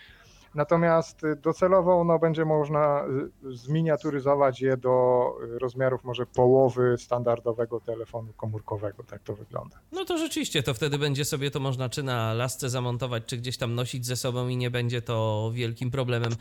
Natomiast 0.54 1.24
y, 1.24 1.36
docelowo 1.36 2.04
no, 2.04 2.18
będzie 2.18 2.44
można 2.44 3.04
y, 3.44 3.56
zminiaturyzować 3.56 4.60
je 4.60 4.76
do 4.76 5.26
y, 5.54 5.58
rozmiarów 5.58 6.04
może 6.04 6.26
połowy 6.26 6.96
standardowego 6.98 7.80
telefonu 7.80 8.32
komórkowego. 8.32 9.04
Tak 9.04 9.22
to 9.22 9.34
wygląda. 9.34 9.78
No 9.92 10.04
to 10.04 10.18
rzeczywiście, 10.18 10.62
to 10.62 10.74
wtedy 10.74 10.98
będzie 10.98 11.24
sobie 11.24 11.50
to 11.50 11.60
można 11.60 11.88
czy 11.88 12.02
na 12.02 12.34
lasce 12.34 12.70
zamontować, 12.70 13.22
czy 13.26 13.36
gdzieś 13.36 13.56
tam 13.56 13.74
nosić 13.74 14.06
ze 14.06 14.16
sobą 14.16 14.48
i 14.48 14.56
nie 14.56 14.70
będzie 14.70 15.02
to 15.02 15.50
wielkim 15.54 15.90
problemem. 15.90 16.32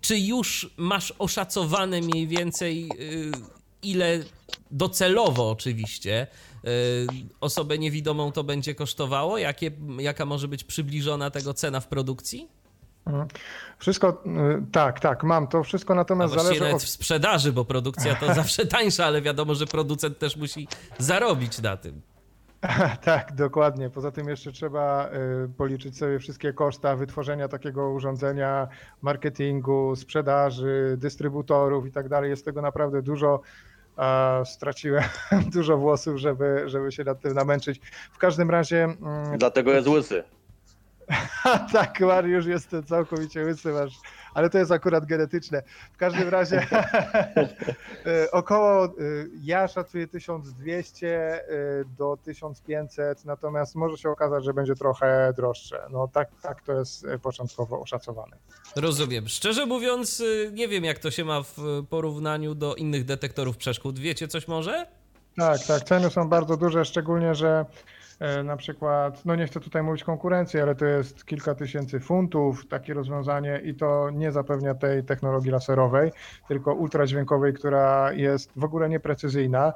Czy 0.00 0.18
już 0.18 0.74
masz 0.76 1.14
oszacowane 1.18 2.00
mniej 2.00 2.26
więcej, 2.26 2.88
ile 3.82 4.18
docelowo 4.70 5.50
oczywiście 5.50 6.26
osobę 7.40 7.78
niewidomą 7.78 8.32
to 8.32 8.44
będzie 8.44 8.74
kosztowało? 8.74 9.38
Jakie, 9.38 9.70
jaka 9.98 10.26
może 10.26 10.48
być 10.48 10.64
przybliżona 10.64 11.30
tego 11.30 11.54
cena 11.54 11.80
w 11.80 11.88
produkcji? 11.88 12.59
Mhm. 13.06 13.28
Wszystko, 13.78 14.22
y, 14.26 14.72
tak, 14.72 15.00
tak, 15.00 15.24
mam 15.24 15.46
to 15.46 15.62
wszystko, 15.62 15.92
A 15.92 15.96
natomiast 15.96 16.34
właściwie 16.34 16.58
zależy 16.58 16.72
nawet 16.72 16.82
od... 16.82 16.88
w 16.88 16.90
sprzedaży, 16.90 17.52
bo 17.52 17.64
produkcja 17.64 18.14
to 18.14 18.34
zawsze 18.34 18.66
tańsza, 18.66 19.04
ale 19.04 19.22
wiadomo, 19.22 19.54
że 19.54 19.66
producent 19.66 20.18
też 20.18 20.36
musi 20.36 20.68
zarobić 20.98 21.62
na 21.62 21.76
tym. 21.76 22.00
Tak, 23.04 23.34
dokładnie. 23.34 23.90
Poza 23.90 24.10
tym 24.10 24.28
jeszcze 24.28 24.52
trzeba 24.52 25.08
y, 25.44 25.48
policzyć 25.56 25.98
sobie 25.98 26.18
wszystkie 26.18 26.52
koszta 26.52 26.96
wytworzenia 26.96 27.48
takiego 27.48 27.90
urządzenia, 27.90 28.68
marketingu, 29.02 29.96
sprzedaży, 29.96 30.94
dystrybutorów 30.98 31.86
i 31.86 31.92
tak 31.92 32.08
dalej. 32.08 32.30
Jest 32.30 32.44
tego 32.44 32.62
naprawdę 32.62 33.02
dużo. 33.02 33.40
A 33.96 34.40
straciłem 34.44 35.04
dużo 35.54 35.76
włosów, 35.76 36.16
żeby, 36.18 36.62
żeby 36.66 36.92
się 36.92 37.04
nad 37.04 37.20
tym 37.20 37.34
namęczyć. 37.34 37.80
W 38.12 38.18
każdym 38.18 38.50
razie. 38.50 38.84
mm, 38.84 39.38
Dlatego 39.38 39.70
jest 39.72 39.88
łysy. 39.88 40.24
tak, 41.72 42.00
Mariusz 42.00 42.46
jest 42.46 42.76
całkowicie 42.88 43.44
łysy, 43.44 43.72
masz, 43.72 43.94
ale 44.34 44.50
to 44.50 44.58
jest 44.58 44.72
akurat 44.72 45.06
genetyczne. 45.06 45.62
W 45.92 45.96
każdym 45.96 46.28
razie 46.28 46.66
y, 48.06 48.30
około, 48.32 48.86
y, 48.86 49.30
ja 49.42 49.68
szacuję 49.68 50.08
1200 50.08 51.40
y, 51.50 51.84
do 51.98 52.16
1500, 52.24 53.24
natomiast 53.24 53.74
może 53.74 53.96
się 53.96 54.10
okazać, 54.10 54.44
że 54.44 54.54
będzie 54.54 54.74
trochę 54.74 55.32
droższe. 55.36 55.86
No 55.90 56.08
tak, 56.08 56.28
tak 56.42 56.62
to 56.62 56.72
jest 56.72 57.06
początkowo 57.22 57.80
oszacowane. 57.80 58.36
Rozumiem. 58.76 59.28
Szczerze 59.28 59.66
mówiąc, 59.66 60.22
nie 60.52 60.68
wiem, 60.68 60.84
jak 60.84 60.98
to 60.98 61.10
się 61.10 61.24
ma 61.24 61.42
w 61.42 61.56
porównaniu 61.90 62.54
do 62.54 62.74
innych 62.74 63.04
detektorów 63.04 63.56
przeszkód. 63.56 63.98
Wiecie 63.98 64.28
coś 64.28 64.48
może? 64.48 64.86
Tak, 65.36 65.64
tak, 65.66 65.82
ceny 65.84 66.10
są 66.10 66.28
bardzo 66.28 66.56
duże, 66.56 66.84
szczególnie, 66.84 67.34
że 67.34 67.48
e, 67.48 67.64
na 68.44 68.56
przykład, 68.56 69.24
no 69.24 69.36
nie 69.36 69.46
chcę 69.46 69.60
tutaj 69.60 69.82
mówić 69.82 70.04
konkurencji, 70.04 70.60
ale 70.60 70.74
to 70.74 70.84
jest 70.84 71.24
kilka 71.24 71.54
tysięcy 71.54 72.00
funtów 72.00 72.66
takie 72.68 72.94
rozwiązanie 72.94 73.60
i 73.64 73.74
to 73.74 74.10
nie 74.10 74.32
zapewnia 74.32 74.74
tej 74.74 75.04
technologii 75.04 75.50
laserowej, 75.50 76.12
tylko 76.48 76.74
ultradźwiękowej, 76.74 77.54
która 77.54 78.12
jest 78.12 78.50
w 78.56 78.64
ogóle 78.64 78.88
nieprecyzyjna. 78.88 79.72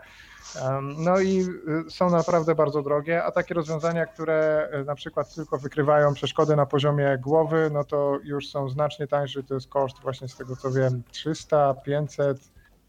No 0.98 1.20
i 1.20 1.40
y, 1.86 1.90
są 1.90 2.10
naprawdę 2.10 2.54
bardzo 2.54 2.82
drogie, 2.82 3.24
a 3.24 3.30
takie 3.30 3.54
rozwiązania, 3.54 4.06
które 4.06 4.68
y, 4.80 4.84
na 4.84 4.94
przykład 4.94 5.34
tylko 5.34 5.58
wykrywają 5.58 6.14
przeszkody 6.14 6.56
na 6.56 6.66
poziomie 6.66 7.18
głowy, 7.22 7.70
no 7.72 7.84
to 7.84 8.18
już 8.24 8.48
są 8.48 8.68
znacznie 8.68 9.06
tańsze, 9.06 9.42
to 9.42 9.54
jest 9.54 9.68
koszt 9.68 10.00
właśnie 10.02 10.28
z 10.28 10.36
tego 10.36 10.56
co 10.56 10.70
wiem 10.70 11.02
300, 11.10 11.74
500, 11.74 12.38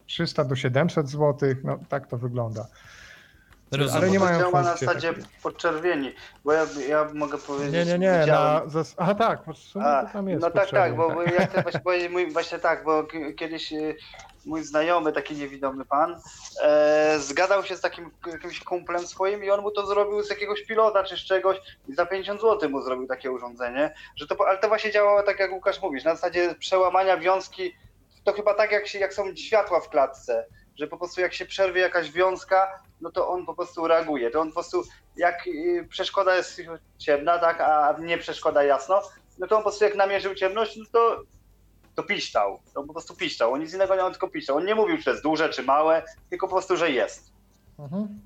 300 0.06 0.44
do 0.44 0.56
700 0.56 1.10
zł, 1.10 1.50
no 1.64 1.80
tak 1.90 2.08
to 2.08 2.18
wygląda. 2.18 2.68
Rozumiem. 3.72 4.04
Ale 4.04 4.12
nie 4.12 4.20
To 4.20 4.26
mają 4.26 4.40
działa 4.40 4.62
na 4.62 4.76
zasadzie 4.78 5.14
podczerwieni, 5.44 6.14
bo 6.44 6.54
ja, 6.54 6.66
ja 6.88 7.08
mogę 7.14 7.38
powiedzieć, 7.38 7.74
Nie, 7.74 7.86
nie, 7.86 8.00
nie, 8.00 8.26
na, 8.28 8.62
zas... 8.66 8.96
aha 8.98 9.16
tak, 9.16 9.40
w 9.54 9.58
sumie 9.58 9.86
A, 9.86 10.06
to 10.06 10.14
tam 10.14 10.30
jest 10.30 10.42
no 10.42 10.52
tak, 10.52 10.70
tak, 10.70 10.96
bo 10.96 11.24
ja 11.24 11.48
chcę 11.48 11.62
właśnie 11.62 11.80
powiedzieć, 11.80 12.12
mój, 12.12 12.32
właśnie 12.32 12.60
tak, 12.60 12.84
bo 12.84 13.04
k- 13.04 13.18
kiedyś 13.38 13.74
y, 13.74 13.96
mój 14.46 14.64
znajomy, 14.64 15.12
taki 15.12 15.36
niewidomy 15.36 15.86
pan, 15.86 16.20
e, 16.64 17.16
zgadał 17.20 17.64
się 17.64 17.76
z 17.76 17.82
takim 17.82 18.12
jakimś 18.28 18.64
kumplem 18.64 19.08
swoim 19.08 19.44
i 19.44 19.50
on 19.50 19.62
mu 19.62 19.72
to 19.72 19.86
zrobił 19.86 20.24
z 20.24 20.30
jakiegoś 20.30 20.64
pilota 20.66 21.04
czy 21.04 21.18
z 21.18 21.20
czegoś 21.20 21.58
i 21.88 21.94
za 21.96 22.06
50 22.06 22.42
zł 22.42 22.70
mu 22.70 22.82
zrobił 22.82 23.08
takie 23.08 23.32
urządzenie, 23.32 23.94
że 24.16 24.28
to, 24.28 24.36
ale 24.48 24.58
to 24.58 24.68
właśnie 24.68 24.92
działało 24.92 25.24
tak 25.24 25.40
jak 25.40 25.52
Łukasz 25.52 25.82
mówisz, 25.82 26.04
na 26.04 26.16
zasadzie 26.16 26.56
przełamania 26.60 27.18
wiązki, 27.18 27.74
to 28.24 28.34
chyba 28.34 28.54
tak 28.54 28.72
jak, 28.72 28.88
się, 28.88 29.00
jak 29.00 29.14
są 29.14 29.36
światła 29.36 29.80
w 29.80 29.90
klatce, 29.90 30.46
że 30.76 30.88
po 30.88 30.98
prostu 30.98 31.22
jak 31.22 31.34
się 31.34 31.46
przerwie 31.46 31.82
jakaś 31.82 32.12
wiązka, 32.12 32.84
no 33.02 33.12
to 33.12 33.30
on 33.30 33.46
po 33.46 33.54
prostu 33.54 33.88
reaguje, 33.88 34.32
to 34.32 34.42
on 34.42 34.48
po 34.48 34.54
prostu 34.54 34.84
jak 35.16 35.48
y, 35.48 35.88
przeszkoda 35.90 36.36
jest 36.36 36.62
ciemna, 36.98 37.40
tak, 37.40 37.62
a 37.62 37.96
nie 38.00 38.18
przeszkoda 38.18 38.64
jasno, 38.64 39.02
no 39.38 39.48
to 39.48 39.56
on 39.56 39.64
po 39.64 39.70
prostu 39.70 39.86
jak 39.86 39.96
namierzył 39.96 40.36
ciemność, 40.36 40.78
no 40.78 40.86
to, 40.92 41.22
to 41.96 42.04
piszczał. 42.04 42.60
To 42.74 42.84
po 42.84 42.94
prostu 42.94 43.16
piszczał. 43.16 43.54
On 43.54 43.60
nic 43.60 43.74
innego 43.74 43.96
nie 43.96 44.06
on 44.06 44.12
tylko 44.12 44.28
piszczał. 44.28 44.58
On 44.58 44.66
nie 44.66 44.76
mówił, 44.76 44.98
czy 44.98 45.10
jest 45.10 45.24
duże, 45.24 45.50
czy 45.50 45.64
małe, 45.64 46.04
tylko 46.30 46.48
po 46.48 46.54
prostu, 46.54 46.78
że 46.78 46.92
jest. 46.92 47.32
Mhm. 47.80 48.20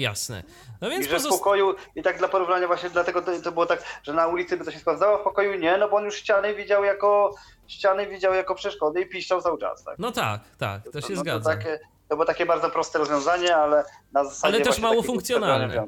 Jasne. 0.00 0.42
No 0.80 0.88
I 0.88 0.90
więc 0.90 1.04
że 1.04 1.10
w 1.10 1.12
pozost... 1.12 1.38
pokoju, 1.38 1.74
i 1.96 2.02
tak 2.02 2.18
dla 2.18 2.28
porównania 2.28 2.66
właśnie 2.66 2.90
dlatego 2.90 3.22
to, 3.22 3.40
to 3.40 3.52
było 3.52 3.66
tak, 3.66 3.82
że 4.02 4.12
na 4.12 4.26
ulicy 4.26 4.56
by 4.56 4.64
to 4.64 4.70
się 4.70 4.78
sprawdzało, 4.78 5.18
w 5.18 5.22
pokoju 5.22 5.54
nie, 5.58 5.78
no 5.78 5.88
bo 5.88 5.96
on 5.96 6.04
już 6.04 6.16
ściany 6.16 6.54
widział 6.54 6.84
jako 6.84 7.34
ściany 7.66 8.06
widział 8.06 8.34
jako 8.34 8.54
przeszkody 8.54 9.00
i 9.00 9.06
piszczał 9.06 9.42
cały 9.42 9.58
czas, 9.58 9.84
tak? 9.84 9.98
No 9.98 10.12
tak, 10.12 10.40
tak, 10.58 10.82
to 10.92 11.00
się 11.00 11.14
no, 11.14 11.20
zgadza. 11.20 11.50
To, 11.50 11.56
takie, 11.56 11.78
to 12.08 12.16
było 12.16 12.24
takie 12.24 12.46
bardzo 12.46 12.70
proste 12.70 12.98
rozwiązanie, 12.98 13.56
ale 13.56 13.84
na 14.12 14.24
zasadzie 14.24 14.54
Ale 14.54 14.64
też 14.64 14.78
mało 14.78 15.02
funkcjonalne. 15.02 15.86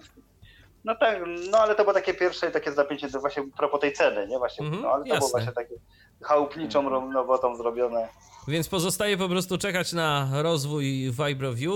No 0.85 0.95
tak, 0.95 1.19
no 1.51 1.59
ale 1.59 1.75
to 1.75 1.83
było 1.83 1.95
takie 1.95 2.15
pierwsze 2.15 2.51
takie 2.51 2.73
zapięcie 2.73 3.09
do 3.09 3.21
właśnie 3.21 3.43
propos 3.57 3.81
tej 3.81 3.93
ceny, 3.93 4.29
nie? 4.29 4.39
Właśnie, 4.39 4.65
Mhm, 4.67 4.83
no 4.83 4.89
ale 4.89 4.99
to 4.99 5.05
było 5.05 5.15
jasne. 5.15 5.31
właśnie 5.31 5.53
takie 5.53 5.75
chałupniczą 6.23 6.89
robotą 7.13 7.57
zrobione. 7.57 8.09
Więc 8.49 8.69
pozostaje 8.69 9.17
po 9.17 9.29
prostu 9.29 9.59
czekać 9.59 9.93
na 9.93 10.29
rozwój 10.33 11.11
VibroView. 11.11 11.73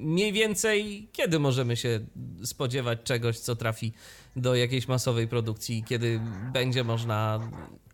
Mniej 0.00 0.32
więcej 0.32 1.08
kiedy 1.12 1.38
możemy 1.38 1.76
się 1.76 2.00
spodziewać 2.44 2.98
czegoś, 3.04 3.38
co 3.38 3.56
trafi 3.56 3.92
do 4.36 4.54
jakiejś 4.54 4.88
masowej 4.88 5.28
produkcji, 5.28 5.84
kiedy 5.88 6.20
będzie 6.52 6.84
można 6.84 7.40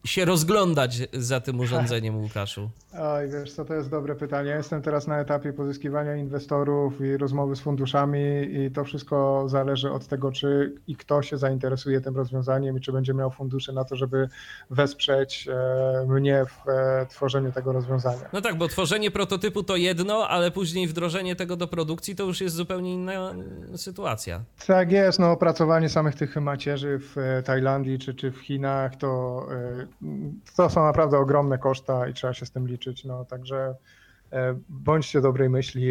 się 0.06 0.24
rozglądać 0.24 0.98
za 1.12 1.40
tym 1.40 1.60
urządzeniem, 1.60 2.16
Łukaszu? 2.16 2.70
Oj, 3.00 3.28
wiesz 3.28 3.52
co, 3.52 3.64
to 3.64 3.74
jest 3.74 3.90
dobre 3.90 4.14
pytanie. 4.14 4.50
Jestem 4.50 4.82
teraz 4.82 5.06
na 5.06 5.20
etapie 5.20 5.52
pozyskiwania 5.52 6.16
inwestorów 6.16 7.00
i 7.00 7.16
rozmowy 7.16 7.56
z 7.56 7.60
funduszami 7.60 8.18
i 8.50 8.70
to 8.70 8.84
wszystko 8.84 9.44
zależy 9.48 9.90
od 9.90 10.06
tego, 10.06 10.32
czy 10.32 10.74
i 10.86 10.96
kto 10.96 11.22
się 11.22 11.38
zainteresuje 11.38 12.00
tym 12.00 12.16
rozwiązaniem 12.16 12.76
i 12.78 12.80
czy 12.80 12.92
będzie 12.92 13.14
miał 13.14 13.30
fundusze 13.30 13.72
na 13.72 13.84
to, 13.84 13.96
żeby 13.96 14.28
wesprzeć 14.70 15.48
e, 15.48 16.06
mnie 16.08 16.44
w 16.46 16.68
e, 16.68 17.06
tworzeniu 17.06 17.52
tego 17.52 17.72
rozwiązania. 17.72 18.28
No 18.32 18.40
tak, 18.40 18.58
bo 18.58 18.68
tworzenie 18.68 19.10
prototypu 19.10 19.62
to 19.62 19.76
jedno, 19.76 20.28
ale 20.28 20.50
później 20.50 20.88
wdrożenie 20.88 21.36
tego 21.36 21.56
do 21.56 21.66
produkcji 21.68 21.95
to 22.16 22.22
już 22.22 22.40
jest 22.40 22.54
zupełnie 22.56 22.94
inna 22.94 23.34
sytuacja. 23.76 24.44
Tak 24.66 24.92
jest, 24.92 25.18
no 25.18 25.30
opracowanie 25.30 25.88
samych 25.88 26.14
tych 26.14 26.36
macierzy 26.36 26.98
w 26.98 27.18
e, 27.18 27.42
Tajlandii 27.42 27.98
czy, 27.98 28.14
czy 28.14 28.30
w 28.30 28.38
Chinach 28.38 28.96
to, 28.96 29.46
to 30.56 30.70
są 30.70 30.84
naprawdę 30.84 31.18
ogromne 31.18 31.58
koszta 31.58 32.08
i 32.08 32.14
trzeba 32.14 32.34
się 32.34 32.46
z 32.46 32.50
tym 32.50 32.68
liczyć 32.68 33.04
no 33.04 33.24
także 33.24 33.74
e, 34.32 34.58
bądźcie 34.68 35.20
dobrej 35.20 35.50
myśli, 35.50 35.88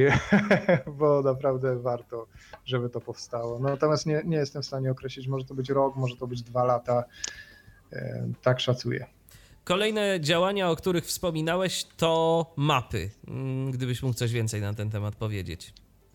bo 0.99 1.21
naprawdę 1.21 1.79
warto, 1.79 2.27
żeby 2.65 2.89
to 2.89 3.01
powstało. 3.01 3.59
No, 3.59 3.69
natomiast 3.69 4.05
nie, 4.05 4.21
nie 4.25 4.37
jestem 4.37 4.61
w 4.61 4.65
stanie 4.65 4.91
określić, 4.91 5.27
może 5.27 5.45
to 5.45 5.53
być 5.53 5.69
rok, 5.69 5.95
może 5.95 6.15
to 6.17 6.27
być 6.27 6.41
dwa 6.41 6.63
lata, 6.63 7.03
e, 7.93 8.27
tak 8.41 8.59
szacuję. 8.59 9.05
Kolejne 9.65 10.21
działania, 10.21 10.69
o 10.69 10.75
których 10.75 11.05
wspominałeś, 11.05 11.85
to 11.97 12.53
mapy. 12.55 13.09
Mm, 13.27 13.71
gdybyś 13.71 14.03
mógł 14.03 14.15
coś 14.15 14.31
więcej 14.31 14.61
na 14.61 14.73
ten 14.73 14.89
temat 14.89 15.15
powiedzieć. 15.15 15.73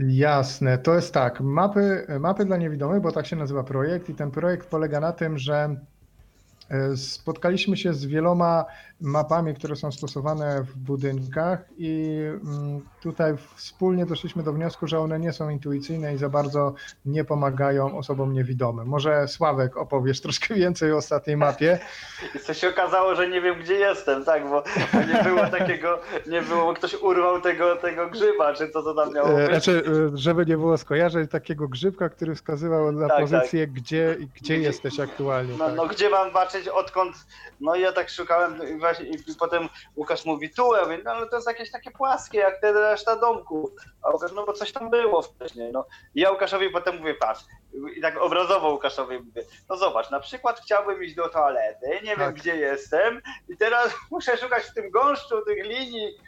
Jasne, 0.08 0.78
to 0.78 0.94
jest 0.94 1.14
tak. 1.14 1.40
Mapy, 1.40 2.06
mapy 2.20 2.44
dla 2.44 2.56
niewidomych, 2.56 3.02
bo 3.02 3.12
tak 3.12 3.26
się 3.26 3.36
nazywa 3.36 3.64
projekt, 3.64 4.08
i 4.08 4.14
ten 4.14 4.30
projekt 4.30 4.68
polega 4.70 5.00
na 5.00 5.12
tym, 5.12 5.38
że 5.38 5.76
e, 6.68 6.96
spotkaliśmy 6.96 7.76
się 7.76 7.94
z 7.94 8.06
wieloma 8.06 8.64
mapami, 9.00 9.54
które 9.54 9.76
są 9.76 9.92
stosowane 9.92 10.62
w 10.62 10.76
budynkach 10.76 11.58
i 11.78 12.16
mm, 12.44 12.80
tutaj 13.02 13.34
wspólnie 13.56 14.06
doszliśmy 14.06 14.42
do 14.42 14.52
wniosku, 14.52 14.86
że 14.86 15.00
one 15.00 15.18
nie 15.18 15.32
są 15.32 15.48
intuicyjne 15.48 16.14
i 16.14 16.18
za 16.18 16.28
bardzo 16.28 16.74
nie 17.04 17.24
pomagają 17.24 17.98
osobom 17.98 18.32
niewidomym. 18.32 18.88
Może 18.88 19.28
Sławek 19.28 19.76
opowiesz 19.76 20.20
troszkę 20.20 20.54
więcej 20.54 20.92
o 20.92 20.96
ostatniej 20.96 21.36
mapie. 21.36 21.78
I 22.34 22.38
co 22.38 22.54
się 22.54 22.68
okazało, 22.68 23.14
że 23.14 23.28
nie 23.28 23.40
wiem 23.40 23.60
gdzie 23.60 23.74
jestem, 23.74 24.24
tak, 24.24 24.48
bo 24.48 24.62
nie 25.14 25.22
było 25.22 25.46
takiego, 25.46 26.00
nie 26.26 26.42
było, 26.42 26.74
ktoś 26.74 26.94
urwał 26.94 27.40
tego, 27.40 27.76
tego 27.76 28.08
grzyba, 28.08 28.54
czy 28.54 28.70
co 28.70 28.82
to 28.82 28.94
tam 28.94 29.14
miało 29.14 29.28
e, 29.28 29.36
być. 29.36 29.64
Znaczy, 29.64 29.82
e, 30.14 30.18
żeby 30.18 30.46
nie 30.46 30.56
było 30.56 30.78
skojarzeń, 30.78 31.28
takiego 31.28 31.68
grzybka, 31.68 32.08
który 32.08 32.34
wskazywał 32.34 32.92
na 32.92 33.08
tak, 33.08 33.16
tak. 33.16 33.20
pozycję, 33.20 33.66
tak. 33.66 33.74
Gdzie, 33.74 34.16
gdzie 34.34 34.58
jesteś 34.58 35.00
aktualnie. 35.00 35.54
No, 35.58 35.66
tak. 35.66 35.76
no 35.76 35.86
gdzie 35.86 36.10
mam 36.10 36.30
patrzeć, 36.30 36.68
odkąd, 36.68 37.16
no 37.60 37.76
ja 37.76 37.92
tak 37.92 38.10
szukałem 38.10 38.60
i 39.00 39.34
potem 39.38 39.68
Łukasz 39.96 40.24
mówi 40.24 40.50
tu, 40.50 40.76
ja 40.76 40.82
mówię, 40.82 40.98
no 41.04 41.10
ale 41.10 41.26
to 41.26 41.36
jest 41.36 41.48
jakieś 41.48 41.70
takie 41.70 41.90
płaskie, 41.90 42.38
jak 42.38 42.60
te 42.60 42.72
reszta 42.72 43.16
domku. 43.16 43.70
A 44.02 44.10
Łukasz, 44.10 44.32
no 44.32 44.46
bo 44.46 44.52
coś 44.52 44.72
tam 44.72 44.90
było 44.90 45.22
wcześniej. 45.22 45.72
No. 45.72 45.86
I 46.14 46.20
ja 46.20 46.30
Łukaszowi 46.30 46.70
potem 46.70 46.98
mówię, 46.98 47.14
patrz, 47.14 47.44
i 47.96 48.00
tak 48.00 48.22
obrazowo 48.22 48.70
Łukaszowi 48.70 49.18
mówię, 49.18 49.42
no 49.68 49.76
zobacz, 49.76 50.10
na 50.10 50.20
przykład 50.20 50.60
chciałbym 50.60 51.04
iść 51.04 51.14
do 51.14 51.28
toalety, 51.28 51.88
nie 51.90 52.00
wiem 52.00 52.18
tak. 52.18 52.34
gdzie 52.34 52.56
jestem 52.56 53.22
i 53.48 53.56
teraz 53.56 53.94
muszę 54.10 54.36
szukać 54.36 54.64
w 54.64 54.74
tym 54.74 54.90
gąszczu 54.90 55.44
tych 55.44 55.64
linii, 55.64 56.18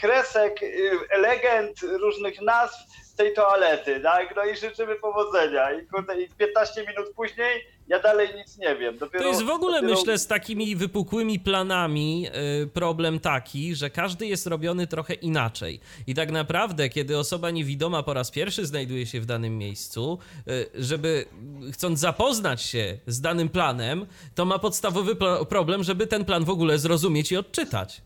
kresek, 0.00 0.62
y, 0.62 1.18
legend, 1.18 1.80
różnych 1.82 2.40
nazw 2.40 2.76
tej 3.16 3.34
toalety, 3.34 4.00
tak? 4.00 4.36
No 4.36 4.44
i 4.44 4.56
życzymy 4.56 4.94
powodzenia. 4.94 5.72
I, 5.72 5.86
kurde, 5.86 6.22
i 6.22 6.28
15 6.28 6.80
minut 6.86 7.14
później 7.16 7.66
ja 7.88 8.00
dalej 8.00 8.28
nic 8.36 8.58
nie 8.58 8.76
wiem. 8.76 8.98
Dopiero, 8.98 9.24
to 9.24 9.28
jest 9.28 9.42
w 9.42 9.50
ogóle, 9.50 9.80
dopiero... 9.80 10.00
myślę, 10.00 10.18
z 10.18 10.26
takimi 10.26 10.76
wypukłymi 10.76 11.40
planami 11.40 12.22
yy, 12.22 12.66
problem 12.66 13.20
taki, 13.20 13.74
że 13.74 13.90
każdy 13.90 14.26
jest 14.26 14.46
robiony 14.46 14.86
trochę 14.86 15.14
inaczej. 15.14 15.80
I 16.06 16.14
tak 16.14 16.30
naprawdę, 16.30 16.88
kiedy 16.88 17.18
osoba 17.18 17.50
niewidoma 17.50 18.02
po 18.02 18.14
raz 18.14 18.30
pierwszy 18.30 18.66
znajduje 18.66 19.06
się 19.06 19.20
w 19.20 19.26
danym 19.26 19.58
miejscu, 19.58 20.18
yy, 20.46 20.70
żeby 20.74 21.24
chcąc 21.72 21.98
zapoznać 21.98 22.62
się 22.62 22.98
z 23.06 23.20
danym 23.20 23.48
planem, 23.48 24.06
to 24.34 24.44
ma 24.44 24.58
podstawowy 24.58 25.16
problem, 25.48 25.82
żeby 25.82 26.06
ten 26.06 26.24
plan 26.24 26.44
w 26.44 26.50
ogóle 26.50 26.78
zrozumieć 26.78 27.32
i 27.32 27.36
odczytać. 27.36 28.02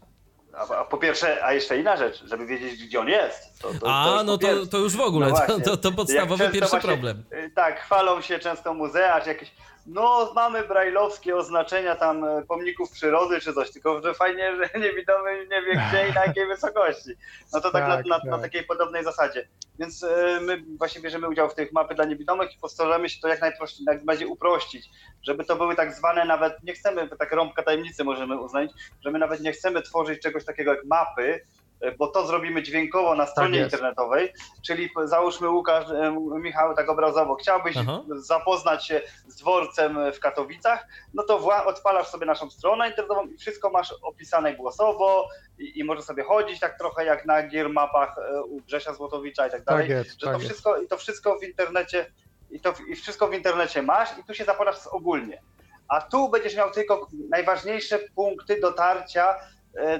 A, 0.57 0.75
a, 0.75 0.85
po 0.85 0.99
pierwsze, 0.99 1.45
a 1.45 1.53
jeszcze 1.53 1.79
inna 1.79 1.97
rzecz, 1.97 2.25
żeby 2.25 2.47
wiedzieć, 2.47 2.85
gdzie 2.87 3.01
on 3.01 3.09
jest. 3.09 3.63
To, 3.63 3.69
to, 3.81 3.87
a, 3.95 4.05
to 4.05 4.25
no 4.25 4.39
to, 4.39 4.67
to 4.67 4.79
już 4.79 4.97
w 4.97 5.01
ogóle, 5.01 5.33
no 5.49 5.77
to, 5.77 5.93
podstawowy 5.93 6.45
pierwszy 6.51 6.71
właśnie, 6.71 6.89
problem. 6.89 7.25
Y, 7.33 7.51
tak, 7.55 7.81
chwalą 7.81 8.21
się 8.21 8.39
często 8.39 8.75
muzea, 8.75 9.21
czy 9.21 9.29
jakieś 9.29 9.51
no 9.87 10.33
mamy 10.35 10.65
brajlowskie 10.65 11.37
oznaczenia 11.37 11.97
tam 11.97 12.25
e, 12.25 12.43
pomników 12.43 12.91
przyrody 12.91 13.41
czy 13.41 13.53
coś, 13.53 13.71
tylko 13.71 14.03
że 14.03 14.15
fajnie, 14.15 14.57
że 14.57 14.71
niewidomy 14.81 15.47
nie 15.47 15.63
wie 15.63 15.83
gdzie 15.89 16.09
i 16.09 16.15
na 16.15 16.25
jakiej 16.25 16.47
wysokości. 16.55 17.11
No 17.53 17.61
to 17.61 17.71
tak, 17.71 17.87
tak, 17.87 18.07
na, 18.07 18.21
tak. 18.21 18.31
na, 18.31 18.39
takiej 18.39 18.65
podobnej 18.65 19.05
zasadzie. 19.05 19.49
Więc 19.79 20.03
e, 20.03 20.41
my 20.41 20.63
właśnie 20.79 21.01
bierzemy 21.01 21.29
udział 21.29 21.51
w 21.51 21.55
tych 21.55 21.73
mapy 21.73 21.95
dla 21.95 22.05
niewidomych 22.05 22.55
i 22.55 22.59
postaramy 22.59 23.09
się 23.09 23.21
to 23.21 23.29
jak 23.29 23.41
najprościej, 23.41 23.85
jak 23.85 23.97
najbardziej 23.97 24.29
uprościć, 24.29 24.91
żeby 25.23 25.45
to 25.45 25.57
były 25.57 25.77
tak 25.77 25.95
zwane 25.95 26.25
nawet, 26.25 26.63
nie 26.63 26.73
chcemy, 26.73 27.09
tak 27.09 27.33
rąbka 27.33 27.63
tajemnicy 27.63 28.05
możemy 28.05 28.41
uznać, 28.41 28.71
że 29.05 29.11
my 29.11 29.19
nawet 29.19 29.41
nie 29.41 29.53
chcemy 29.53 29.83
tworzyć 29.83 30.23
czegoś 30.23 30.45
takiego 30.45 30.75
jak 30.75 30.85
mapy, 30.85 31.41
bo 31.99 32.07
to 32.09 32.27
zrobimy 32.27 32.63
dźwiękowo 32.63 33.15
na 33.15 33.27
stronie 33.27 33.59
tak 33.59 33.65
internetowej, 33.65 34.33
czyli 34.67 34.91
załóżmy 35.05 35.51
Łukasz, 35.51 35.91
e, 35.91 36.17
Michał, 36.41 36.75
tak 36.75 36.89
obrazowo, 36.89 37.35
chciałbyś 37.35 37.77
Aha. 37.77 38.03
zapoznać 38.17 38.87
się 38.87 39.01
z 39.27 39.37
dworcem 39.37 39.99
w 40.13 40.21
Katowicach, 40.21 40.87
no 41.15 41.23
to 41.23 41.65
odpalasz 41.67 42.07
sobie 42.07 42.27
naszą 42.27 42.51
stronę 42.51 42.89
internetową 42.89 43.27
i 43.27 43.37
wszystko 43.37 43.71
masz 43.71 43.95
opisane 44.03 44.55
głosowo 44.55 45.29
i, 45.59 45.79
i 45.79 45.85
możesz 45.85 46.05
sobie 46.05 46.23
chodzić 46.23 46.61
tak 46.61 46.79
trochę 46.79 47.05
jak 47.05 47.27
na 47.27 47.49
giermapach 47.49 48.19
e, 48.19 48.43
u 48.43 48.61
Grzesia 48.61 48.95
Złotowicza 48.95 49.47
i 49.47 49.51
tak, 49.51 49.61
tak 49.61 49.65
dalej, 49.65 49.89
tak 49.89 49.97
jest, 49.97 50.21
że 50.21 50.27
tak 50.27 50.35
to, 50.35 50.41
wszystko, 50.41 50.77
i 50.77 50.89
to 50.89 50.97
wszystko 50.97 51.39
w 51.39 51.45
internecie 51.45 52.07
i 52.51 52.61
to 52.61 52.75
i 52.89 52.97
wszystko 52.97 53.29
w 53.29 53.35
internecie 53.35 53.83
masz 53.83 54.19
i 54.19 54.25
tu 54.25 54.35
się 54.35 54.45
zapalasz 54.45 54.87
ogólnie. 54.87 55.43
A 55.89 56.01
tu 56.01 56.29
będziesz 56.29 56.57
miał 56.57 56.71
tylko 56.71 57.09
najważniejsze 57.31 57.99
punkty 58.15 58.61
dotarcia 58.61 59.35
E, 59.35 59.56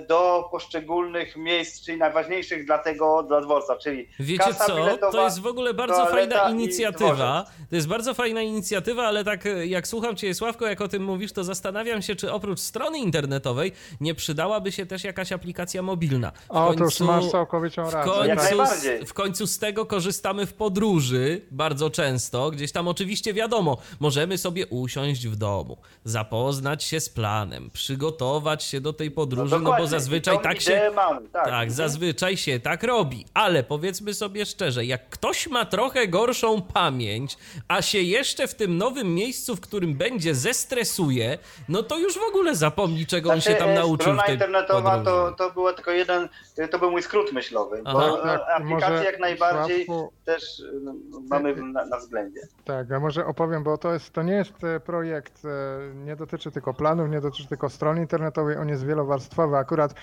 do 0.09 0.49
poszczególnych 0.51 1.37
miejsc, 1.37 1.85
czyli 1.85 1.99
najważniejszych 1.99 2.67
dla 2.67 2.79
tego, 2.79 3.23
dla 3.23 3.41
dworca, 3.41 3.77
czyli 3.77 4.09
Wiecie 4.21 4.55
co, 4.55 4.97
to 5.13 5.25
jest 5.25 5.41
w 5.41 5.47
ogóle 5.47 5.75
bardzo 5.75 6.07
fajna 6.07 6.51
inicjatywa, 6.51 7.45
to 7.71 7.77
jest 7.77 7.89
bardzo 7.89 8.15
fajna 8.15 8.43
inicjatywa, 8.43 9.07
ale 9.07 9.25
tak 9.25 9.47
e, 9.47 9.67
jak 9.67 9.89
słucham 9.89 10.17
Cię 10.17 10.35
Sławko, 10.35 10.67
jak 10.67 10.81
o 10.81 10.89
tym 10.89 11.05
mówisz, 11.05 11.33
to 11.33 11.45
zastanawiam 11.45 12.03
się, 12.03 12.17
czy 12.17 12.33
oprócz 12.33 12.61
strony 12.61 12.99
internetowej 12.99 13.73
nie 14.01 14.15
przydałaby 14.15 14.73
się 14.73 14.87
też 14.87 15.05
jakaś 15.05 15.33
aplikacja 15.33 15.83
mobilna. 15.83 16.31
W 16.31 16.51
o, 16.51 16.67
końcu, 16.67 16.79
to 16.79 16.85
już 16.85 17.01
masz 17.01 17.31
całkowicie 17.31 17.83
rację. 17.83 18.37
W 18.37 18.57
końcu, 18.57 19.07
w 19.07 19.15
końcu 19.15 19.47
z 19.47 19.59
tego 19.59 19.87
korzystamy 19.87 20.47
w 20.47 20.55
podróży 20.55 21.41
bardzo 21.51 21.91
często, 21.91 22.51
gdzieś 22.51 22.73
tam 22.73 22.89
oczywiście 22.89 23.35
wiadomo, 23.35 23.77
możemy 24.01 24.39
sobie 24.39 24.67
usiąść 24.67 25.27
w 25.27 25.37
domu, 25.37 25.77
zapoznać 26.05 26.85
się 26.85 27.01
z 27.01 27.09
planem, 27.09 27.71
przygotować 27.71 28.65
się 28.65 28.81
do 28.81 28.93
tej 28.93 29.11
podróży, 29.11 29.59
no 29.59 29.66
no 29.71 29.77
bo 29.79 29.87
zazwyczaj 29.87 30.41
tak 30.41 30.61
się. 30.61 30.91
Mamy, 30.95 31.29
tak. 31.29 31.45
tak, 31.45 31.73
zazwyczaj 31.73 32.37
się 32.37 32.61
tak 32.61 32.83
robi. 32.83 33.25
Ale 33.35 33.63
powiedzmy 33.63 34.15
sobie 34.15 34.47
szczerze, 34.47 34.85
jak 34.85 35.09
ktoś 35.09 35.47
ma 35.47 35.65
trochę 35.65 36.09
gorszą 36.09 36.63
pamięć, 36.63 37.37
a 37.69 37.83
się 37.83 37.99
jeszcze 37.99 38.47
w 38.47 38.55
tym 38.55 38.79
nowym 38.79 39.15
miejscu, 39.15 39.57
w 39.57 39.61
którym 39.61 39.95
będzie, 39.95 40.35
zestresuje, 40.35 41.39
no 41.69 41.83
to 41.83 41.99
już 41.99 42.15
w 42.15 42.29
ogóle 42.29 42.57
zapomni, 42.57 43.07
czego 43.07 43.29
znaczy, 43.29 43.49
on 43.49 43.55
się 43.55 43.59
tam 43.59 43.71
e, 43.71 43.75
nauczył. 43.75 44.13
Strona 44.13 44.27
internetowa 44.27 45.03
to, 45.05 45.33
to 45.33 45.51
była 45.51 45.73
tylko 45.73 45.91
jeden, 45.91 46.29
to 46.71 46.79
był 46.79 46.91
mój 46.91 47.03
skrót 47.03 47.33
myślowy, 47.33 47.83
Aha. 47.85 47.99
bo 47.99 48.17
tak, 48.17 48.41
aplikacje 48.57 49.05
jak 49.05 49.19
najbardziej 49.21 49.87
też 50.25 50.63
no, 50.83 50.95
mamy 51.31 51.57
na, 51.57 51.85
na, 51.85 51.97
względzie. 51.97 52.41
Tak, 52.65 52.93
a 52.93 53.01
może 53.01 53.27
opowiem, 53.27 53.63
bo 53.63 53.79
to, 53.79 53.93
jest, 53.93 54.13
to 54.13 54.23
nie 54.23 54.33
jest 54.33 54.65
e, 54.65 54.81
projekt, 54.81 55.45
e, 55.45 55.95
nie 55.95 56.17
dotyczy 56.17 56.51
tylko 56.51 56.75
planów, 56.75 57.11
nie 57.11 57.21
dotyczy 57.21 57.49
tylko 57.49 57.69
strony 57.71 58.01
internetowej, 58.01 58.57
on 58.57 58.69
jest 58.69 58.87
wielowarstwowy 58.87 59.56
akurat 59.59 59.95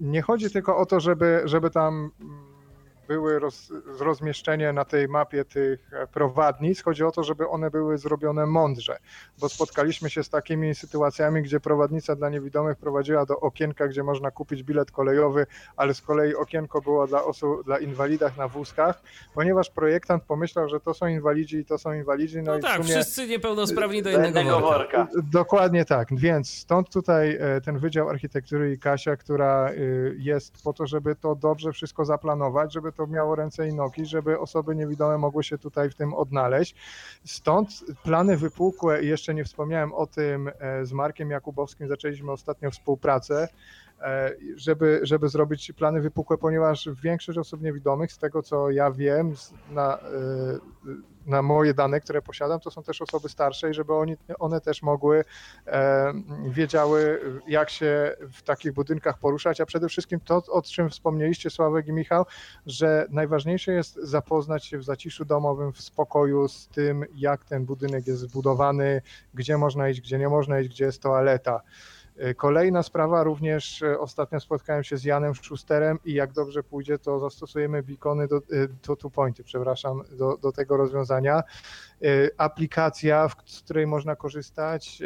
nie 0.00 0.22
chodzi 0.22 0.50
tylko 0.50 0.76
o 0.76 0.86
to, 0.86 1.00
żeby, 1.00 1.42
żeby 1.44 1.70
tam 1.70 2.10
były 3.08 3.38
roz, 3.38 3.72
rozmieszczenie 3.98 4.72
na 4.72 4.84
tej 4.84 5.08
mapie 5.08 5.44
tych 5.44 5.92
e, 5.92 6.06
prowadnic. 6.06 6.82
Chodzi 6.82 7.04
o 7.04 7.12
to, 7.12 7.24
żeby 7.24 7.48
one 7.48 7.70
były 7.70 7.98
zrobione 7.98 8.46
mądrze, 8.46 8.96
bo 9.38 9.48
spotkaliśmy 9.48 10.10
się 10.10 10.24
z 10.24 10.28
takimi 10.28 10.74
sytuacjami, 10.74 11.42
gdzie 11.42 11.60
prowadnica 11.60 12.16
dla 12.16 12.30
niewidomych 12.30 12.78
prowadziła 12.78 13.26
do 13.26 13.40
okienka, 13.40 13.88
gdzie 13.88 14.02
można 14.02 14.30
kupić 14.30 14.62
bilet 14.62 14.90
kolejowy, 14.90 15.46
ale 15.76 15.94
z 15.94 16.02
kolei 16.02 16.34
okienko 16.34 16.80
było 16.80 17.06
dla 17.06 17.24
osób, 17.24 17.64
dla 17.64 17.78
inwalidach 17.78 18.36
na 18.36 18.48
wózkach, 18.48 19.02
ponieważ 19.34 19.70
projektant 19.70 20.22
pomyślał, 20.24 20.68
że 20.68 20.80
to 20.80 20.94
są 20.94 21.06
inwalidzi 21.06 21.56
i 21.56 21.64
to 21.64 21.78
są 21.78 21.92
inwalidzi. 21.92 22.42
No, 22.42 22.52
no 22.52 22.58
i 22.58 22.62
tak, 22.62 22.76
sumie... 22.76 22.88
wszyscy 22.88 23.26
niepełnosprawni 23.26 24.02
do 24.02 24.10
jednego 24.10 24.60
worka. 24.60 25.08
Dokładnie 25.32 25.84
tak, 25.84 26.08
więc 26.12 26.50
stąd 26.50 26.90
tutaj 26.90 27.38
e, 27.40 27.60
ten 27.60 27.78
Wydział 27.78 28.08
Architektury 28.08 28.72
i 28.72 28.78
Kasia, 28.78 29.16
która 29.16 29.68
e, 29.68 29.74
jest 30.18 30.62
po 30.64 30.72
to, 30.72 30.86
żeby 30.86 31.16
to 31.16 31.34
dobrze 31.34 31.72
wszystko 31.72 32.04
zaplanować, 32.04 32.72
żeby 32.72 32.92
to 32.92 33.01
to 33.06 33.12
miało 33.12 33.36
ręce 33.36 33.68
i 33.68 33.74
nogi, 33.74 34.06
żeby 34.06 34.38
osoby 34.38 34.76
niewidome 34.76 35.18
mogły 35.18 35.44
się 35.44 35.58
tutaj 35.58 35.90
w 35.90 35.94
tym 35.94 36.14
odnaleźć. 36.14 36.74
Stąd 37.24 37.68
plany 38.02 38.36
wypukłe, 38.36 39.02
i 39.02 39.08
jeszcze 39.08 39.34
nie 39.34 39.44
wspomniałem 39.44 39.92
o 39.92 40.06
tym, 40.06 40.50
e, 40.58 40.86
z 40.86 40.92
Markiem 40.92 41.30
Jakubowskim 41.30 41.88
zaczęliśmy 41.88 42.32
ostatnio 42.32 42.70
współpracę, 42.70 43.48
żeby, 44.56 45.00
żeby 45.02 45.28
zrobić 45.28 45.72
plany 45.72 46.00
wypukłe, 46.00 46.38
ponieważ 46.38 46.88
większość 47.02 47.38
osób 47.38 47.62
niewidomych, 47.62 48.12
z 48.12 48.18
tego 48.18 48.42
co 48.42 48.70
ja 48.70 48.90
wiem, 48.90 49.34
na, 49.70 49.98
na 51.26 51.42
moje 51.42 51.74
dane, 51.74 52.00
które 52.00 52.22
posiadam, 52.22 52.60
to 52.60 52.70
są 52.70 52.82
też 52.82 53.02
osoby 53.02 53.28
starsze 53.28 53.70
i 53.70 53.74
żeby 53.74 53.94
oni, 53.94 54.16
one 54.38 54.60
też 54.60 54.82
mogły, 54.82 55.24
e, 55.66 56.12
wiedziały, 56.48 57.20
jak 57.46 57.70
się 57.70 58.16
w 58.32 58.42
takich 58.42 58.72
budynkach 58.72 59.18
poruszać, 59.18 59.60
a 59.60 59.66
przede 59.66 59.88
wszystkim 59.88 60.20
to, 60.20 60.42
o 60.50 60.62
czym 60.62 60.90
wspomnieliście 60.90 61.50
Sławek 61.50 61.86
i 61.86 61.92
Michał, 61.92 62.24
że 62.66 63.06
najważniejsze 63.10 63.72
jest 63.72 63.94
zapoznać 63.94 64.66
się 64.66 64.78
w 64.78 64.84
zaciszu 64.84 65.24
domowym, 65.24 65.72
w 65.72 65.80
spokoju 65.80 66.48
z 66.48 66.68
tym, 66.68 67.04
jak 67.14 67.44
ten 67.44 67.64
budynek 67.64 68.06
jest 68.06 68.20
zbudowany, 68.20 69.02
gdzie 69.34 69.58
można 69.58 69.88
iść, 69.88 70.00
gdzie 70.00 70.18
nie 70.18 70.28
można 70.28 70.60
iść, 70.60 70.70
gdzie 70.70 70.84
jest 70.84 71.02
toaleta. 71.02 71.60
E, 72.16 72.34
kolejna 72.34 72.82
sprawa, 72.82 73.22
również 73.22 73.82
e, 73.82 73.98
ostatnio 73.98 74.40
spotkałem 74.40 74.84
się 74.84 74.96
z 74.96 75.04
Janem 75.04 75.34
Schusterem 75.34 75.98
i 76.04 76.12
jak 76.14 76.32
dobrze 76.32 76.62
pójdzie, 76.62 76.98
to 76.98 77.18
zastosujemy 77.18 77.82
beacony 77.82 78.28
do, 78.28 78.36
e, 78.36 78.40
to 78.82 78.96
two 78.96 79.10
pointy, 79.10 79.44
przepraszam, 79.44 80.02
do, 80.18 80.36
do 80.36 80.52
tego 80.52 80.76
rozwiązania. 80.76 81.42
Aplikacja, 82.36 83.28
z 83.46 83.60
której 83.60 83.86
można 83.86 84.16
korzystać 84.16 85.02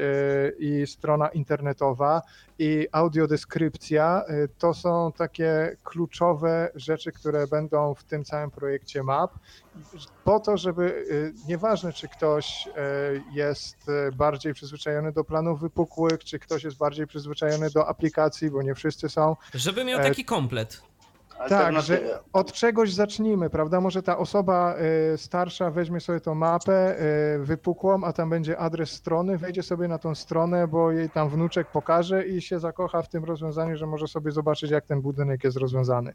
i 0.59 0.87
strona 0.87 1.29
internetowa 1.29 2.23
i 2.59 2.87
audiodeskrypcja 2.93 4.25
to 4.59 4.75
są 4.75 5.13
takie 5.13 5.77
kluczowe 5.85 6.71
rzeczy, 6.75 7.13
które 7.13 7.47
będą 7.47 7.95
w 7.95 8.05
tym 8.05 8.25
całym 8.25 8.51
projekcie 8.51 9.03
MAP 9.03 9.39
po 10.25 10.41
to, 10.41 10.57
żeby 10.57 10.83
y, 10.85 11.35
nieważne, 11.49 11.93
czy 11.93 12.09
ktoś 12.09 12.67
y, 12.67 12.73
jest 13.33 13.89
y, 13.89 14.13
bardziej 14.13 14.55
przyzwyczajony 14.55 15.13
do 15.13 15.25
planów 15.25 15.61
wypukłych, 15.61 16.25
czy 16.25 16.39
ktoś 16.39 16.65
jest 16.65 16.77
bardziej 16.77 17.07
przyzwyczajony 17.07 17.71
do 17.71 17.89
aplikacji, 17.89 18.51
bo 18.51 18.63
nie 18.63 18.75
wszyscy 18.75 19.09
są. 19.09 19.37
Żeby 19.55 19.85
miał 19.85 20.01
taki 20.01 20.25
komplet. 20.25 20.83
Tak, 21.49 21.81
że 21.81 22.21
od 22.33 22.53
czegoś 22.53 22.93
zacznijmy, 22.93 23.51
prawda? 23.51 23.81
Może 23.81 24.03
ta 24.03 24.19
osoba 24.19 24.75
starsza 25.17 25.71
weźmie 25.71 26.01
sobie 26.01 26.21
tą 26.21 26.35
mapę 26.35 26.97
wypukłą, 27.41 28.05
a 28.05 28.13
tam 28.13 28.31
będzie 28.31 28.59
adres 28.59 28.91
strony, 28.91 29.39
wejdzie 29.39 29.63
sobie 29.63 29.89
na 29.89 29.99
tą 29.99 30.15
stronę, 30.15 30.69
bo 30.69 30.93
jej 30.93 31.11
tam 31.11 31.29
wnuczek 31.29 31.67
pokaże 31.67 32.27
i 32.27 32.43
się 32.43 32.59
zakocha 32.59 33.03
w 33.03 33.09
tym 33.09 33.25
rozwiązaniu, 33.25 33.77
że 33.77 33.87
może 33.87 34.09
sobie 34.09 34.31
zobaczyć, 34.31 34.71
jak 34.71 34.87
ten 34.87 35.01
budynek 35.01 35.45
jest 35.45 35.57
rozwiązany. 35.57 36.13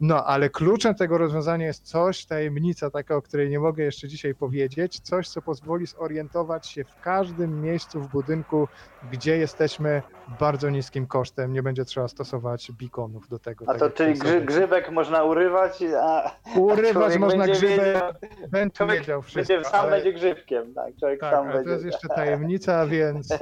No, 0.00 0.24
ale 0.24 0.50
kluczem 0.50 0.94
tego 0.94 1.18
rozwiązania 1.18 1.66
jest 1.66 1.86
coś, 1.86 2.26
tajemnica 2.26 2.90
taka, 2.90 3.16
o 3.16 3.22
której 3.22 3.50
nie 3.50 3.60
mogę 3.60 3.84
jeszcze 3.84 4.08
dzisiaj 4.08 4.34
powiedzieć, 4.34 5.00
coś, 5.00 5.28
co 5.28 5.42
pozwoli 5.42 5.86
zorientować 5.86 6.66
się 6.66 6.84
w 6.84 7.00
każdym 7.00 7.62
miejscu 7.62 8.00
w 8.00 8.08
budynku, 8.08 8.68
gdzie 9.12 9.36
jesteśmy 9.36 10.02
bardzo 10.40 10.70
niskim 10.70 11.06
kosztem. 11.06 11.52
Nie 11.52 11.62
będzie 11.62 11.84
trzeba 11.84 12.08
stosować 12.08 12.72
beaconów 12.72 13.28
do 13.28 13.38
tego. 13.38 13.64
A 13.68 13.74
to 13.74 13.78
tak 13.78 13.94
czyli 13.94 14.14
grzy, 14.14 14.40
grzybek 14.44 14.90
można 14.90 15.24
urywać, 15.24 15.78
a 16.02 16.30
Urywać 16.56 17.18
można 17.18 17.46
grzybek, 17.46 17.70
wiedział, 17.70 18.12
będzie 18.50 18.86
wiedział 18.86 19.22
wszystko. 19.22 19.54
Będzie, 19.54 19.70
sam 19.70 19.80
ale... 19.80 19.90
będzie 19.90 20.12
grzybkiem, 20.12 20.74
tak, 20.74 20.96
człowiek 20.96 21.20
Tak, 21.20 21.34
sam 21.34 21.44
ale 21.44 21.54
będzie. 21.54 21.64
to 21.68 21.72
jest 21.72 21.84
jeszcze 21.84 22.08
tajemnica, 22.08 22.86
więc 22.96 23.32
e, 23.32 23.38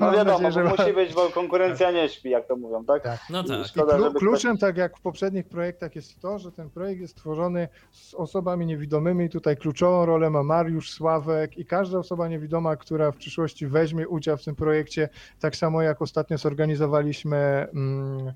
No 0.00 0.12
wiadomo, 0.12 0.38
nadzieję, 0.38 0.52
że... 0.52 0.64
musi 0.64 0.92
być, 0.92 1.14
bo 1.14 1.30
konkurencja 1.30 1.90
nie 1.90 2.08
śpi, 2.08 2.30
jak 2.30 2.46
to 2.46 2.56
mówią, 2.56 2.84
tak? 2.84 3.02
Tak. 3.02 3.18
No 3.30 3.44
tak. 3.44 3.66
Szkoda, 3.66 3.96
klu, 3.96 4.12
kluczem, 4.12 4.58
tak 4.58 4.76
jak 4.76 4.98
w 4.98 5.00
poprzednich 5.00 5.46
projektach, 5.48 5.96
jest 5.96 6.20
to, 6.20 6.38
że 6.38 6.52
ten 6.52 6.70
projekt 6.70 7.00
jest 7.00 7.12
stworzony 7.12 7.68
z 7.90 8.14
osobami 8.14 8.66
niewidomymi. 8.66 9.30
Tutaj 9.30 9.56
kluczową 9.56 10.06
rolę 10.06 10.30
ma 10.30 10.42
Mariusz, 10.42 10.90
Sławek 10.90 11.58
i 11.58 11.66
każda 11.66 11.98
osoba 11.98 12.28
niewidoma, 12.28 12.76
która 12.76 13.12
w 13.12 13.16
przyszłości 13.16 13.66
weźmie 13.66 14.08
udział 14.08 14.36
w 14.36 14.44
tym 14.44 14.54
projekcie, 14.54 15.08
tak 15.40 15.56
samo 15.56 15.82
jak 15.82 16.02
ostatnio 16.02 16.38
zorganizowaliśmy. 16.38 17.36
Mm, 17.74 18.32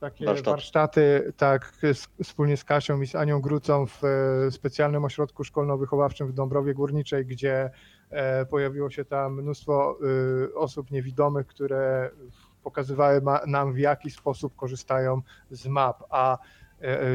takie 0.00 0.24
Warsztat. 0.24 0.52
warsztaty, 0.52 1.32
tak, 1.36 1.72
z, 1.92 2.08
wspólnie 2.22 2.56
z 2.56 2.64
Kasią 2.64 3.00
i 3.00 3.06
z 3.06 3.14
Anią 3.14 3.40
Grucą 3.40 3.86
w 3.86 4.04
e, 4.04 4.50
specjalnym 4.50 5.04
ośrodku 5.04 5.44
szkolno-wychowawczym 5.44 6.26
w 6.26 6.32
Dąbrowie 6.32 6.74
Górniczej, 6.74 7.26
gdzie 7.26 7.70
e, 8.10 8.46
pojawiło 8.46 8.90
się 8.90 9.04
tam 9.04 9.34
mnóstwo 9.42 9.98
e, 10.50 10.54
osób 10.54 10.90
niewidomych, 10.90 11.46
które 11.46 12.10
pokazywały 12.62 13.20
ma, 13.20 13.40
nam 13.46 13.72
w 13.72 13.78
jaki 13.78 14.10
sposób 14.10 14.56
korzystają 14.56 15.22
z 15.50 15.66
map, 15.66 16.04
a 16.10 16.38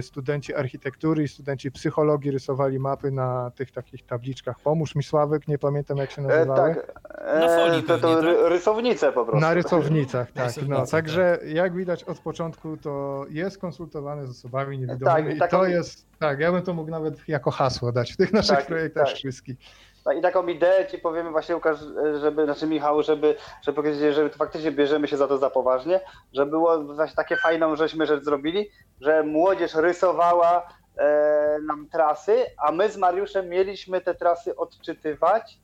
studenci 0.02 0.56
architektury 0.56 1.24
i 1.24 1.28
studenci 1.28 1.72
psychologii 1.72 2.32
rysowali 2.32 2.80
mapy 2.80 3.12
na 3.12 3.52
tych 3.56 3.72
takich 3.72 4.06
tabliczkach. 4.06 4.60
Pomóż 4.64 4.96
mi 4.96 5.04
Sławek, 5.04 5.48
nie 5.48 5.58
pamiętam 5.58 5.98
jak 5.98 6.12
się 6.12 6.22
E, 6.22 6.26
nazywały. 6.26 6.76
tak, 6.76 6.94
Na 7.40 7.48
folii 7.48 7.80
e, 7.80 7.84
to, 7.84 7.98
to 7.98 8.16
pewnie, 8.18 8.34
tak? 8.34 8.50
rysownice 8.50 9.12
po 9.12 9.26
prostu. 9.26 9.42
Na 9.42 9.54
rysownicach, 9.54 10.32
tak. 10.32 10.46
Rysownice, 10.46 10.74
no, 10.76 10.82
tak. 10.82 10.90
także 10.90 11.40
jak 11.46 11.76
widać 11.76 12.04
od 12.04 12.20
początku 12.20 12.78
to 12.78 13.26
jest 13.30 13.58
konsultowane 13.58 14.28
z 14.28 14.30
osobami 14.30 14.80
niewidomymi 14.80 15.28
Tak, 15.28 15.36
i 15.36 15.40
taką- 15.40 15.58
to 15.58 15.66
jest, 15.66 16.06
tak, 16.20 16.40
ja 16.40 16.52
bym 16.52 16.62
to 16.62 16.74
mógł 16.74 16.92
nawet 16.92 17.28
jako 17.30 17.52
hasło 17.52 17.92
dać 17.92 18.14
w 18.14 18.18
tych 18.18 18.34
naszych 18.34 18.58
Tak, 18.58 18.66
projektach 18.66 19.08
tak. 19.08 19.16
wszystkich. 19.16 19.58
No 20.06 20.12
I 20.12 20.22
taką 20.22 20.48
ideę 20.48 20.88
ci 20.88 20.98
powiemy 20.98 21.32
właśnie 21.32 21.56
Łukasz, 21.56 21.80
żeby, 22.22 22.46
znaczy 22.46 22.68
Michał, 22.68 23.04
żeby, 23.04 23.36
żeby 23.62 23.76
powiedzieć, 23.76 24.16
że 24.16 24.30
faktycznie 24.30 24.72
bierzemy 24.72 25.08
się 25.08 25.18
za 25.18 25.28
to 25.28 25.38
za 25.38 25.50
poważnie, 25.50 26.00
że 26.34 26.46
było 26.46 26.84
właśnie 26.84 27.16
takie 27.16 27.36
fajną 27.36 27.76
żeśmy 27.76 28.06
rzecz 28.06 28.24
zrobili, 28.24 28.70
że 29.02 29.24
młodzież 29.24 29.76
rysowała 29.76 30.68
e, 30.98 31.58
nam 31.68 31.88
trasy, 31.92 32.46
a 32.58 32.72
my 32.72 32.90
z 32.90 32.98
Mariuszem 32.98 33.50
mieliśmy 33.50 34.02
te 34.02 34.16
trasy 34.16 34.56
odczytywać 34.56 35.58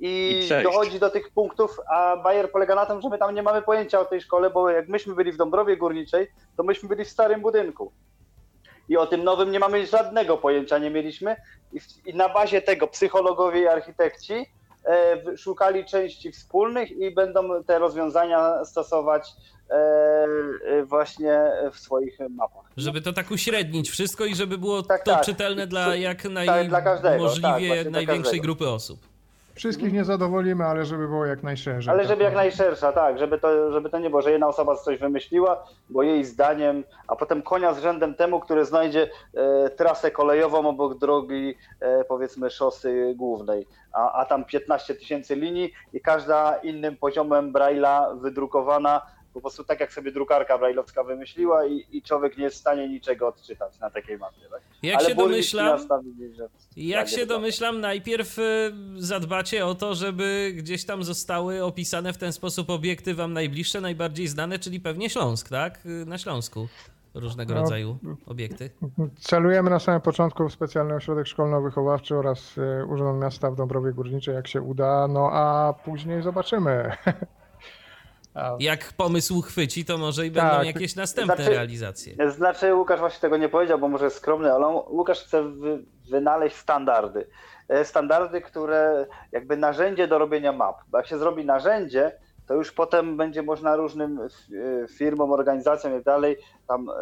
i, 0.00 0.40
I 0.60 0.62
dochodzi 0.62 1.00
do 1.00 1.10
tych 1.10 1.30
punktów, 1.30 1.80
a 1.88 2.16
Bayer 2.16 2.50
polega 2.50 2.74
na 2.74 2.86
tym, 2.86 3.00
że 3.00 3.08
my 3.08 3.18
tam 3.18 3.34
nie 3.34 3.42
mamy 3.42 3.62
pojęcia 3.62 4.00
o 4.00 4.04
tej 4.04 4.20
szkole, 4.20 4.50
bo 4.50 4.70
jak 4.70 4.88
myśmy 4.88 5.14
byli 5.14 5.32
w 5.32 5.36
Dąbrowie 5.36 5.76
Górniczej, 5.76 6.30
to 6.56 6.62
myśmy 6.62 6.88
byli 6.88 7.04
w 7.04 7.08
starym 7.08 7.40
budynku. 7.40 7.92
I 8.88 8.96
o 8.96 9.06
tym 9.06 9.24
nowym 9.24 9.50
nie 9.50 9.58
mamy 9.58 9.86
żadnego 9.86 10.36
pojęcia, 10.36 10.78
nie 10.78 10.90
mieliśmy. 10.90 11.36
I, 11.72 11.80
i 12.06 12.14
na 12.14 12.28
bazie 12.28 12.62
tego 12.62 12.86
psychologowie 12.86 13.60
i 13.60 13.66
architekci 13.66 14.34
e, 14.86 15.36
szukali 15.36 15.84
części 15.84 16.32
wspólnych 16.32 16.90
i 16.90 17.14
będą 17.14 17.64
te 17.64 17.78
rozwiązania 17.78 18.64
stosować 18.64 19.28
e, 19.70 19.74
e, 19.74 20.84
właśnie 20.84 21.42
w 21.72 21.78
swoich 21.78 22.18
mapach. 22.30 22.64
Żeby 22.76 23.00
to 23.00 23.12
tak 23.12 23.30
uśrednić 23.30 23.90
wszystko 23.90 24.24
i 24.24 24.34
żeby 24.34 24.58
było 24.58 24.82
Tak, 24.82 25.04
to 25.04 25.10
tak. 25.10 25.24
czytelne 25.24 25.66
dla 25.66 25.96
jak 25.96 26.22
dla 26.68 26.82
każdego, 26.82 26.92
tak, 26.92 27.02
najmożliwie 27.02 27.66
właśnie 27.66 27.82
dla 27.82 27.90
największej 27.90 28.40
grupy 28.40 28.68
osób. 28.68 29.11
Wszystkich 29.54 29.92
nie 29.92 30.04
zadowolimy, 30.04 30.64
ale 30.64 30.84
żeby 30.84 31.08
było 31.08 31.26
jak 31.26 31.42
najszerzej. 31.42 31.92
Ale 31.92 32.02
tak 32.02 32.08
żeby 32.08 32.24
jak 32.24 32.34
najszersza, 32.34 32.92
tak, 32.92 33.18
żeby 33.18 33.38
to, 33.38 33.72
żeby 33.72 33.90
to 33.90 33.98
nie 33.98 34.10
było, 34.10 34.22
że 34.22 34.30
jedna 34.32 34.48
osoba 34.48 34.76
coś 34.76 34.98
wymyśliła, 34.98 35.64
bo 35.90 36.02
jej 36.02 36.24
zdaniem, 36.24 36.84
a 37.08 37.16
potem 37.16 37.42
konia 37.42 37.74
z 37.74 37.82
rzędem 37.82 38.14
temu, 38.14 38.40
który 38.40 38.64
znajdzie 38.64 39.08
e, 39.34 39.70
trasę 39.70 40.10
kolejową 40.10 40.68
obok 40.68 40.98
drogi, 40.98 41.54
e, 41.80 42.04
powiedzmy, 42.04 42.50
szosy 42.50 43.14
głównej, 43.16 43.66
a, 43.92 44.12
a 44.12 44.24
tam 44.24 44.44
15 44.44 44.94
tysięcy 44.94 45.36
linii 45.36 45.72
i 45.92 46.00
każda 46.00 46.56
innym 46.56 46.96
poziomem 46.96 47.52
Braille'a 47.52 48.20
wydrukowana, 48.20 49.02
po 49.34 49.40
prostu 49.40 49.64
tak 49.64 49.80
jak 49.80 49.92
sobie 49.92 50.12
drukarka 50.12 50.58
brajlowska 50.58 51.04
wymyśliła 51.04 51.66
i, 51.66 51.86
i 51.92 52.02
człowiek 52.02 52.36
nie 52.38 52.44
jest 52.44 52.56
w 52.56 52.60
stanie 52.60 52.88
niczego 52.88 53.28
odczytać 53.28 53.78
na 53.80 53.90
takiej 53.90 54.18
mapie. 54.18 54.40
Tak? 54.50 54.60
Jak 54.82 54.98
Ale 54.98 55.08
się 55.08 55.14
domyślam, 55.14 55.78
że 56.36 56.48
Jak 56.76 57.00
tak 57.00 57.08
się 57.08 57.16
jest. 57.16 57.28
domyślam, 57.28 57.80
najpierw 57.80 58.38
y, 58.38 58.72
zadbacie 58.96 59.66
o 59.66 59.74
to, 59.74 59.94
żeby 59.94 60.52
gdzieś 60.56 60.84
tam 60.84 61.04
zostały 61.04 61.64
opisane 61.64 62.12
w 62.12 62.18
ten 62.18 62.32
sposób 62.32 62.70
obiekty 62.70 63.14
wam 63.14 63.32
najbliższe, 63.32 63.80
najbardziej 63.80 64.28
znane, 64.28 64.58
czyli 64.58 64.80
pewnie 64.80 65.10
Śląsk, 65.10 65.48
tak? 65.48 65.86
Y, 65.86 66.04
Na 66.06 66.18
Śląsku 66.18 66.68
różnego 67.14 67.54
No, 67.54 67.60
rodzaju 67.60 67.98
obiekty. 68.26 68.70
Celujemy 69.20 69.70
na 69.70 69.78
samym 69.78 70.00
początku 70.00 70.48
w 70.48 70.52
specjalny 70.52 70.94
ośrodek 70.94 71.26
szkolno-wychowawczy 71.26 72.14
oraz 72.16 72.58
e, 72.58 72.84
Urząd 72.86 73.22
Miasta 73.22 73.50
w 73.50 73.56
Dąbrowie 73.56 73.92
Górniczej, 73.92 74.34
jak 74.34 74.48
się 74.48 74.62
uda, 74.62 75.08
no 75.08 75.30
a 75.32 75.72
później 75.84 76.22
zobaczymy. 76.22 76.92
Jak 78.58 78.92
pomysł 78.92 79.40
chwyci, 79.42 79.84
to 79.84 79.98
może 79.98 80.26
i 80.26 80.30
będą 80.30 80.50
Tak. 80.50 80.66
jakieś 80.66 80.96
następne 80.96 81.36
Znaczy- 81.36 81.50
realizacje. 81.50 82.14
Znaczy, 82.30 82.74
Łukasz 82.74 83.00
właśnie 83.00 83.20
tego 83.20 83.36
nie 83.36 83.48
powiedział, 83.48 83.78
bo 83.78 83.88
może 83.88 84.04
jest 84.04 84.16
skromny, 84.16 84.52
ale 84.52 84.66
on, 84.66 84.74
Łukasz 84.88 85.20
chce 85.24 85.42
wy, 85.42 85.78
wynaleźć 86.10 86.56
standardy. 86.56 87.26
E, 87.68 87.84
Standardy, 87.84 88.40
które 88.40 89.06
jakby 89.32 89.56
narzędzie 89.56 90.08
do 90.08 90.18
robienia 90.18 90.52
map. 90.52 90.76
Bo 90.88 90.98
jak 90.98 91.06
się 91.06 91.18
zrobi 91.18 91.44
narzędzie, 91.44 92.12
to 92.52 92.56
już 92.56 92.72
potem 92.72 93.16
będzie 93.16 93.42
można 93.42 93.76
różnym 93.76 94.20
e, 94.20 94.88
firmom, 94.88 95.32
organizacjom 95.32 95.92
i 95.92 95.96
tak 95.96 96.04
dalej 96.04 96.36
tam 96.68 96.88
e, 96.88 96.92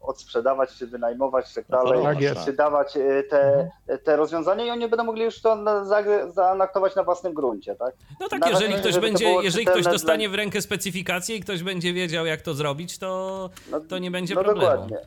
odsprzedawać, 0.00 0.70
czy 0.74 0.86
wynajmować, 0.86 1.48
czy 1.48 1.54
tak 1.54 1.66
dalej, 1.66 2.02
Tak 2.02 2.44
czy 2.44 2.52
dawać 2.52 2.96
e, 2.96 3.22
te, 3.22 3.70
te 4.04 4.16
rozwiązania 4.16 4.64
i 4.64 4.70
oni 4.70 4.88
będą 4.88 5.04
mogli 5.04 5.24
już 5.24 5.40
to 5.42 5.56
na- 5.56 5.84
za- 5.84 6.30
zaanaktować 6.30 6.96
na 6.96 7.04
własnym 7.04 7.34
gruncie, 7.34 7.74
tak? 7.74 7.94
No 8.20 8.28
tak, 8.28 8.40
Nawet 8.40 8.60
jeżeli 8.60 8.74
ktoś 8.80 8.98
będzie, 8.98 9.34
jeżeli 9.42 9.66
ktoś 9.66 9.84
dostanie 9.84 10.28
w 10.28 10.34
rękę 10.34 10.62
specyfikację 10.62 11.36
i 11.36 11.40
ktoś 11.40 11.62
będzie 11.62 11.92
wiedział, 11.92 12.26
jak 12.26 12.42
to 12.42 12.54
zrobić, 12.54 12.98
to, 12.98 13.50
No, 13.70 13.80
to 13.80 13.98
nie 13.98 14.10
będzie 14.10 14.34
no 14.34 14.44
problemu. 14.44 14.70
dokładnie. 14.72 14.98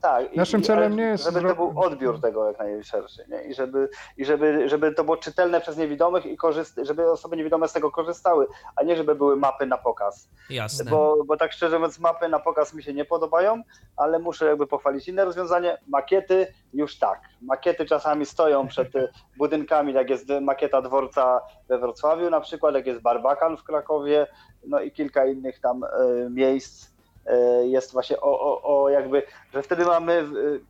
Tak, 0.00 0.36
Naszym 0.36 0.60
i, 0.60 0.64
celem 0.64 0.96
nie 0.96 1.02
jest 1.02 1.24
Żeby 1.24 1.48
to 1.48 1.54
był 1.54 1.72
odbiór 1.80 2.20
tego 2.20 2.46
jak 2.46 2.58
najszerszy, 2.58 3.24
nie? 3.28 3.42
I, 3.42 3.54
żeby, 3.54 3.88
i 4.16 4.24
żeby, 4.24 4.68
żeby 4.68 4.94
to 4.94 5.04
było 5.04 5.16
czytelne 5.16 5.60
przez 5.60 5.76
niewidomych 5.76 6.26
i 6.26 6.36
korzyst... 6.36 6.80
żeby 6.82 7.10
osoby 7.10 7.36
niewidome 7.36 7.68
z 7.68 7.72
tego 7.72 7.90
korzystały, 7.90 8.46
a 8.76 8.82
nie 8.82 8.96
żeby 8.96 9.14
były 9.14 9.36
mapy 9.36 9.66
na 9.66 9.78
pokaz. 9.78 10.28
Jasne. 10.50 10.90
Bo, 10.90 11.24
bo 11.26 11.36
tak 11.36 11.52
szczerze 11.52 11.78
mówiąc, 11.78 11.98
mapy 11.98 12.28
na 12.28 12.38
pokaz 12.38 12.74
mi 12.74 12.82
się 12.82 12.94
nie 12.94 13.04
podobają, 13.04 13.62
ale 13.96 14.18
muszę 14.18 14.46
jakby 14.46 14.66
pochwalić 14.66 15.08
inne 15.08 15.24
rozwiązanie. 15.24 15.78
Makiety 15.88 16.46
już 16.72 16.98
tak. 16.98 17.20
Makiety 17.42 17.86
czasami 17.86 18.26
stoją 18.26 18.68
przed 18.68 18.88
budynkami, 19.38 19.92
jak 19.92 20.10
jest 20.10 20.28
makieta 20.40 20.82
dworca 20.82 21.40
we 21.68 21.78
Wrocławiu 21.78 22.30
na 22.30 22.40
przykład, 22.40 22.74
jak 22.74 22.86
jest 22.86 23.00
Barbakan 23.00 23.56
w 23.56 23.64
Krakowie, 23.64 24.26
no 24.66 24.80
i 24.80 24.92
kilka 24.92 25.26
innych 25.26 25.60
tam 25.60 25.84
y, 25.84 26.30
miejsc 26.30 26.90
jest 27.64 27.92
właśnie 27.92 28.20
o, 28.20 28.40
o, 28.40 28.82
o 28.82 28.88
jakby, 28.88 29.22
że 29.54 29.62
wtedy 29.62 29.84
mamy 29.84 30.12
y, 30.12 30.60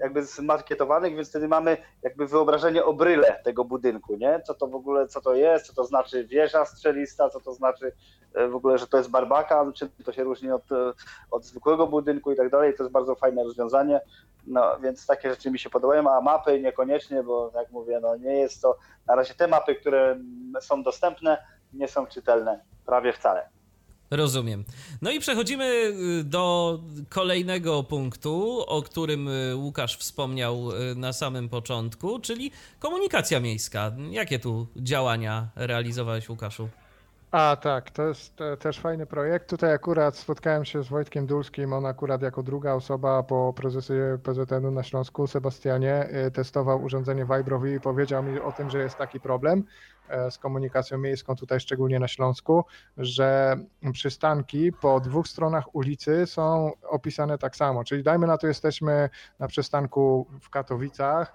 jakby 0.00 0.24
zmarketowanych, 0.24 1.16
więc 1.16 1.28
wtedy 1.28 1.48
mamy 1.48 1.76
jakby 2.02 2.26
wyobrażenie 2.26 2.84
o 2.84 2.92
bryle 2.92 3.40
tego 3.44 3.64
budynku, 3.64 4.16
nie? 4.16 4.40
Co 4.46 4.54
to 4.54 4.66
w 4.66 4.74
ogóle, 4.74 5.08
co 5.08 5.20
to 5.20 5.34
jest, 5.34 5.66
co 5.66 5.74
to 5.74 5.84
znaczy 5.84 6.24
wieża 6.24 6.64
strzelista, 6.64 7.30
co 7.30 7.40
to 7.40 7.54
znaczy 7.54 7.92
e, 8.34 8.48
w 8.48 8.56
ogóle, 8.56 8.78
że 8.78 8.86
to 8.86 8.96
jest 8.96 9.10
barbakan, 9.10 9.72
czy 9.72 9.90
to 10.04 10.12
się 10.12 10.24
różni 10.24 10.50
od, 10.50 10.72
e, 10.72 10.92
od 11.30 11.44
zwykłego 11.44 11.86
budynku 11.86 12.32
i 12.32 12.36
tak 12.36 12.50
dalej. 12.50 12.74
To 12.76 12.82
jest 12.82 12.92
bardzo 12.92 13.14
fajne 13.14 13.44
rozwiązanie. 13.44 14.00
No 14.46 14.78
więc 14.80 15.06
takie 15.06 15.30
rzeczy 15.30 15.50
mi 15.50 15.58
się 15.58 15.70
podobają, 15.70 16.10
a 16.10 16.20
mapy 16.20 16.60
niekoniecznie, 16.60 17.22
bo 17.22 17.52
jak 17.54 17.70
mówię, 17.70 18.00
no 18.02 18.16
nie 18.16 18.34
jest 18.34 18.62
to, 18.62 18.76
na 19.06 19.14
razie 19.14 19.34
te 19.34 19.48
mapy, 19.48 19.74
które 19.74 20.16
są 20.60 20.82
dostępne, 20.82 21.44
nie 21.72 21.88
są 21.88 22.06
czytelne 22.06 22.60
prawie 22.86 23.12
wcale. 23.12 23.48
Rozumiem. 24.10 24.64
No 25.02 25.10
i 25.10 25.20
przechodzimy 25.20 25.64
y, 25.64 26.24
do 26.24 26.80
kolejnego 27.08 27.82
punktu, 27.82 28.64
o 28.66 28.82
którym 28.82 29.28
y, 29.28 29.56
Łukasz 29.56 29.96
wspomniał 29.96 30.70
y, 30.70 30.94
na 30.94 31.12
samym 31.12 31.48
początku, 31.48 32.20
czyli 32.20 32.50
komunikacja 32.78 33.40
miejska. 33.40 33.92
Jakie 34.10 34.38
tu 34.38 34.66
działania 34.76 35.48
realizowałeś, 35.56 36.28
Łukaszu? 36.28 36.68
A 37.30 37.56
tak, 37.56 37.90
to 37.90 38.08
jest 38.08 38.38
też 38.58 38.80
fajny 38.80 39.06
projekt. 39.06 39.50
Tutaj 39.50 39.72
akurat 39.72 40.16
spotkałem 40.16 40.64
się 40.64 40.82
z 40.82 40.88
Wojtkiem 40.88 41.26
Dulskim. 41.26 41.72
On 41.72 41.86
akurat 41.86 42.22
jako 42.22 42.42
druga 42.42 42.72
osoba 42.74 43.22
po 43.22 43.54
prezesie 43.56 44.18
PZN-u 44.22 44.70
na 44.70 44.82
Śląsku, 44.82 45.26
Sebastianie, 45.26 46.08
testował 46.32 46.82
urządzenie 46.82 47.24
Vibrowi 47.24 47.72
i 47.72 47.80
powiedział 47.80 48.22
mi 48.22 48.40
o 48.40 48.52
tym, 48.52 48.70
że 48.70 48.78
jest 48.78 48.96
taki 48.96 49.20
problem 49.20 49.64
e, 50.08 50.30
z 50.30 50.38
komunikacją 50.38 50.98
miejską, 50.98 51.36
tutaj 51.36 51.60
szczególnie 51.60 51.98
na 51.98 52.08
Śląsku, 52.08 52.64
że 52.96 53.56
przystanki 53.92 54.72
po 54.72 55.00
dwóch 55.00 55.28
stronach 55.28 55.74
ulicy 55.74 56.26
są 56.26 56.72
opisane 56.82 57.38
tak 57.38 57.56
samo. 57.56 57.84
Czyli 57.84 58.02
dajmy 58.02 58.26
na 58.26 58.38
to, 58.38 58.46
jesteśmy 58.46 59.10
na 59.38 59.48
przystanku 59.48 60.26
w 60.40 60.50
Katowicach 60.50 61.34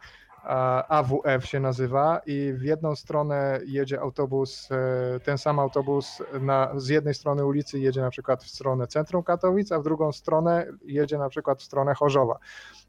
AWF 0.90 1.46
się 1.46 1.60
nazywa 1.60 2.22
i 2.26 2.54
w 2.54 2.62
jedną 2.62 2.96
stronę 2.96 3.60
jedzie 3.66 4.02
autobus, 4.02 4.70
e, 4.72 5.20
ten 5.20 5.38
sam 5.38 5.60
autobus 5.60 6.22
na, 6.42 6.72
z 6.80 6.88
jednej 6.88 7.14
strony 7.14 7.46
ulicy 7.46 7.80
jedzie 7.80 8.02
na 8.02 8.10
przykład 8.10 8.44
w 8.44 8.48
stronę 8.48 8.88
centrum 8.88 9.24
Katowic, 9.24 9.72
a 9.72 9.80
w 9.80 9.84
drugą 9.84 10.12
stronę 10.12 10.68
jedzie 10.86 11.18
na 11.18 11.30
przykład 11.30 11.60
w 11.60 11.64
stronę 11.64 11.94
Chorzowa. 11.94 12.40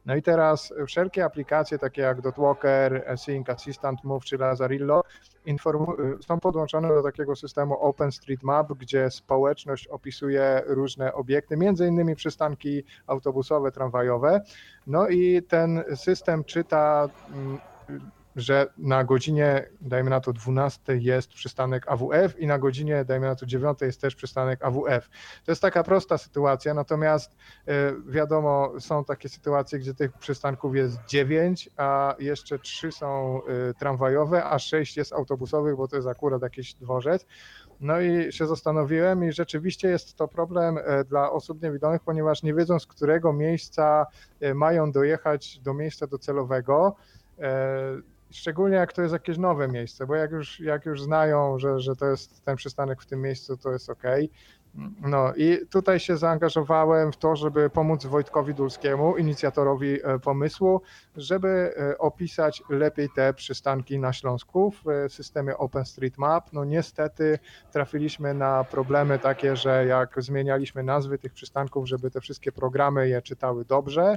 No 0.06 0.16
i 0.16 0.22
teraz 0.22 0.72
wszelkie 0.86 1.24
aplikacje 1.24 1.78
takie 1.78 2.02
jak 2.02 2.20
Dotwalker, 2.20 3.14
Sync 3.16 3.50
Assistant 3.50 4.04
Move 4.04 4.24
czy 4.24 4.38
Lazarillo 4.38 5.02
są 6.26 6.40
podłączone 6.40 6.88
do 6.88 7.02
takiego 7.02 7.36
systemu 7.36 7.74
OpenStreetMap, 7.74 8.72
gdzie 8.72 9.10
społeczność 9.10 9.88
opisuje 9.88 10.62
różne 10.66 11.12
obiekty, 11.12 11.56
między 11.56 11.86
innymi 11.86 12.16
przystanki 12.16 12.84
autobusowe, 13.06 13.72
tramwajowe. 13.72 14.40
No 14.86 15.08
i 15.08 15.42
ten 15.42 15.84
system 15.94 16.44
czyta 16.44 17.08
mm, 17.34 17.45
że 18.36 18.66
na 18.78 19.04
godzinie, 19.04 19.68
dajmy 19.80 20.10
na 20.10 20.20
to 20.20 20.32
12 20.32 20.96
jest 20.96 21.28
przystanek 21.28 21.88
AWF 21.88 22.38
i 22.38 22.46
na 22.46 22.58
godzinie, 22.58 23.04
dajmy 23.04 23.26
na 23.26 23.34
to 23.34 23.46
9 23.46 23.80
jest 23.80 24.00
też 24.00 24.14
przystanek 24.14 24.64
AWF. 24.64 25.08
To 25.44 25.52
jest 25.52 25.62
taka 25.62 25.84
prosta 25.84 26.18
sytuacja, 26.18 26.74
natomiast 26.74 27.36
e, 27.66 27.92
wiadomo, 28.06 28.72
są 28.80 29.04
takie 29.04 29.28
sytuacje, 29.28 29.78
gdzie 29.78 29.94
tych 29.94 30.12
przystanków 30.12 30.76
jest 30.76 30.98
9, 31.08 31.70
a 31.76 32.14
jeszcze 32.18 32.58
3 32.58 32.92
są 32.92 33.40
e, 33.44 33.74
tramwajowe, 33.74 34.44
a 34.44 34.58
6 34.58 34.96
jest 34.96 35.12
autobusowych, 35.12 35.76
bo 35.76 35.88
to 35.88 35.96
jest 35.96 36.08
akurat 36.08 36.42
jakiś 36.42 36.74
dworzec. 36.74 37.26
No 37.80 38.00
i 38.00 38.32
się 38.32 38.46
zastanowiłem 38.46 39.24
i 39.24 39.32
rzeczywiście 39.32 39.88
jest 39.88 40.14
to 40.14 40.28
problem 40.28 40.78
e, 40.78 41.04
dla 41.04 41.30
osób 41.30 41.62
niewidomych, 41.62 42.02
ponieważ 42.02 42.42
nie 42.42 42.54
wiedzą 42.54 42.78
z 42.78 42.86
którego 42.86 43.32
miejsca 43.32 44.06
mają 44.54 44.92
dojechać 44.92 45.58
do 45.58 45.74
miejsca 45.74 46.06
docelowego 46.06 46.96
Szczególnie 48.30 48.76
jak 48.76 48.92
to 48.92 49.02
jest 49.02 49.12
jakieś 49.12 49.38
nowe 49.38 49.68
miejsce, 49.68 50.06
bo 50.06 50.14
jak 50.14 50.30
już, 50.30 50.60
jak 50.60 50.86
już 50.86 51.02
znają, 51.02 51.58
że, 51.58 51.80
że 51.80 51.96
to 51.96 52.06
jest 52.06 52.44
ten 52.44 52.56
przystanek 52.56 53.02
w 53.02 53.06
tym 53.06 53.22
miejscu, 53.22 53.56
to 53.56 53.72
jest 53.72 53.90
ok. 53.90 54.02
No 55.00 55.34
i 55.36 55.58
tutaj 55.70 56.00
się 56.00 56.16
zaangażowałem 56.16 57.12
w 57.12 57.16
to, 57.16 57.36
żeby 57.36 57.70
pomóc 57.70 58.06
Wojtkowi 58.06 58.54
Dulskiemu, 58.54 59.16
inicjatorowi 59.16 59.98
e, 60.04 60.18
pomysłu, 60.18 60.82
żeby 61.16 61.74
e, 61.76 61.98
opisać 61.98 62.62
lepiej 62.68 63.08
te 63.16 63.34
przystanki 63.34 63.98
na 63.98 64.12
Śląsku 64.12 64.70
w 64.70 64.88
e, 64.88 65.08
systemie 65.08 65.56
OpenStreetMap. 65.58 66.52
No 66.52 66.64
niestety 66.64 67.38
trafiliśmy 67.72 68.34
na 68.34 68.64
problemy 68.64 69.18
takie, 69.18 69.56
że 69.56 69.86
jak 69.86 70.22
zmienialiśmy 70.22 70.82
nazwy 70.82 71.18
tych 71.18 71.32
przystanków, 71.32 71.88
żeby 71.88 72.10
te 72.10 72.20
wszystkie 72.20 72.52
programy 72.52 73.08
je 73.08 73.22
czytały 73.22 73.64
dobrze, 73.64 74.16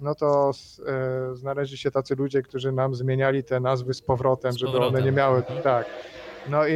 no 0.00 0.14
to 0.14 0.50
znaleźli 1.32 1.78
się 1.78 1.90
tacy 1.90 2.14
ludzie, 2.16 2.42
którzy 2.42 2.72
nam 2.72 2.94
zmieniali 2.94 3.44
te 3.44 3.60
nazwy 3.60 3.94
z 3.94 4.02
powrotem, 4.02 4.52
z 4.52 4.56
żeby 4.56 4.72
powrotem. 4.72 4.96
one 4.96 5.04
nie 5.04 5.12
miały, 5.12 5.42
tak, 5.62 5.86
no 6.50 6.66
i 6.66 6.74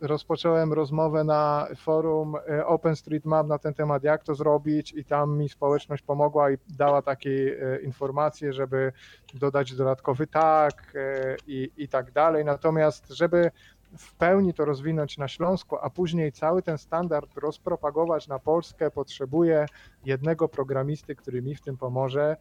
rozpocząłem 0.00 0.72
rozmowę 0.72 1.24
na 1.24 1.68
forum 1.76 2.36
e, 2.36 2.66
OpenStreetMap 2.66 3.46
na 3.46 3.58
ten 3.58 3.74
temat, 3.74 4.04
jak 4.04 4.24
to 4.24 4.34
zrobić 4.34 4.92
i 4.92 5.04
tam 5.04 5.38
mi 5.38 5.48
społeczność 5.48 6.02
pomogła 6.02 6.50
i 6.50 6.56
dała 6.68 7.02
takie 7.02 7.30
e, 7.30 7.80
informacje, 7.80 8.52
żeby 8.52 8.92
dodać 9.34 9.74
dodatkowy 9.74 10.26
tak 10.26 10.92
e, 10.94 11.36
i, 11.46 11.70
i 11.76 11.88
tak 11.88 12.12
dalej. 12.12 12.44
Natomiast 12.44 13.08
żeby 13.08 13.50
w 13.98 14.14
pełni 14.14 14.54
to 14.54 14.64
rozwinąć 14.64 15.18
na 15.18 15.28
Śląsku, 15.28 15.76
a 15.80 15.90
później 15.90 16.32
cały 16.32 16.62
ten 16.62 16.78
standard 16.78 17.36
rozpropagować 17.36 18.28
na 18.28 18.38
Polskę, 18.38 18.90
potrzebuję 18.90 19.66
jednego 20.04 20.48
programisty, 20.48 21.16
który 21.16 21.42
mi 21.42 21.54
w 21.54 21.60
tym 21.60 21.76
pomoże. 21.76 22.36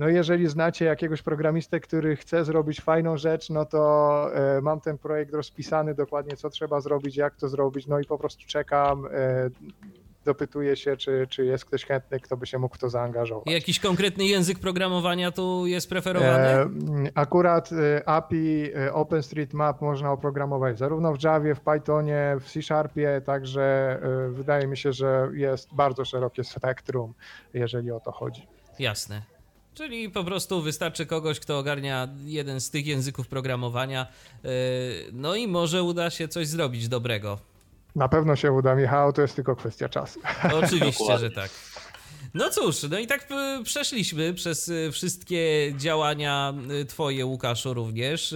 No 0.00 0.08
jeżeli 0.08 0.48
znacie 0.48 0.84
jakiegoś 0.84 1.22
programistę, 1.22 1.80
który 1.80 2.16
chce 2.16 2.44
zrobić 2.44 2.80
fajną 2.80 3.16
rzecz, 3.16 3.50
no 3.50 3.64
to 3.64 4.34
e, 4.34 4.60
mam 4.60 4.80
ten 4.80 4.98
projekt 4.98 5.34
rozpisany 5.34 5.94
dokładnie, 5.94 6.36
co 6.36 6.50
trzeba 6.50 6.80
zrobić, 6.80 7.16
jak 7.16 7.36
to 7.36 7.48
zrobić, 7.48 7.86
no 7.86 8.00
i 8.00 8.04
po 8.04 8.18
prostu 8.18 8.46
czekam, 8.46 9.06
e, 9.06 9.50
dopytuję 10.24 10.76
się, 10.76 10.96
czy, 10.96 11.26
czy 11.30 11.44
jest 11.44 11.64
ktoś 11.64 11.84
chętny, 11.84 12.20
kto 12.20 12.36
by 12.36 12.46
się 12.46 12.58
mógł 12.58 12.74
w 12.74 12.78
to 12.78 12.90
zaangażować. 12.90 13.46
Jakiś 13.46 13.80
konkretny 13.80 14.24
język 14.24 14.58
programowania 14.58 15.30
tu 15.30 15.66
jest 15.66 15.88
preferowany? 15.88 16.48
E, 16.48 16.68
akurat 17.14 17.70
API 18.06 18.70
OpenStreetMap 18.92 19.80
można 19.80 20.12
oprogramować 20.12 20.78
zarówno 20.78 21.12
w 21.12 21.22
Javie, 21.22 21.54
w 21.54 21.60
Pythonie, 21.60 22.36
w 22.40 22.52
C 22.52 22.62
Sharpie, 22.62 23.22
także 23.26 23.98
wydaje 24.30 24.66
mi 24.66 24.76
się, 24.76 24.92
że 24.92 25.28
jest 25.34 25.74
bardzo 25.74 26.04
szerokie 26.04 26.44
spektrum, 26.44 27.14
jeżeli 27.54 27.90
o 27.90 28.00
to 28.00 28.12
chodzi. 28.12 28.46
Jasne. 28.78 29.39
Czyli 29.80 30.10
po 30.10 30.24
prostu 30.24 30.62
wystarczy 30.62 31.06
kogoś, 31.06 31.40
kto 31.40 31.58
ogarnia 31.58 32.08
jeden 32.24 32.60
z 32.60 32.70
tych 32.70 32.86
języków 32.86 33.28
programowania, 33.28 34.06
yy, 34.44 34.50
no 35.12 35.34
i 35.34 35.48
może 35.48 35.82
uda 35.82 36.10
się 36.10 36.28
coś 36.28 36.48
zrobić 36.48 36.88
dobrego. 36.88 37.38
Na 37.96 38.08
pewno 38.08 38.36
się 38.36 38.52
uda, 38.52 38.74
Michał, 38.74 39.12
to 39.12 39.22
jest 39.22 39.36
tylko 39.36 39.56
kwestia 39.56 39.88
czasu. 39.88 40.20
Oczywiście, 40.62 41.18
że 41.18 41.30
tak. 41.30 41.50
No 42.34 42.50
cóż, 42.50 42.82
no 42.90 42.98
i 42.98 43.06
tak 43.06 43.26
e, 43.30 43.62
przeszliśmy 43.64 44.34
przez 44.34 44.68
e, 44.68 44.92
wszystkie 44.92 45.72
działania 45.76 46.54
e, 46.80 46.84
Twoje, 46.84 47.26
Łukaszu, 47.26 47.74
również. 47.74 48.34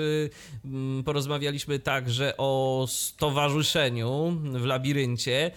Porozmawialiśmy 1.04 1.78
także 1.78 2.34
o 2.36 2.84
stowarzyszeniu 2.88 4.36
w 4.42 4.64
labiryncie. 4.64 5.50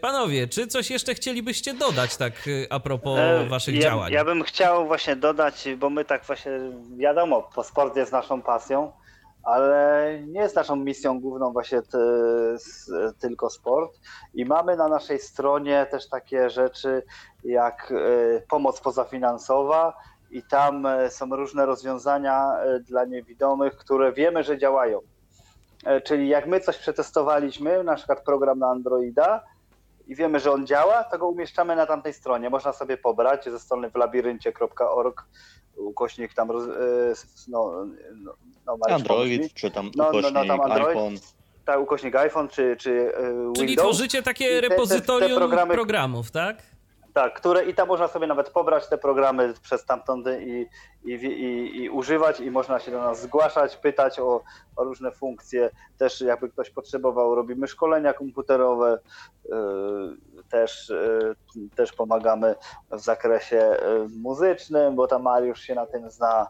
Panowie, 0.00 0.48
czy 0.48 0.66
coś 0.66 0.90
jeszcze 0.90 1.14
chcielibyście 1.14 1.74
dodać, 1.74 2.16
tak 2.16 2.32
a 2.70 2.80
propos 2.80 3.18
Waszych 3.48 3.74
ja, 3.74 3.80
działań? 3.80 4.12
Ja 4.12 4.24
bym 4.24 4.42
chciał 4.42 4.86
właśnie 4.86 5.16
dodać, 5.16 5.68
bo 5.78 5.90
my 5.90 6.04
tak 6.04 6.24
właśnie, 6.24 6.52
wiadomo, 6.96 7.50
sport 7.64 7.96
jest 7.96 8.12
naszą 8.12 8.42
pasją 8.42 8.92
ale 9.42 10.18
nie 10.26 10.40
jest 10.40 10.56
naszą 10.56 10.76
misją 10.76 11.20
główną 11.20 11.52
właśnie 11.52 11.82
tylko 13.20 13.50
sport. 13.50 14.00
I 14.34 14.44
mamy 14.44 14.76
na 14.76 14.88
naszej 14.88 15.18
stronie 15.18 15.86
też 15.90 16.08
takie 16.08 16.50
rzeczy 16.50 17.02
jak 17.44 17.92
e, 17.92 18.40
pomoc 18.40 18.80
pozafinansowa 18.80 19.96
i 20.30 20.42
tam 20.42 20.86
e, 20.86 21.10
są 21.10 21.36
różne 21.36 21.66
rozwiązania 21.66 22.52
e, 22.58 22.80
dla 22.80 23.04
niewidomych, 23.04 23.76
które 23.76 24.12
wiemy, 24.12 24.42
że 24.42 24.58
działają. 24.58 25.00
Czyli 26.04 26.28
jak 26.28 26.46
my 26.46 26.60
coś 26.60 26.78
przetestowaliśmy, 26.78 27.84
na 27.84 27.94
przykład 27.94 28.24
program 28.24 28.58
na 28.58 28.68
Androida, 28.68 29.44
i 30.06 30.14
wiemy, 30.14 30.40
że 30.40 30.52
on 30.52 30.66
działa, 30.66 31.04
to 31.04 31.18
go 31.18 31.28
umieszczamy 31.28 31.76
na 31.76 31.86
tamtej 31.86 32.12
stronie. 32.12 32.50
Można 32.50 32.72
sobie 32.72 32.96
pobrać 32.96 33.44
ze 33.44 33.58
strony 33.58 33.90
w 33.90 33.94
labiryncie.org 33.94 35.24
ukośnik 35.80 36.34
tam 36.34 36.50
roz, 36.50 36.64
no, 37.48 37.86
no, 38.24 38.34
no 38.66 38.78
Android, 38.88 39.54
czy 39.54 39.70
tam 39.70 39.90
no, 39.96 40.08
ukośnik 40.08 40.34
no, 40.34 40.44
no, 40.44 40.46
tam 40.46 40.60
Android, 40.60 40.96
iPhone. 40.96 41.14
Tak, 41.64 41.80
ukośnik 41.80 42.16
iPhone, 42.16 42.48
czy, 42.48 42.76
czy 42.76 43.12
Windows. 43.26 43.58
Czyli 43.58 43.76
tworzycie 43.76 44.22
takie 44.22 44.60
repozytorium 44.60 45.20
te, 45.20 45.34
te, 45.34 45.34
te 45.34 45.40
programy, 45.40 45.74
programów, 45.74 46.30
tak? 46.30 46.69
Tak, 47.20 47.34
które 47.34 47.64
i 47.64 47.74
tam 47.74 47.88
można 47.88 48.08
sobie 48.08 48.26
nawet 48.26 48.50
pobrać 48.50 48.88
te 48.88 48.98
programy 48.98 49.54
przez 49.62 49.84
tamtąd 49.84 50.26
i, 50.40 50.68
i, 51.04 51.12
i, 51.12 51.82
i, 51.82 51.90
używać 51.90 52.40
i 52.40 52.50
można 52.50 52.78
się 52.80 52.90
do 52.90 53.00
nas 53.00 53.22
zgłaszać, 53.22 53.76
pytać 53.76 54.18
o, 54.18 54.42
o, 54.76 54.84
różne 54.84 55.12
funkcje. 55.12 55.70
Też 55.98 56.20
jakby 56.20 56.48
ktoś 56.48 56.70
potrzebował, 56.70 57.34
robimy 57.34 57.68
szkolenia 57.68 58.12
komputerowe, 58.12 58.98
yy, 59.44 59.52
też, 60.50 60.92
yy, 61.56 61.68
też 61.74 61.92
pomagamy 61.92 62.54
w 62.90 63.00
zakresie 63.00 63.56
yy, 63.56 64.08
muzycznym, 64.20 64.96
bo 64.96 65.06
tam 65.06 65.22
Mariusz 65.22 65.60
się 65.60 65.74
na 65.74 65.86
tym 65.86 66.10
zna, 66.10 66.46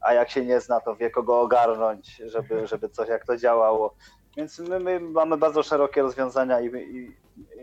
a 0.00 0.14
jak 0.14 0.30
się 0.30 0.44
nie 0.44 0.60
zna, 0.60 0.80
to 0.80 0.96
wie 0.96 1.10
kogo 1.10 1.40
ogarnąć, 1.40 2.16
żeby, 2.16 2.66
żeby 2.66 2.88
coś 2.88 3.08
jak 3.08 3.26
to 3.26 3.36
działało. 3.36 3.94
Więc 4.36 4.58
my, 4.58 4.80
my 4.80 5.00
mamy 5.00 5.36
bardzo 5.36 5.62
szerokie 5.62 6.02
rozwiązania 6.02 6.60
i, 6.60 6.66
i 6.66 7.16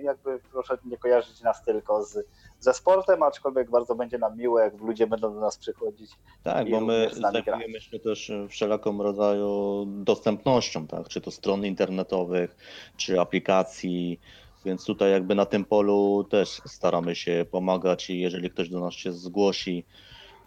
jakby 0.04 0.40
proszę 0.52 0.78
nie 0.86 0.98
kojarzyć 0.98 1.42
nas 1.42 1.64
tylko 1.64 2.04
z, 2.04 2.28
ze 2.60 2.74
sportem, 2.74 3.24
aczkolwiek 3.24 3.70
bardzo 3.70 3.96
będzie 3.96 4.18
nam 4.18 4.38
miło, 4.38 4.60
jak 4.60 4.82
ludzie 4.82 5.08
będą 5.08 5.34
do 5.34 5.40
nas 5.40 5.58
przychodzić. 5.58 6.12
Tak, 6.44 6.70
bo 6.70 6.82
my 6.82 7.10
zajmujemy 7.14 7.82
się 7.82 8.00
też 8.00 8.32
wszelaką 8.50 9.04
rodzaju 9.04 9.86
dostępnością, 9.88 10.88
tak? 10.88 11.08
czy 11.08 11.22
to 11.22 11.32
stron 11.32 11.66
internetowych, 11.66 12.56
czy 12.98 13.20
aplikacji, 13.20 14.20
więc 14.66 14.86
tutaj 14.86 15.12
jakby 15.12 15.36
na 15.36 15.46
tym 15.46 15.66
polu 15.66 16.28
też 16.30 16.62
staramy 16.66 17.16
się 17.16 17.46
pomagać 17.52 18.10
i 18.10 18.20
jeżeli 18.20 18.50
ktoś 18.50 18.70
do 18.70 18.80
nas 18.80 18.94
się 18.94 19.14
zgłosi, 19.14 19.86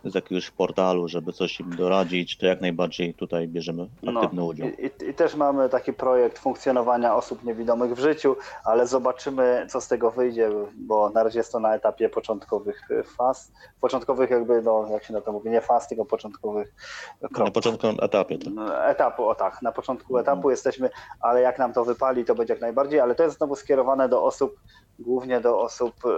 z 0.05 0.15
jakiegoś 0.15 0.51
portalu, 0.51 1.09
żeby 1.09 1.33
coś 1.33 1.61
im 1.61 1.77
doradzić, 1.77 2.37
to 2.37 2.47
jak 2.47 2.61
najbardziej 2.61 3.15
tutaj 3.15 3.49
bierzemy 3.49 3.89
no, 4.03 4.21
aktywny 4.21 4.41
no, 4.41 4.47
udział. 4.47 4.69
I, 4.69 5.11
I, 5.11 5.15
też 5.15 5.35
mamy 5.35 5.69
taki 5.69 5.93
projekt 5.93 6.39
funkcjonowania 6.39 7.15
osób 7.15 7.45
niewidomych 7.45 7.95
w 7.95 7.99
życiu, 7.99 8.37
ale 8.65 8.87
zobaczymy, 8.87 9.67
co 9.71 9.81
z 9.81 9.89
tego 9.89 10.11
wyjdzie, 10.11 10.51
bo 10.75 11.11
na 11.11 11.23
razie 11.23 11.39
jest 11.39 11.53
to 11.53 11.61
na 11.61 11.75
etapie 11.75 12.09
początkowych 12.09 12.89
faz, 13.17 13.53
początkowych 13.81 14.31
jakby, 14.31 14.63
no 14.63 14.89
jak 14.91 15.05
się 15.05 15.13
na 15.13 15.21
to 15.21 15.33
mówi, 15.33 15.51
nie 15.51 15.61
faz, 15.61 15.89
tylko 15.89 16.05
początkowych 16.05 16.75
kroków. 17.21 17.45
Na 17.45 17.51
początkowym 17.51 17.97
etapie. 18.03 18.39
Tak. 18.39 18.53
Etapu, 18.91 19.29
o 19.29 19.35
tak, 19.35 19.63
na 19.63 19.73
początku 19.73 20.19
mhm. 20.19 20.23
etapu 20.23 20.51
jesteśmy, 20.51 20.91
ale 21.21 21.41
jak 21.41 21.59
nam 21.59 21.73
to 21.73 21.85
wypali, 21.85 22.25
to 22.25 22.35
będzie 22.35 22.55
jak 22.55 22.61
najbardziej, 22.61 23.01
ale 23.01 23.15
to 23.15 23.23
jest 23.23 23.37
znowu 23.37 23.57
skierowane 23.57 24.09
do 24.09 24.25
osób, 24.25 24.61
głównie 24.99 25.41
do 25.41 25.61
osób 25.61 25.95
e, 26.07 26.09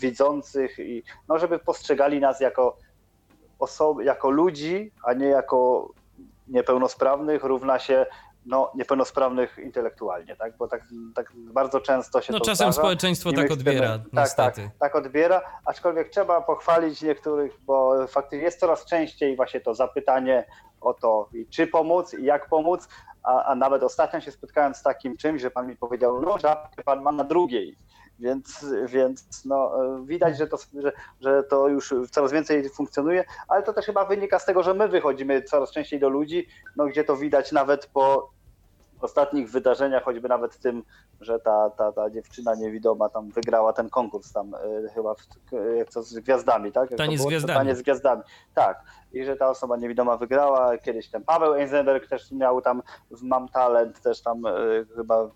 widzących 0.00 0.78
i 0.78 1.02
no, 1.28 1.38
żeby 1.38 1.58
postrzegali 1.58 2.20
nas 2.20 2.40
jako 2.40 2.57
osoby, 3.58 4.04
jako 4.04 4.30
ludzi, 4.30 4.92
a 5.04 5.12
nie 5.12 5.26
jako 5.26 5.88
niepełnosprawnych, 6.48 7.44
równa 7.44 7.78
się 7.78 8.06
no, 8.46 8.70
niepełnosprawnych 8.74 9.58
intelektualnie, 9.58 10.36
tak? 10.36 10.56
Bo 10.56 10.68
tak, 10.68 10.82
tak 11.14 11.32
bardzo 11.36 11.80
często 11.80 12.20
się 12.20 12.32
no, 12.32 12.38
to 12.38 12.44
czasem 12.44 12.56
zdarza. 12.56 12.72
społeczeństwo 12.72 13.32
tak 13.32 13.50
odbiera, 13.50 13.98
tak, 13.98 14.12
niestety. 14.12 14.62
Tak, 14.62 14.78
tak 14.78 14.96
odbiera, 14.96 15.42
aczkolwiek 15.64 16.08
trzeba 16.08 16.40
pochwalić 16.40 17.02
niektórych, 17.02 17.52
bo 17.66 18.06
faktycznie 18.06 18.44
jest 18.44 18.60
coraz 18.60 18.84
częściej 18.84 19.36
właśnie 19.36 19.60
to 19.60 19.74
zapytanie 19.74 20.44
o 20.80 20.94
to, 20.94 21.28
czy 21.50 21.66
pomóc 21.66 22.14
i 22.14 22.24
jak 22.24 22.48
pomóc, 22.48 22.88
a, 23.22 23.44
a 23.44 23.54
nawet 23.54 23.82
ostatnio 23.82 24.20
się 24.20 24.32
spotkałem 24.32 24.74
z 24.74 24.82
takim 24.82 25.16
czymś, 25.16 25.42
że 25.42 25.50
pan 25.50 25.66
mi 25.66 25.76
powiedział, 25.76 26.22
no 26.22 26.38
żabkę 26.38 26.82
pan 26.82 27.02
ma 27.02 27.12
na 27.12 27.24
drugiej. 27.24 27.76
Więc, 28.18 28.66
więc 28.86 29.44
no, 29.44 29.72
widać, 30.04 30.38
że 30.38 30.46
to, 30.46 30.56
że, 30.82 30.92
że 31.20 31.42
to 31.42 31.68
już 31.68 31.94
coraz 32.10 32.32
więcej 32.32 32.68
funkcjonuje, 32.68 33.24
ale 33.48 33.62
to 33.62 33.72
też 33.72 33.86
chyba 33.86 34.04
wynika 34.04 34.38
z 34.38 34.44
tego, 34.44 34.62
że 34.62 34.74
my 34.74 34.88
wychodzimy 34.88 35.42
coraz 35.42 35.72
częściej 35.72 36.00
do 36.00 36.08
ludzi, 36.08 36.46
no, 36.76 36.86
gdzie 36.86 37.04
to 37.04 37.16
widać 37.16 37.52
nawet 37.52 37.86
po 37.86 38.30
ostatnich 39.00 39.50
wydarzeniach, 39.50 40.04
choćby 40.04 40.28
nawet 40.28 40.58
tym, 40.58 40.82
że 41.20 41.38
ta, 41.38 41.70
ta, 41.70 41.92
ta 41.92 42.10
dziewczyna 42.10 42.54
niewidoma 42.54 43.08
tam 43.08 43.30
wygrała 43.30 43.72
ten 43.72 43.90
konkurs 43.90 44.32
tam 44.32 44.54
y, 44.54 44.88
chyba 44.94 45.14
w, 45.14 45.18
jak 45.76 45.90
to 45.92 46.02
z 46.02 46.18
gwiazdami, 46.18 46.72
tak? 46.72 46.90
Jak 46.90 46.98
Tanie 46.98 47.18
z 47.18 47.26
gwiazdami. 47.26 47.58
Tanie 47.58 47.74
z 47.76 47.82
gwiazdami. 47.82 48.22
Tak. 48.54 48.82
I 49.12 49.24
że 49.24 49.36
ta 49.36 49.48
osoba 49.48 49.76
niewidoma 49.76 50.16
wygrała. 50.16 50.78
Kiedyś 50.78 51.10
ten 51.10 51.24
Paweł 51.24 51.54
Eisenberg 51.54 52.08
też 52.08 52.32
miał 52.32 52.60
tam 52.60 52.82
w 53.10 53.22
Mam 53.22 53.48
Talent 53.48 54.00
też 54.00 54.22
tam 54.22 54.46
y, 54.46 54.86
chyba 54.96 55.30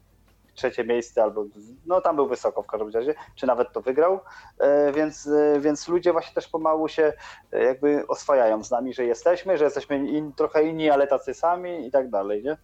trzecie 0.55 0.85
miejsce 0.85 1.23
albo 1.23 1.45
no 1.87 2.01
tam 2.01 2.17
był 2.17 2.29
wysoko 2.29 2.63
w 2.63 2.67
każdym 2.67 2.91
razie, 2.91 3.15
czy 3.35 3.47
nawet 3.47 3.73
to 3.73 3.81
wygrał, 3.81 4.21
e, 4.59 4.93
więc, 4.93 5.31
więc 5.61 5.89
ludzie 5.89 6.13
właśnie 6.13 6.35
też 6.35 6.49
pomału 6.49 6.89
się 6.89 7.13
jakby 7.53 8.07
oswajają 8.07 8.65
z 8.65 8.71
nami, 8.71 8.95
że 8.95 9.05
jesteśmy, 9.05 9.59
że 9.59 9.65
jesteśmy 9.65 9.97
in, 9.97 10.33
trochę 10.33 10.65
inni, 10.65 10.91
ale 10.91 11.07
tacy 11.07 11.35
sami 11.35 11.87
i 11.87 11.91
tak 11.91 12.11
dalej, 12.11 12.45
nie? 12.45 12.57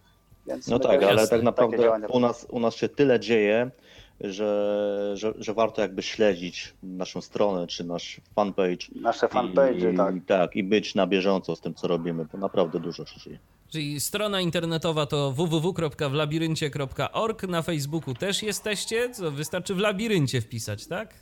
Więc 0.47 0.67
no 0.67 0.79
tak, 0.79 1.03
ale 1.03 1.27
tak 1.27 1.43
naprawdę 1.43 1.91
u 2.09 2.19
nas, 2.19 2.47
u 2.49 2.59
nas 2.59 2.75
się 2.75 2.89
tyle 2.89 3.19
dzieje, 3.19 3.71
że, 4.21 5.11
że, 5.13 5.33
że 5.37 5.53
warto 5.53 5.81
jakby 5.81 6.01
śledzić 6.01 6.73
naszą 6.83 7.21
stronę, 7.21 7.67
czy 7.67 7.83
nasz 7.83 8.21
fanpage. 8.35 8.85
Nasze 8.95 9.27
fanpage, 9.27 9.93
tak. 9.97 10.15
I, 10.15 10.21
tak, 10.21 10.55
i 10.55 10.63
być 10.63 10.95
na 10.95 11.07
bieżąco 11.07 11.55
z 11.55 11.61
tym, 11.61 11.73
co 11.73 11.87
robimy, 11.87 12.25
bo 12.31 12.37
naprawdę 12.37 12.79
dużo 12.79 13.05
się 13.05 13.19
dzieje. 13.19 13.39
Czyli 13.69 13.99
strona 13.99 14.41
internetowa 14.41 15.05
to 15.05 15.31
www.wlabiryncie.org, 15.31 17.43
na 17.43 17.61
Facebooku 17.61 18.13
też 18.13 18.43
jesteście, 18.43 19.09
co 19.09 19.31
wystarczy 19.31 19.75
w 19.75 19.79
labiryncie 19.79 20.41
wpisać, 20.41 20.87
tak? 20.87 21.13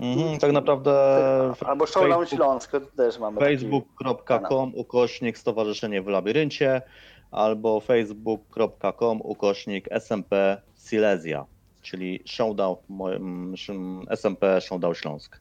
Mhm, 0.00 0.38
tak 0.38 0.52
naprawdę. 0.52 0.92
Albo 1.66 1.86
Showdown 1.86 2.26
Śląsk 2.26 2.70
też 2.96 3.18
mamy. 3.18 3.40
Facebook.com 3.40 4.72
ukośnik 4.74 5.38
Stowarzyszenie 5.38 6.02
w 6.02 6.06
Labiryncie 6.06 6.82
albo 7.30 7.80
facebook.com 7.80 9.20
ukośnik 9.22 9.92
SMP 9.92 10.62
Silesia, 10.88 11.44
czyli 11.82 12.22
Showdown 12.26 12.76
SMP 14.10 14.60
Showdown 14.60 14.94
Śląsk. 14.94 15.40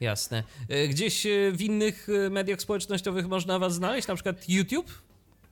Jasne. 0.00 0.42
E, 0.68 0.88
gdzieś 0.88 1.26
e, 1.26 1.52
w 1.52 1.62
innych 1.62 2.08
e, 2.26 2.30
mediach 2.30 2.60
społecznościowych 2.60 3.28
można 3.28 3.58
Was 3.58 3.74
znaleźć, 3.74 4.08
na 4.08 4.14
przykład 4.14 4.48
YouTube? 4.48 5.07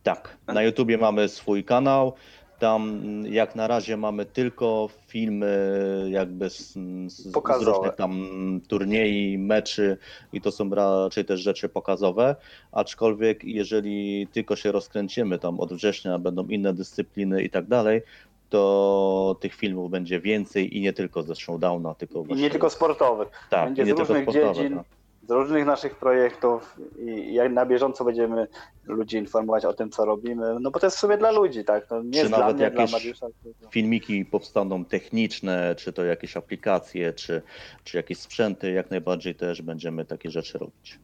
Tak, 0.07 0.37
na 0.47 0.63
YouTubie 0.63 0.99
mamy 0.99 1.29
swój 1.29 1.65
kanał. 1.65 2.13
Tam 2.59 3.03
jak 3.31 3.57
na 3.57 3.67
razie 3.67 3.97
mamy 3.97 4.25
tylko 4.25 4.89
filmy 5.07 6.09
jakby 6.11 6.51
z, 6.51 6.73
z, 7.07 7.33
z 7.33 7.63
różnych 7.63 7.95
tam 7.97 8.27
turniej, 8.69 9.39
meczy 9.39 9.97
i 10.33 10.41
to 10.41 10.53
są 10.53 10.71
raczej 10.71 11.25
też 11.25 11.41
rzeczy 11.41 11.69
pokazowe, 11.69 12.37
aczkolwiek 12.73 13.45
jeżeli 13.45 14.27
tylko 14.33 14.57
się 14.57 14.73
rozkręcimy 14.73 15.39
tam 15.39 15.61
od 15.61 15.73
września 15.73 16.19
będą 16.19 16.47
inne 16.47 16.75
dyscypliny 16.75 17.43
i 17.43 17.51
tak 17.51 17.67
dalej, 17.67 18.03
to 18.49 19.37
tych 19.41 19.55
filmów 19.55 19.91
będzie 19.91 20.21
więcej 20.21 20.77
i 20.77 20.81
nie 20.81 20.93
tylko 20.93 21.23
ze 21.23 21.35
Showdowna, 21.35 21.95
tylko 21.95 22.23
właśnie... 22.23 22.41
I 22.41 22.43
nie 22.43 22.51
tylko 22.51 22.71
sportowych. 22.71 23.29
Tak, 23.51 23.67
będzie 23.67 23.85
nie 23.85 23.95
z 23.95 23.99
różnych 23.99 24.29
dziedzin. 24.29 24.77
Tak 24.77 24.96
z 25.29 25.31
różnych 25.31 25.67
naszych 25.67 25.99
projektów 25.99 26.77
i 26.99 27.35
jak 27.35 27.53
na 27.53 27.67
bieżąco 27.67 28.05
będziemy 28.05 28.47
ludzi 28.85 29.17
informować 29.17 29.65
o 29.65 29.75
tym, 29.75 29.91
co 29.91 30.05
robimy, 30.05 30.57
no 30.61 30.71
bo 30.71 30.81
to 30.81 30.87
jest 30.87 30.97
w 30.97 31.01
sumie 31.01 31.19
dla 31.19 31.31
ludzi, 31.31 31.65
tak? 31.65 31.87
No, 31.91 32.03
nie 32.03 32.23
czy 32.23 32.31
nawet 32.31 32.57
mnie, 32.57 32.65
jakieś 32.65 32.93
Mariusza, 32.93 33.27
filmiki 33.71 34.25
powstaną 34.25 34.85
techniczne, 34.85 35.75
czy 35.75 35.93
to 35.93 36.05
jakieś 36.05 36.37
aplikacje, 36.37 37.13
czy, 37.13 37.43
czy 37.85 37.97
jakieś 37.97 38.19
sprzęty, 38.19 38.73
jak 38.73 38.91
najbardziej 38.91 39.35
też 39.35 39.63
będziemy 39.63 40.05
takie 40.05 40.31
rzeczy 40.31 40.59
robić. 40.59 40.99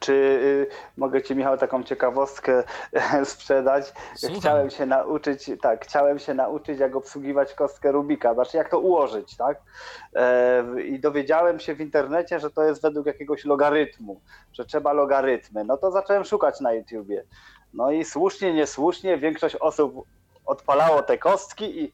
Czy 0.00 0.12
y, 0.12 0.66
mogę 0.96 1.22
Ci, 1.22 1.36
Michał, 1.36 1.58
taką 1.58 1.82
ciekawostkę 1.82 2.62
sprzedać? 3.24 3.92
Słucham. 4.16 4.40
Chciałem 4.40 4.70
się 4.70 4.86
nauczyć, 4.86 5.50
tak, 5.62 5.84
chciałem 5.84 6.18
się 6.18 6.34
nauczyć, 6.34 6.78
jak 6.78 6.96
obsługiwać 6.96 7.54
kostkę 7.54 7.92
Rubika, 7.92 8.34
znaczy 8.34 8.56
jak 8.56 8.68
to 8.68 8.78
ułożyć, 8.78 9.36
tak? 9.36 9.58
E, 10.14 10.64
I 10.82 11.00
dowiedziałem 11.00 11.60
się 11.60 11.74
w 11.74 11.80
internecie, 11.80 12.40
że 12.40 12.50
to 12.50 12.64
jest 12.64 12.82
według 12.82 13.06
jakiegoś 13.06 13.44
logarytmu, 13.44 14.20
że 14.52 14.64
trzeba 14.64 14.92
logarytmy. 14.92 15.64
No 15.64 15.76
to 15.76 15.90
zacząłem 15.90 16.24
szukać 16.24 16.60
na 16.60 16.72
YouTubie. 16.72 17.24
No 17.74 17.90
i 17.90 18.04
słusznie, 18.04 18.54
niesłusznie 18.54 19.18
większość 19.18 19.56
osób 19.56 20.04
odpalało 20.46 21.02
te 21.02 21.18
kostki 21.18 21.82
i 21.82 21.92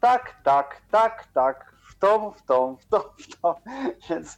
tak, 0.00 0.34
tak, 0.44 0.80
tak, 0.90 1.24
tak, 1.34 1.73
tą, 1.98 2.30
w 2.30 2.42
tą, 2.42 2.76
w 2.76 2.86
tą, 2.86 2.98
w 2.98 3.40
tą. 3.40 3.54
Więc 4.10 4.36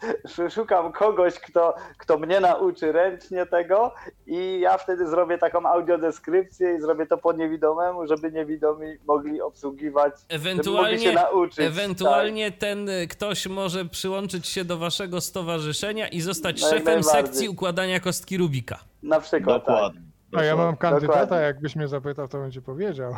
szukam 0.54 0.92
kogoś, 0.92 1.34
kto, 1.34 1.74
kto 1.98 2.18
mnie 2.18 2.40
nauczy 2.40 2.92
ręcznie 2.92 3.46
tego 3.46 3.94
i 4.26 4.60
ja 4.60 4.78
wtedy 4.78 5.06
zrobię 5.06 5.38
taką 5.38 5.66
audiodeskrypcję 5.66 6.74
i 6.74 6.80
zrobię 6.80 7.06
to 7.06 7.18
po 7.18 7.32
niewidomemu, 7.32 8.06
żeby 8.06 8.32
niewidomi 8.32 8.86
mogli 9.06 9.40
obsługiwać, 9.40 10.14
ewentualnie, 10.28 10.90
mogli 10.90 11.04
się 11.04 11.12
nauczyć. 11.12 11.60
Ewentualnie 11.60 12.50
tak. 12.50 12.60
ten 12.60 12.88
ktoś 13.10 13.46
może 13.46 13.84
przyłączyć 13.84 14.46
się 14.46 14.64
do 14.64 14.78
waszego 14.78 15.20
stowarzyszenia 15.20 16.08
i 16.08 16.20
zostać 16.20 16.60
szefem 16.60 17.02
sekcji 17.02 17.48
układania 17.48 18.00
kostki 18.00 18.36
Rubika. 18.36 18.78
Na 19.02 19.20
przykład, 19.20 19.64
tak. 19.64 19.74
Dokładnie. 19.74 20.00
Tak. 20.00 20.05
A 20.32 20.44
ja 20.44 20.56
mam 20.56 20.76
kandydata, 20.76 21.20
Dokładnie. 21.20 21.46
jakbyś 21.46 21.76
mnie 21.76 21.88
zapytał, 21.88 22.28
to 22.28 22.50
ci 22.50 22.62
powiedział. 22.62 23.14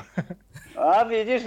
A 0.77 1.05
widzisz, 1.05 1.43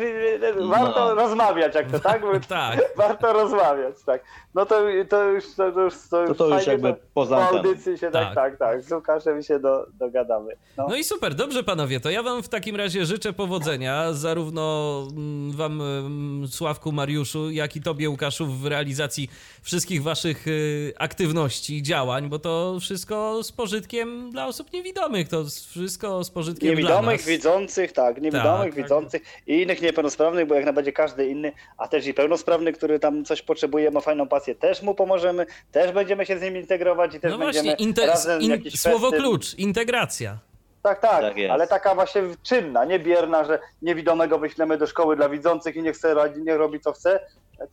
warto 0.69 1.05
No. 1.05 1.15
rozmawiać, 1.15 1.75
jak 1.75 1.91
to 1.91 1.99
tak? 1.99 2.21
Bo 2.31 2.39
Tak. 2.47 2.79
Warto 2.97 3.33
rozmawiać, 3.33 3.95
tak. 4.05 4.23
No 4.53 4.65
to, 4.65 4.81
to 5.09 5.23
już 5.23 5.55
to, 5.55 5.67
już 5.67 5.93
to, 6.09 6.27
To 6.27 6.33
to 6.35 6.47
już 6.57 6.67
jakby 6.67 6.95
poza 7.13 7.35
po 7.35 7.57
audycji 7.57 7.97
się 7.97 8.11
tak, 8.11 8.23
Tak. 8.23 8.35
tak, 8.35 8.57
tak. 8.57 8.81
Z 8.81 8.91
Łukaszem 8.91 9.43
się 9.43 9.59
do, 9.59 9.87
dogadamy. 9.93 10.53
No. 10.77 10.87
No 10.89 10.95
i 10.95 11.03
super, 11.03 11.35
dobrze 11.35 11.63
panowie, 11.63 11.99
to 11.99 12.09
ja 12.09 12.23
wam 12.23 12.43
w 12.43 12.49
takim 12.49 12.75
razie 12.75 13.05
życzę 13.05 13.33
powodzenia, 13.33 14.13
zarówno 14.13 14.97
mm, 15.11 15.51
wam, 15.51 15.81
mm, 15.81 16.47
Sławku, 16.47 16.91
Mariuszu, 16.91 17.51
jak 17.51 17.75
i 17.75 17.81
tobie, 17.81 18.09
Łukaszu, 18.09 18.45
w 18.47 18.65
realizacji 18.65 19.29
wszystkich 19.61 20.03
waszych 20.03 20.47
y, 20.47 20.93
aktywności, 20.99 21.83
działań, 21.83 22.29
bo 22.29 22.39
to 22.39 22.77
wszystko 22.81 23.43
z 23.43 23.51
pożytkiem 23.51 24.31
dla 24.31 24.47
osób 24.47 24.73
niewidomych, 24.73 25.29
to 25.29 25.43
wszystko 25.59 26.23
z 26.23 26.29
pożytkiem 26.31 26.69
dla 26.69 26.75
Niewidomych, 26.75 27.19
nas. 27.19 27.27
widzących, 27.27 27.91
tak, 27.91 28.21
niewidomych, 28.21 28.75
Tak. 28.75 28.83
widzących 28.83 29.21
i 29.47 29.61
innych 29.61 29.81
niepełnosprawnych, 29.81 30.47
bo 30.47 30.55
jak 30.55 30.63
najbardziej 30.65 30.93
każdy 30.93 31.27
inny, 31.27 31.51
a 31.77 31.87
też 31.87 32.07
i 32.07 32.13
pełnosprawny, 32.13 32.73
który 32.73 32.99
tam 32.99 33.25
coś 33.25 33.41
potrzebuje, 33.41 33.91
ma 33.91 34.01
fajną 34.01 34.27
pasję, 34.27 34.55
też 34.55 34.81
mu 34.81 34.95
pomożemy, 34.95 35.45
też 35.71 35.91
będziemy 35.91 36.25
się 36.25 36.39
z 36.39 36.41
nim 36.41 36.57
integrować 36.57 37.15
i 37.15 37.19
też 37.19 37.31
No 37.31 37.37
będziemy 37.37 37.69
właśnie, 37.69 37.85
inte- 37.85 38.05
razem 38.05 38.41
in, 38.41 38.51
jakiś 38.51 38.81
słowo 38.81 39.09
festyn- 39.09 39.17
klucz, 39.19 39.53
integracja. 39.53 40.37
Tak, 40.83 40.99
tak, 41.01 41.21
Tak 41.21 41.35
ale 41.51 41.67
taka 41.67 41.95
właśnie 41.95 42.21
czynna, 42.43 42.85
nie 42.85 42.99
bierna, 42.99 43.43
że 43.43 43.59
niewidomego 43.81 44.39
wyślemy 44.39 44.77
do 44.77 44.87
szkoły 44.87 45.15
dla 45.15 45.29
widzących 45.29 45.75
i 45.75 45.81
niech, 45.81 45.95
chce, 45.95 46.15
niech 46.45 46.57
robi 46.57 46.79
co 46.79 46.91
chce, 46.91 47.19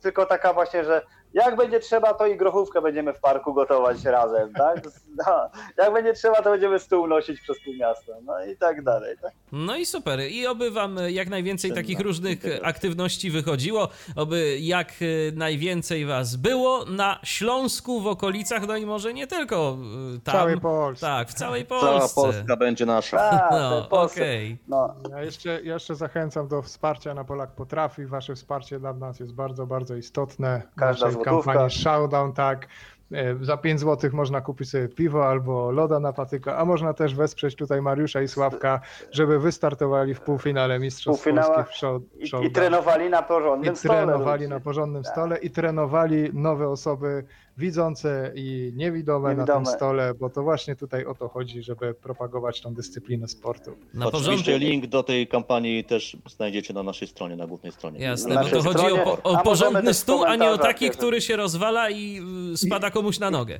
tylko 0.01 0.25
taka 0.25 0.53
właśnie, 0.53 0.83
że 0.83 1.01
jak 1.33 1.55
będzie 1.55 1.79
trzeba, 1.79 2.13
to 2.13 2.27
i 2.27 2.37
grochówkę 2.37 2.81
będziemy 2.81 3.13
w 3.13 3.19
parku 3.19 3.53
gotować 3.53 4.03
razem, 4.05 4.53
tak? 4.53 4.81
No, 5.27 5.49
jak 5.77 5.93
będzie 5.93 6.13
trzeba, 6.13 6.35
to 6.41 6.49
będziemy 6.49 6.79
stół 6.79 7.07
nosić 7.07 7.41
przez 7.41 7.57
pół 7.65 7.73
miasta, 7.73 8.13
no 8.23 8.45
i 8.45 8.57
tak 8.57 8.83
dalej. 8.83 9.15
Tak? 9.21 9.31
No 9.51 9.75
i 9.75 9.85
super. 9.85 10.19
I 10.29 10.47
oby 10.47 10.71
wam 10.71 10.97
jak 11.09 11.29
najwięcej 11.29 11.69
Czynna 11.71 11.81
takich 11.81 11.99
różnych 11.99 12.31
integracja. 12.33 12.67
aktywności 12.67 13.31
wychodziło, 13.31 13.87
oby 14.15 14.57
jak 14.59 14.91
y, 15.01 15.31
najwięcej 15.35 16.05
was 16.05 16.35
było 16.35 16.85
na 16.85 17.19
Śląsku, 17.23 18.01
w 18.01 18.07
okolicach, 18.07 18.67
no 18.67 18.77
i 18.77 18.85
może 18.85 19.13
nie 19.13 19.27
tylko 19.27 19.77
y, 20.15 20.17
W 20.19 20.23
tam. 20.23 20.33
całej 20.35 20.59
Polsce. 20.59 21.05
Tak, 21.05 21.29
w 21.29 21.33
całej 21.33 21.65
Cała 21.67 21.81
Polsce. 21.81 22.21
Polska 22.21 22.57
będzie 22.57 22.85
nasza. 22.85 23.17
Tak, 23.29 23.51
No, 23.51 23.89
okej. 23.89 24.57
No, 24.67 24.95
Ja 25.11 25.23
jeszcze, 25.23 25.49
ja 25.63 25.73
jeszcze 25.73 25.95
zachęcam 25.95 26.47
do 26.47 26.61
wsparcia 26.61 27.13
na 27.13 27.23
Polak 27.23 27.51
Potrafi. 27.51 28.05
Wasze 28.05 28.35
wsparcie 28.35 28.79
dla 28.79 28.93
nas 28.93 29.19
jest 29.19 29.33
bardzo, 29.33 29.67
bardzo 29.67 29.78
istotne. 29.97 30.61
W 30.71 30.79
Każda 30.79 31.05
naszej 31.05 31.23
złotówka. 31.23 31.51
kampanii 31.53 31.69
Showdown, 31.77 32.33
tak. 32.33 32.67
E, 33.11 33.35
Za 33.41 33.57
5 33.57 33.79
zł 33.79 34.09
można 34.13 34.41
kupić 34.41 34.69
sobie 34.69 34.87
piwo 34.89 35.27
albo 35.27 35.71
loda 35.71 35.99
na 35.99 36.13
patyko, 36.13 36.57
a 36.57 36.65
można 36.65 36.93
też 36.93 37.15
wesprzeć 37.15 37.55
tutaj 37.55 37.81
Mariusza 37.81 38.21
i 38.21 38.27
Sławka, 38.27 38.79
żeby 39.11 39.39
wystartowali 39.39 40.13
w 40.13 40.21
półfinale 40.21 40.79
Mistrzostw 40.79 41.23
Półfinała 41.23 41.55
Polski 41.55 41.73
w 41.73 41.77
show, 41.77 42.01
i, 42.19 42.23
i 42.23 42.27
Showdown. 42.27 42.53
trenowali 42.53 43.09
na 43.09 43.21
porządnym 43.21 43.73
I 43.73 43.77
stole. 43.77 43.97
trenowali 44.05 44.43
ludzie. 44.43 44.53
na 44.55 44.59
porządnym 44.59 45.03
Tak. 45.03 45.11
stole 45.11 45.37
i 45.37 45.49
trenowali 45.49 46.29
nowe 46.33 46.69
osoby 46.69 47.23
widzące 47.57 48.31
i 48.35 48.73
niewidome, 48.75 49.29
na 49.29 49.33
Niewidome. 49.35 49.65
tym 49.65 49.75
stole, 49.75 50.13
bo 50.13 50.29
to 50.29 50.43
właśnie 50.43 50.75
tutaj 50.75 51.05
o 51.05 51.15
to 51.15 51.27
chodzi, 51.29 51.63
żeby 51.63 51.93
propagować 51.93 52.61
tą 52.61 52.73
dyscyplinę 52.73 53.27
sportu. 53.27 53.75
Na 53.93 54.05
Oczywiście 54.05 54.31
porządku. 54.51 54.59
link 54.59 54.85
do 54.87 55.03
tej 55.03 55.27
kampanii 55.27 55.83
też 55.83 56.17
znajdziecie 56.29 56.73
na 56.73 56.83
naszej 56.83 57.07
stronie, 57.07 57.35
na 57.35 57.47
głównej 57.47 57.71
stronie. 57.71 57.99
Jasne, 57.99 58.35
Na 58.35 58.43
bo 58.43 58.49
to 58.49 58.63
chodzi 58.63 58.85
o, 58.91 58.97
po, 59.17 59.23
o 59.23 59.43
porządny 59.43 59.93
stół, 59.93 60.23
a 60.23 60.35
nie 60.35 60.49
o 60.51 60.57
taki, 60.57 60.89
który 60.89 61.21
się 61.21 61.35
rozwala 61.35 61.89
i 61.89 62.21
y, 62.53 62.57
spada 62.57 62.91
komuś 62.91 63.19
na 63.19 63.31
nogę. 63.31 63.59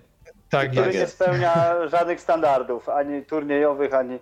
Tak 0.50 0.72
który 0.72 0.86
jest. 0.88 1.00
nie 1.00 1.08
spełnia 1.08 1.88
żadnych 1.88 2.22
standardów, 2.22 2.90
ani 2.90 3.26
turniejowych, 3.26 3.94
ani. 3.94 4.20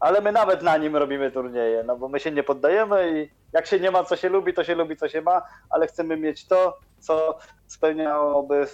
Ale 0.00 0.20
my 0.20 0.32
nawet 0.32 0.62
na 0.62 0.76
nim 0.76 0.96
robimy 0.96 1.30
turnieje, 1.30 1.82
no 1.86 1.96
bo 1.96 2.08
my 2.08 2.20
się 2.20 2.30
nie 2.30 2.42
poddajemy 2.42 3.22
i 3.22 3.28
jak 3.52 3.66
się 3.66 3.80
nie 3.80 3.90
ma, 3.90 4.04
co 4.04 4.16
się 4.16 4.28
lubi, 4.28 4.54
to 4.54 4.64
się 4.64 4.74
lubi, 4.74 4.96
co 4.96 5.08
się 5.08 5.22
ma, 5.22 5.42
ale 5.70 5.86
chcemy 5.86 6.16
mieć 6.16 6.44
to, 6.46 6.78
co 7.06 7.38
spełniałoby 7.66 8.66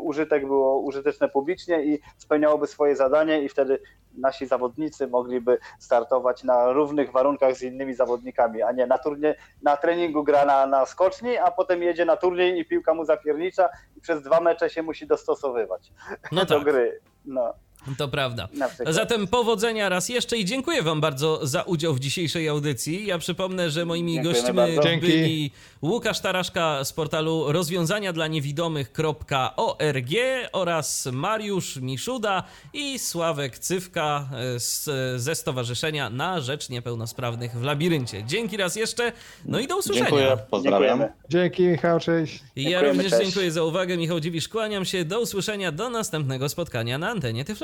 użytek, 0.00 0.46
było 0.46 0.78
użyteczne 0.78 1.28
publicznie 1.28 1.84
i 1.84 2.00
spełniałoby 2.18 2.66
swoje 2.66 2.96
zadanie 2.96 3.42
i 3.42 3.48
wtedy 3.48 3.78
nasi 4.18 4.46
zawodnicy 4.46 5.06
mogliby 5.06 5.58
startować 5.78 6.44
na 6.44 6.72
równych 6.72 7.12
warunkach 7.12 7.56
z 7.56 7.62
innymi 7.62 7.94
zawodnikami, 7.94 8.62
a 8.62 8.72
nie 8.72 8.86
na 8.86 8.98
turnie, 8.98 9.34
na 9.62 9.76
treningu 9.76 10.24
gra 10.24 10.44
na, 10.44 10.66
na 10.66 10.86
skoczni, 10.86 11.36
a 11.36 11.50
potem 11.50 11.82
jedzie 11.82 12.04
na 12.04 12.16
turniej 12.16 12.58
i 12.58 12.64
piłka 12.64 12.94
mu 12.94 13.04
zapiernicza 13.04 13.68
i 13.96 14.00
przez 14.00 14.22
dwa 14.22 14.40
mecze 14.40 14.70
się 14.70 14.82
musi 14.82 15.06
dostosowywać 15.06 15.92
No 16.32 16.44
do 16.44 16.54
tak, 16.54 16.64
gry. 16.64 17.00
No, 17.24 17.54
to 17.98 18.08
prawda. 18.08 18.48
Zatem 18.86 19.26
powodzenia 19.26 19.88
raz 19.88 20.08
jeszcze 20.08 20.38
i 20.38 20.44
dziękuję 20.44 20.82
Wam 20.82 21.00
bardzo 21.00 21.46
za 21.46 21.62
udział 21.62 21.94
w 21.94 22.00
dzisiejszej 22.00 22.48
audycji. 22.48 23.06
Ja 23.06 23.18
przypomnę, 23.18 23.70
że 23.70 23.84
moimi 23.84 24.14
Dziękujemy 24.14 24.38
gośćmi 24.40 24.56
bardzo. 24.56 24.82
Dzięki. 24.82 25.06
byli 25.06 25.50
Łukasz 25.82 26.20
Taraszka 26.20 26.84
z 26.84 26.92
portalu 26.92 27.52
rozwiązania 27.52 28.12
dla 28.12 28.26
niewidomych.org 28.26 30.08
oraz 30.52 31.08
Mariusz 31.12 31.76
Miszuda 31.76 32.42
i 32.72 32.98
Sławek 32.98 33.58
Cywka 33.58 34.28
z, 34.56 34.90
ze 35.20 35.34
Stowarzyszenia 35.34 36.10
na 36.10 36.40
Rzecz 36.40 36.68
Niepełnosprawnych 36.70 37.52
w 37.52 37.62
Labiryncie. 37.62 38.24
Dzięki 38.24 38.56
raz 38.56 38.76
jeszcze, 38.76 39.12
no 39.44 39.58
i 39.58 39.66
do 39.66 39.78
usłyszenia. 39.78 40.10
Dziękuję, 40.10 40.36
pozdrawiam. 40.50 40.80
Dziękujemy. 40.98 41.12
Dzięki 41.28 41.62
Michał, 41.62 42.00
cześć. 42.00 42.34
Ja 42.34 42.62
Dziękujemy, 42.62 42.88
również 42.88 43.12
cześć. 43.12 43.24
dziękuję 43.24 43.50
za 43.50 43.62
uwagę. 43.62 43.96
Michał 43.96 44.20
Dziwisz, 44.20 44.48
kłaniam 44.48 44.84
się. 44.84 45.04
Do 45.04 45.20
usłyszenia, 45.20 45.72
do 45.72 45.90
następnego 45.90 46.48
spotkania 46.48 46.98
na 46.98 47.10
antenie 47.10 47.44